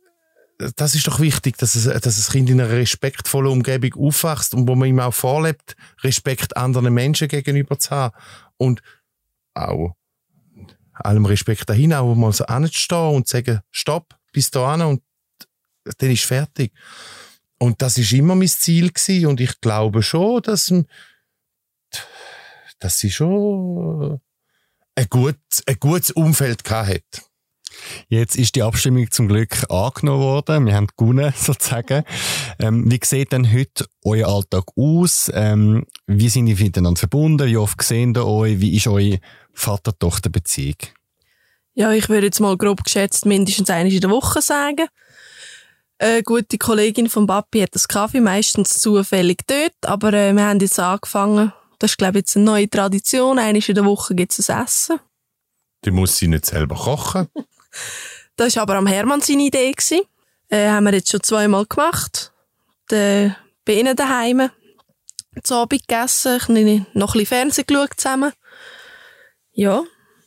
das 0.76 0.94
ist 0.94 1.06
doch 1.06 1.20
wichtig, 1.20 1.56
dass, 1.58 1.74
es, 1.74 1.84
dass 1.84 2.02
das 2.02 2.30
Kind 2.30 2.50
in 2.50 2.60
einer 2.60 2.70
respektvollen 2.70 3.52
Umgebung 3.52 4.06
aufwächst 4.06 4.54
und 4.54 4.68
wo 4.68 4.74
man 4.74 4.88
ihm 4.88 5.00
auch 5.00 5.14
vorlebt, 5.14 5.76
Respekt 6.02 6.56
anderen 6.56 6.92
Menschen 6.92 7.28
gegenüber 7.28 7.78
zu 7.78 7.90
haben. 7.90 8.16
Und 8.56 8.82
auch 9.54 9.94
allem 10.92 11.24
Respekt 11.26 11.68
dahin, 11.68 11.94
auch 11.94 12.14
mal 12.14 12.32
so 12.32 12.44
anzustehen 12.44 13.14
und 13.14 13.26
zu 13.26 13.38
sagen, 13.38 13.60
stopp, 13.70 14.14
bis 14.32 14.50
dahin 14.50 14.82
und 14.82 15.02
dann 15.98 16.10
ist 16.10 16.24
fertig. 16.24 16.72
Und 17.58 17.82
das 17.82 17.98
ist 17.98 18.12
immer 18.12 18.34
mein 18.34 18.48
Ziel 18.48 18.90
gewesen 18.90 19.26
und 19.26 19.40
ich 19.40 19.60
glaube 19.60 20.02
schon, 20.02 20.42
dass, 20.42 20.72
dass 22.80 22.98
sie 22.98 23.10
schon 23.10 24.20
ein, 24.96 25.06
gut, 25.08 25.38
ein 25.66 25.76
gutes 25.78 26.10
Umfeld 26.10 26.64
gehabt 26.64 26.88
hat. 26.88 27.30
Jetzt 28.08 28.36
ist 28.36 28.56
die 28.56 28.62
Abstimmung 28.62 29.10
zum 29.10 29.28
Glück 29.28 29.70
angenommen 29.70 30.22
worden. 30.22 30.66
Wir 30.66 30.74
haben 30.74 30.88
gewonnen, 30.96 31.32
sozusagen. 31.36 32.04
Ähm, 32.58 32.90
wie 32.90 33.00
sieht 33.02 33.32
denn 33.32 33.52
heute 33.52 33.86
euer 34.04 34.28
Alltag 34.28 34.64
aus? 34.76 35.30
Ähm, 35.32 35.86
wie 36.06 36.28
sind 36.28 36.46
ihr 36.46 36.56
miteinander 36.56 36.98
verbunden? 36.98 37.46
Wie 37.46 37.56
oft 37.56 37.80
sehen 37.82 38.14
ihr 38.14 38.26
euch? 38.26 38.60
Wie 38.60 38.76
ist 38.76 38.86
eure 38.88 39.20
Vater-Tochter-Beziehung? 39.52 40.76
Ja, 41.74 41.92
ich 41.92 42.08
würde 42.08 42.26
jetzt 42.26 42.40
mal 42.40 42.56
grob 42.56 42.84
geschätzt 42.84 43.26
mindestens 43.26 43.70
einmal 43.70 43.92
in 43.92 44.00
der 44.00 44.10
Woche 44.10 44.42
sagen. 44.42 44.88
Eine 45.98 46.22
gute 46.22 46.58
Kollegin 46.58 47.08
von 47.08 47.26
Papi 47.26 47.60
hat 47.60 47.74
das 47.74 47.86
Kaffee 47.86 48.20
meistens 48.20 48.80
zufällig 48.80 49.46
dort, 49.46 49.74
aber 49.84 50.12
äh, 50.14 50.32
wir 50.32 50.46
haben 50.46 50.58
jetzt 50.60 50.78
angefangen. 50.78 51.52
Das 51.80 51.92
ist, 51.92 51.96
glaube 51.96 52.18
ich, 52.18 52.22
jetzt 52.22 52.36
eine 52.36 52.44
neue 52.44 52.68
Tradition. 52.68 53.38
Einmal 53.38 53.62
in 53.66 53.74
der 53.74 53.84
Woche 53.86 54.14
gibt 54.14 54.38
es 54.38 54.50
ein 54.50 54.64
Essen. 54.64 55.00
Die 55.84 55.90
muss 55.90 56.18
sie 56.18 56.28
nicht 56.28 56.46
selber 56.46 56.76
kochen. 56.76 57.26
Das 58.36 58.56
war 58.56 58.62
aber 58.62 58.76
am 58.76 58.86
Hermann 58.86 59.20
seine 59.20 59.42
Idee. 59.42 59.70
Gewesen. 59.70 60.00
Äh, 60.48 60.68
haben 60.68 60.84
wir 60.84 60.94
jetzt 60.94 61.10
schon 61.10 61.22
zweimal 61.22 61.66
gemacht. 61.66 62.32
De, 62.90 63.32
bei 63.66 63.74
ihnen 63.74 63.94
daheim. 63.94 64.48
Zu 65.42 65.56
Abend 65.56 65.86
gegessen, 65.86 66.38
noch 66.94 67.14
ein 67.14 67.18
bisschen 67.18 67.26
Fernsehen 67.26 67.66
geschaut 67.66 67.92
zusammen. 67.96 68.32
Ja. 69.52 69.84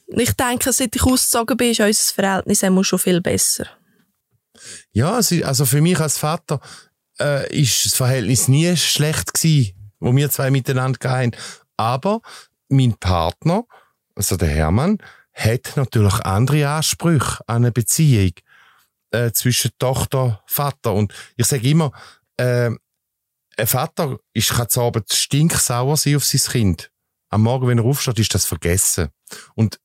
Ich 0.08 0.32
denke, 0.34 0.72
seit 0.72 0.96
ich 0.96 1.04
ausgezogen 1.04 1.58
bin, 1.58 1.72
ist 1.72 1.80
unser 1.80 2.14
Verhältnis 2.14 2.62
immer 2.62 2.84
schon 2.84 3.00
viel 3.00 3.20
besser. 3.20 3.68
Ja, 4.92 5.16
also 5.16 5.66
für 5.66 5.82
mich 5.82 6.00
als 6.00 6.20
Vater 6.20 6.62
äh, 7.20 7.52
ist 7.52 7.84
das 7.86 7.96
Verhältnis 7.96 8.48
nie 8.48 8.78
schlecht 8.78 9.34
gewesen, 9.34 9.83
wo 10.04 10.16
wir 10.16 10.30
zwei 10.30 10.52
miteinander 10.52 11.00
gehen. 11.00 11.36
Aber 11.78 12.22
mein 12.70 12.94
Partner, 12.96 13.64
also 14.16 14.36
der 14.36 14.50
Hermann, 14.50 14.98
hat 15.34 15.74
natürlich 15.76 16.20
andere 16.26 16.68
Ansprüche 16.70 17.42
an 17.48 17.64
eine 17.64 17.72
Beziehung 17.72 18.34
äh, 19.12 19.32
zwischen 19.32 19.72
Tochter 19.80 20.24
und 20.24 20.40
Vater. 20.46 20.94
Und 20.94 21.14
ich 21.38 21.48
sage 21.48 21.68
immer, 21.68 21.92
äh, 22.38 22.70
ein 23.56 23.68
Vater 23.68 24.20
ist, 24.34 24.50
kann 24.50 24.70
zu 24.70 24.82
Abend 24.82 25.12
stinksauer 25.12 25.98
sein 25.98 26.18
auf 26.18 26.26
sein 26.26 26.52
Kind. 26.52 26.92
Am 27.30 27.44
Morgen, 27.44 27.68
wenn 27.68 27.80
er 27.80 27.86
aufsteht, 27.86 28.20
ist 28.20 28.36
das 28.36 28.46
vergessen. 28.46 29.10
Und 29.56 29.80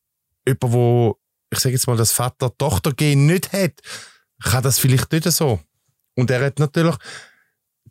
jemand, 0.46 0.72
wo, 0.72 1.18
ich 1.50 1.60
sage 1.60 1.74
jetzt 1.74 1.86
mal, 1.86 1.96
das 1.96 2.12
Vater-Tochter-Gen 2.12 3.26
nicht 3.26 3.52
hat, 3.52 3.80
kann 4.42 4.62
das 4.62 4.78
vielleicht 4.78 5.12
nicht 5.12 5.30
so. 5.30 5.60
Und 6.14 6.30
er 6.30 6.44
hat 6.44 6.58
natürlich 6.58 6.96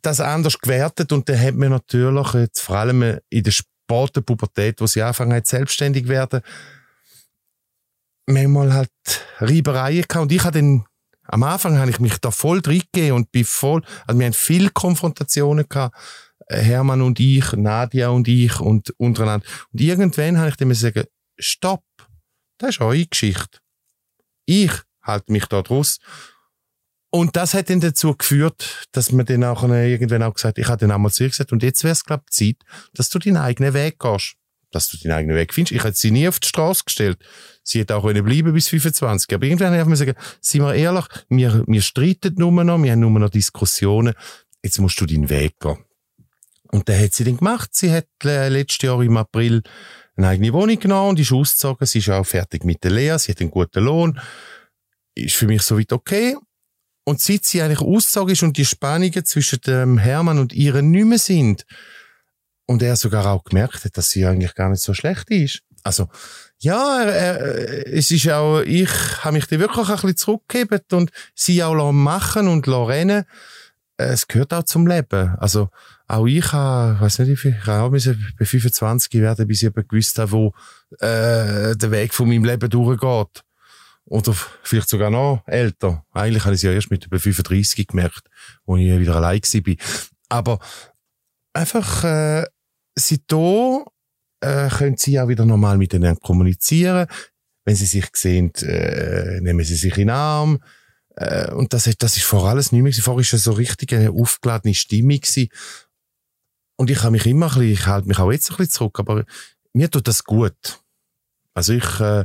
das 0.02 0.20
anders 0.20 0.58
gewertet 0.58 1.12
und 1.12 1.28
dann 1.28 1.40
hat 1.40 1.54
man 1.54 1.70
natürlich 1.70 2.34
jetzt 2.34 2.60
vor 2.60 2.76
allem 2.76 3.18
in 3.28 3.42
der 3.42 3.50
späten 3.50 4.24
Pubertät, 4.24 4.80
wo 4.80 4.86
sie 4.86 5.02
anfangen 5.02 5.42
selbstständig 5.44 6.08
werden, 6.08 6.42
manchmal 8.26 8.72
halt 8.72 8.90
Reibereien 9.38 10.04
gehabt. 10.06 10.22
Und 10.22 10.32
ich 10.32 10.44
habe 10.44 10.58
dann, 10.58 10.84
am 11.24 11.42
Anfang 11.42 11.78
habe 11.78 11.90
ich 11.90 12.00
mich 12.00 12.18
da 12.18 12.30
voll 12.30 12.60
reingegeben 12.64 13.12
und 13.12 13.32
bin 13.32 13.44
voll, 13.44 13.82
also 14.06 14.18
wir 14.18 14.26
haben 14.26 14.32
viele 14.32 14.70
Konfrontationen 14.70 15.68
gehabt. 15.68 15.96
Äh, 16.48 16.62
Hermann 16.62 17.02
und 17.02 17.20
ich, 17.20 17.52
Nadia 17.52 18.08
und 18.08 18.28
ich 18.28 18.58
und 18.60 18.90
untereinander. 18.98 19.46
Und 19.72 19.80
irgendwann 19.80 20.38
habe 20.38 20.50
ich 20.50 20.56
dann 20.56 20.72
sagen, 20.74 21.04
stopp, 21.38 21.84
das 22.58 22.70
ist 22.70 22.80
eure 22.80 23.06
Geschichte. 23.06 23.58
Ich 24.46 24.72
halte 25.02 25.32
mich 25.32 25.46
da 25.46 25.62
draus. 25.62 25.98
Und 27.10 27.36
das 27.36 27.54
hat 27.54 27.70
dann 27.70 27.80
dazu 27.80 28.14
geführt, 28.14 28.86
dass 28.92 29.12
man 29.12 29.24
dann 29.24 29.44
auch 29.44 29.62
irgendwann 29.62 30.22
auch 30.22 30.34
gesagt, 30.34 30.58
ich 30.58 30.68
habe 30.68 30.78
dann 30.78 30.90
einmal 30.90 31.10
zu 31.10 31.24
ihr 31.24 31.30
gesagt, 31.30 31.52
und 31.52 31.62
jetzt 31.62 31.82
wäre 31.82 31.92
es, 31.92 32.04
glaube 32.04 32.24
ich, 32.28 32.34
Zeit, 32.34 32.56
dass 32.94 33.08
du 33.08 33.18
deinen 33.18 33.38
eigenen 33.38 33.72
Weg 33.72 33.98
gehst 33.98 34.36
dass 34.70 34.88
du 34.88 34.98
deinen 34.98 35.12
eigenen 35.12 35.36
Weg 35.36 35.54
findest. 35.54 35.72
Ich 35.72 35.84
hätte 35.84 35.96
sie 35.96 36.10
nie 36.10 36.28
auf 36.28 36.40
die 36.40 36.48
Straße 36.48 36.84
gestellt. 36.84 37.18
Sie 37.62 37.80
hätte 37.80 37.96
auch 37.96 38.02
bleiben 38.02 38.52
bis 38.52 38.68
25. 38.68 39.34
Aber 39.34 39.44
irgendwann 39.44 39.72
habe 39.72 39.80
ich 39.80 39.86
mir 39.86 40.06
gesagt, 40.06 40.38
seien 40.40 40.62
wir 40.62 40.74
ehrlich, 40.74 41.06
wir, 41.28 41.64
wir 41.66 41.82
streiten 41.82 42.34
nur 42.36 42.52
noch, 42.64 42.82
wir 42.82 42.92
haben 42.92 43.00
nur 43.00 43.10
noch 43.10 43.30
Diskussionen. 43.30 44.14
Jetzt 44.62 44.78
musst 44.78 45.00
du 45.00 45.06
deinen 45.06 45.30
Weg 45.30 45.58
gehen. 45.60 45.78
Und 46.70 46.88
das 46.88 47.00
hat 47.00 47.14
sie 47.14 47.24
dann 47.24 47.38
gemacht. 47.38 47.70
Sie 47.72 47.90
hat 47.90 48.08
äh, 48.24 48.48
letztes 48.48 48.82
Jahr 48.82 49.00
im 49.00 49.16
April 49.16 49.62
eine 50.16 50.28
eigene 50.28 50.52
Wohnung 50.52 50.78
genommen 50.78 51.10
und 51.10 51.20
ist 51.20 51.32
ausgezogen. 51.32 51.86
Sie 51.86 52.00
ist 52.00 52.10
auch 52.10 52.26
fertig 52.26 52.64
mit 52.64 52.84
der 52.84 52.90
Lehre. 52.90 53.18
Sie 53.18 53.32
hat 53.32 53.40
einen 53.40 53.50
guten 53.50 53.84
Lohn. 53.84 54.20
Ist 55.14 55.36
für 55.36 55.46
mich 55.46 55.62
soweit 55.62 55.92
okay. 55.92 56.36
Und 57.08 57.22
seit 57.22 57.46
sie 57.46 57.62
eigentlich 57.62 57.80
ausgezogen 57.80 58.34
ist 58.34 58.42
und 58.42 58.58
die 58.58 58.66
Spannungen 58.66 59.24
zwischen 59.24 59.62
dem 59.62 59.96
Hermann 59.96 60.38
und 60.38 60.52
ihr 60.52 60.82
nicht 60.82 61.06
mehr 61.06 61.18
sind, 61.18 61.64
und 62.66 62.82
er 62.82 62.96
sogar 62.96 63.24
auch 63.26 63.44
gemerkt 63.44 63.86
hat, 63.86 63.96
dass 63.96 64.10
sie 64.10 64.26
eigentlich 64.26 64.54
gar 64.54 64.68
nicht 64.68 64.82
so 64.82 64.92
schlecht 64.92 65.30
ist. 65.30 65.62
Also, 65.84 66.10
ja, 66.58 67.02
er, 67.02 67.14
er, 67.14 67.86
es 67.94 68.10
ist 68.10 68.28
auch, 68.28 68.60
ich 68.60 68.90
habe 69.24 69.32
mich 69.32 69.46
da 69.46 69.58
wirklich 69.58 69.88
ein 69.88 69.94
bisschen 69.94 70.16
zurückgegeben 70.18 70.80
und 70.92 71.10
sie 71.34 71.62
auch 71.62 71.92
machen 71.92 72.46
und 72.46 72.68
rennen. 72.68 73.24
Es 73.96 74.28
gehört 74.28 74.52
auch 74.52 74.64
zum 74.64 74.86
Leben. 74.86 75.34
Also, 75.38 75.70
auch 76.08 76.26
ich 76.26 76.52
habe, 76.52 76.96
ich 76.96 77.00
weiß 77.00 77.20
nicht, 77.20 77.42
ich 77.42 77.66
habe 77.66 77.84
auch 77.84 77.90
bei 77.90 78.44
25 78.44 79.14
werden, 79.14 79.46
bis 79.48 79.62
ich 79.62 79.68
eben 79.68 79.88
gewusst 79.88 80.18
habe, 80.18 80.32
wo 80.32 80.54
äh, 80.98 81.74
der 81.74 81.90
Weg 81.90 82.12
von 82.12 82.28
meinem 82.28 82.44
Leben 82.44 82.68
durchgeht. 82.68 83.44
Oder 84.08 84.34
vielleicht 84.62 84.88
sogar 84.88 85.10
noch 85.10 85.42
älter. 85.46 86.04
Eigentlich 86.12 86.44
habe 86.44 86.54
ich 86.54 86.60
es 86.60 86.62
ja 86.62 86.72
erst 86.72 86.90
mit 86.90 87.04
über 87.06 87.20
35 87.20 87.86
gemerkt, 87.86 88.22
wo 88.64 88.76
ich 88.76 88.98
wieder 88.98 89.16
allein 89.16 89.40
war. 89.40 89.74
Aber 90.30 90.58
einfach, 91.52 92.04
äh, 92.04 92.46
seitdem 92.94 93.84
äh, 94.40 94.68
können 94.70 94.96
sie 94.96 95.20
auch 95.20 95.28
wieder 95.28 95.44
normal 95.44 95.76
miteinander 95.76 96.20
kommunizieren. 96.20 97.06
Wenn 97.64 97.76
sie 97.76 97.84
sich 97.84 98.06
sehen, 98.14 98.54
äh, 98.62 99.40
nehmen 99.40 99.64
sie 99.64 99.76
sich 99.76 99.92
in 99.92 100.08
den 100.08 100.10
Arm. 100.10 100.62
Äh, 101.16 101.52
und 101.52 101.74
das, 101.74 101.84
das 101.98 102.16
ist 102.16 102.24
vor 102.24 102.48
alles 102.48 102.72
nicht 102.72 102.82
mehr. 102.82 102.92
Vorher 102.92 103.30
war 103.30 103.34
es 103.36 103.44
so 103.44 103.52
richtig 103.52 103.92
eine 103.92 104.10
aufgeladene 104.10 104.74
Stimmung. 104.74 105.20
Gewesen. 105.20 105.48
Und 106.76 106.90
ich 106.90 107.02
habe 107.02 107.10
mich 107.10 107.26
immer 107.26 107.46
ein 107.46 107.58
bisschen, 107.58 107.72
ich 107.72 107.86
halte 107.86 108.08
mich 108.08 108.18
auch 108.18 108.32
jetzt 108.32 108.50
ein 108.50 108.56
bisschen 108.56 108.72
zurück, 108.72 108.98
aber 109.00 109.24
mir 109.74 109.90
tut 109.90 110.08
das 110.08 110.24
gut. 110.24 110.80
Also 111.52 111.74
ich, 111.74 112.00
äh, 112.00 112.24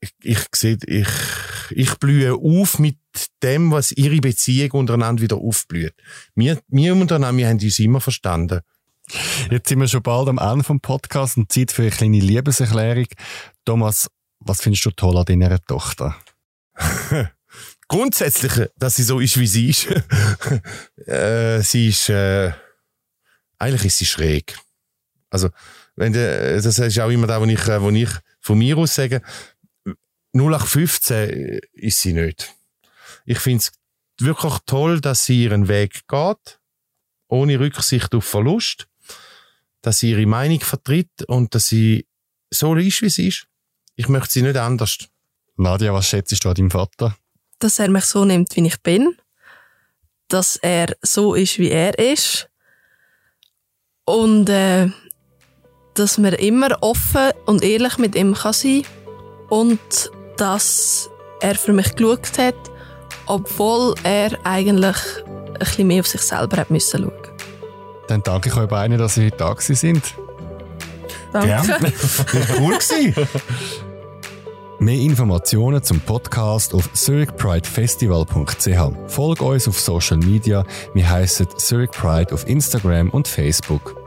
ich, 0.00 0.12
ich 0.22 0.38
sehe, 0.54 0.78
ich, 0.86 1.08
ich 1.70 1.94
blühe 1.96 2.34
auf 2.34 2.78
mit 2.78 2.98
dem, 3.42 3.70
was 3.70 3.92
ihre 3.92 4.20
Beziehung 4.20 4.72
untereinander 4.72 5.22
wieder 5.22 5.36
aufblüht. 5.36 5.94
Wir, 6.34 6.60
wir 6.68 6.94
untereinander, 6.94 7.36
wir 7.36 7.48
haben 7.48 7.60
uns 7.60 7.78
immer 7.78 8.00
verstanden. 8.00 8.60
Jetzt 9.50 9.68
sind 9.68 9.80
wir 9.80 9.88
schon 9.88 10.02
bald 10.02 10.28
am 10.28 10.38
Ende 10.38 10.64
vom 10.64 10.80
Podcast 10.80 11.36
und 11.36 11.50
Zeit 11.52 11.72
für 11.72 11.82
eine 11.82 11.90
kleine 11.90 12.20
Liebeserklärung. 12.20 13.06
Thomas, 13.64 14.08
was 14.38 14.62
findest 14.62 14.84
du 14.86 14.90
toll 14.90 15.18
an 15.18 15.24
deiner 15.24 15.60
Tochter? 15.60 16.16
Grundsätzlich, 17.88 18.70
dass 18.76 18.96
sie 18.96 19.02
so 19.02 19.18
ist, 19.18 19.38
wie 19.38 19.46
sie 19.46 19.70
ist. 19.70 19.86
äh, 21.06 21.60
sie 21.60 21.88
ist, 21.88 22.08
äh, 22.08 22.52
eigentlich 23.58 23.86
ist 23.86 23.98
sie 23.98 24.06
schräg. 24.06 24.56
Also, 25.28 25.50
wenn 25.96 26.12
de, 26.12 26.60
das 26.60 26.78
ist 26.78 26.98
auch 27.00 27.10
immer 27.10 27.26
da, 27.26 27.40
wo 27.40 27.46
ich, 27.46 27.66
äh, 27.66 27.82
wo 27.82 27.90
ich 27.90 28.08
von 28.40 28.58
mir 28.58 28.78
aus 28.78 28.94
sage, 28.94 29.22
0815 30.34 31.60
ist 31.72 32.00
sie 32.00 32.12
nicht. 32.12 32.54
Ich 33.24 33.38
finde 33.38 33.58
es 33.64 33.72
wirklich 34.18 34.54
toll, 34.66 35.00
dass 35.00 35.24
sie 35.24 35.44
ihren 35.44 35.68
Weg 35.68 36.06
geht, 36.08 36.60
ohne 37.28 37.58
Rücksicht 37.58 38.14
auf 38.14 38.24
Verlust 38.24 38.86
dass 39.82 40.00
sie 40.00 40.10
ihre 40.10 40.26
Meinung 40.26 40.60
vertritt 40.60 41.22
und 41.26 41.54
dass 41.54 41.68
sie 41.68 42.06
so 42.50 42.74
ist, 42.74 43.02
wie 43.02 43.10
sie 43.10 43.28
ist. 43.28 43.46
Ich 43.96 44.08
möchte 44.08 44.32
sie 44.32 44.42
nicht 44.42 44.56
anders. 44.56 44.98
Nadja, 45.56 45.92
was 45.92 46.08
schätzt 46.08 46.44
du 46.44 46.48
an 46.48 46.54
deinem 46.54 46.70
Vater? 46.70 47.16
Dass 47.58 47.78
er 47.78 47.90
mich 47.90 48.04
so 48.04 48.24
nimmt, 48.24 48.54
wie 48.56 48.66
ich 48.66 48.80
bin. 48.82 49.16
Dass 50.28 50.56
er 50.56 50.96
so 51.02 51.34
ist, 51.34 51.58
wie 51.58 51.70
er 51.70 51.98
ist. 51.98 52.48
Und 54.04 54.48
äh, 54.48 54.88
dass 55.94 56.18
man 56.18 56.34
immer 56.34 56.82
offen 56.82 57.32
und 57.46 57.62
ehrlich 57.62 57.98
mit 57.98 58.14
ihm 58.14 58.34
kann 58.34 58.52
sein 58.52 58.84
Und 59.50 60.10
dass 60.40 61.10
er 61.40 61.54
für 61.54 61.74
mich 61.74 61.94
geschaut 61.94 62.38
hat, 62.38 62.54
obwohl 63.26 63.94
er 64.02 64.38
eigentlich 64.44 64.96
ein 65.26 65.58
bisschen 65.58 65.86
mehr 65.86 66.00
auf 66.00 66.06
sich 66.06 66.22
selber 66.22 66.56
hat 66.56 66.70
müssen 66.70 67.02
schauen 67.02 67.12
Dann 68.08 68.22
danke 68.22 68.48
ich 68.48 68.56
euch 68.56 68.68
beiden, 68.68 68.96
dass 68.96 69.18
ihr 69.18 69.26
heute 69.26 69.36
da 69.36 69.54
sind. 69.58 70.14
Danke. 71.32 71.46
Gern. 71.46 71.92
cool. 72.58 72.78
Mehr 74.78 74.98
Informationen 74.98 75.82
zum 75.82 76.00
Podcast 76.00 76.72
auf 76.72 76.90
zurichpridefestival.ch. 76.94 79.08
Folgt 79.08 79.42
uns 79.42 79.68
auf 79.68 79.78
Social 79.78 80.16
Media. 80.16 80.64
Wir 80.94 81.10
heißen 81.10 81.48
Zurich 81.58 81.90
Pride 81.90 82.32
auf 82.32 82.48
Instagram 82.48 83.10
und 83.10 83.28
Facebook. 83.28 83.99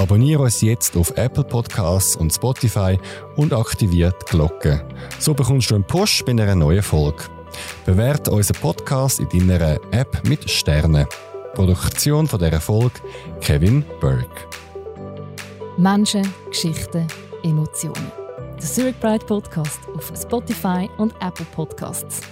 Abonniere 0.00 0.44
uns 0.44 0.62
jetzt 0.62 0.96
auf 0.96 1.14
Apple 1.18 1.44
Podcasts 1.44 2.16
und 2.16 2.32
Spotify 2.32 2.98
und 3.36 3.52
aktiviert 3.52 4.14
die 4.22 4.30
Glocke. 4.30 4.82
So 5.18 5.34
bekommst 5.34 5.70
du 5.70 5.74
einen 5.74 5.84
Push 5.84 6.24
bei 6.24 6.32
einer 6.32 6.54
neuen 6.54 6.82
Folge. 6.82 7.24
Bewerte 7.84 8.30
unseren 8.30 8.56
Podcast 8.62 9.20
in 9.20 9.46
deiner 9.46 9.78
App 9.90 10.26
mit 10.26 10.48
Sternen. 10.48 11.06
Produktion 11.52 12.26
von 12.26 12.38
dieser 12.38 12.62
Folge 12.62 12.98
Kevin 13.42 13.84
Burke. 14.00 14.24
Menschen, 15.76 16.32
Geschichten, 16.48 17.06
Emotionen. 17.42 18.10
Der 18.56 18.66
Zurich 18.66 18.98
Pride 19.00 19.26
Podcast 19.26 19.80
auf 19.94 20.10
Spotify 20.16 20.88
und 20.96 21.12
Apple 21.20 21.46
Podcasts. 21.54 22.22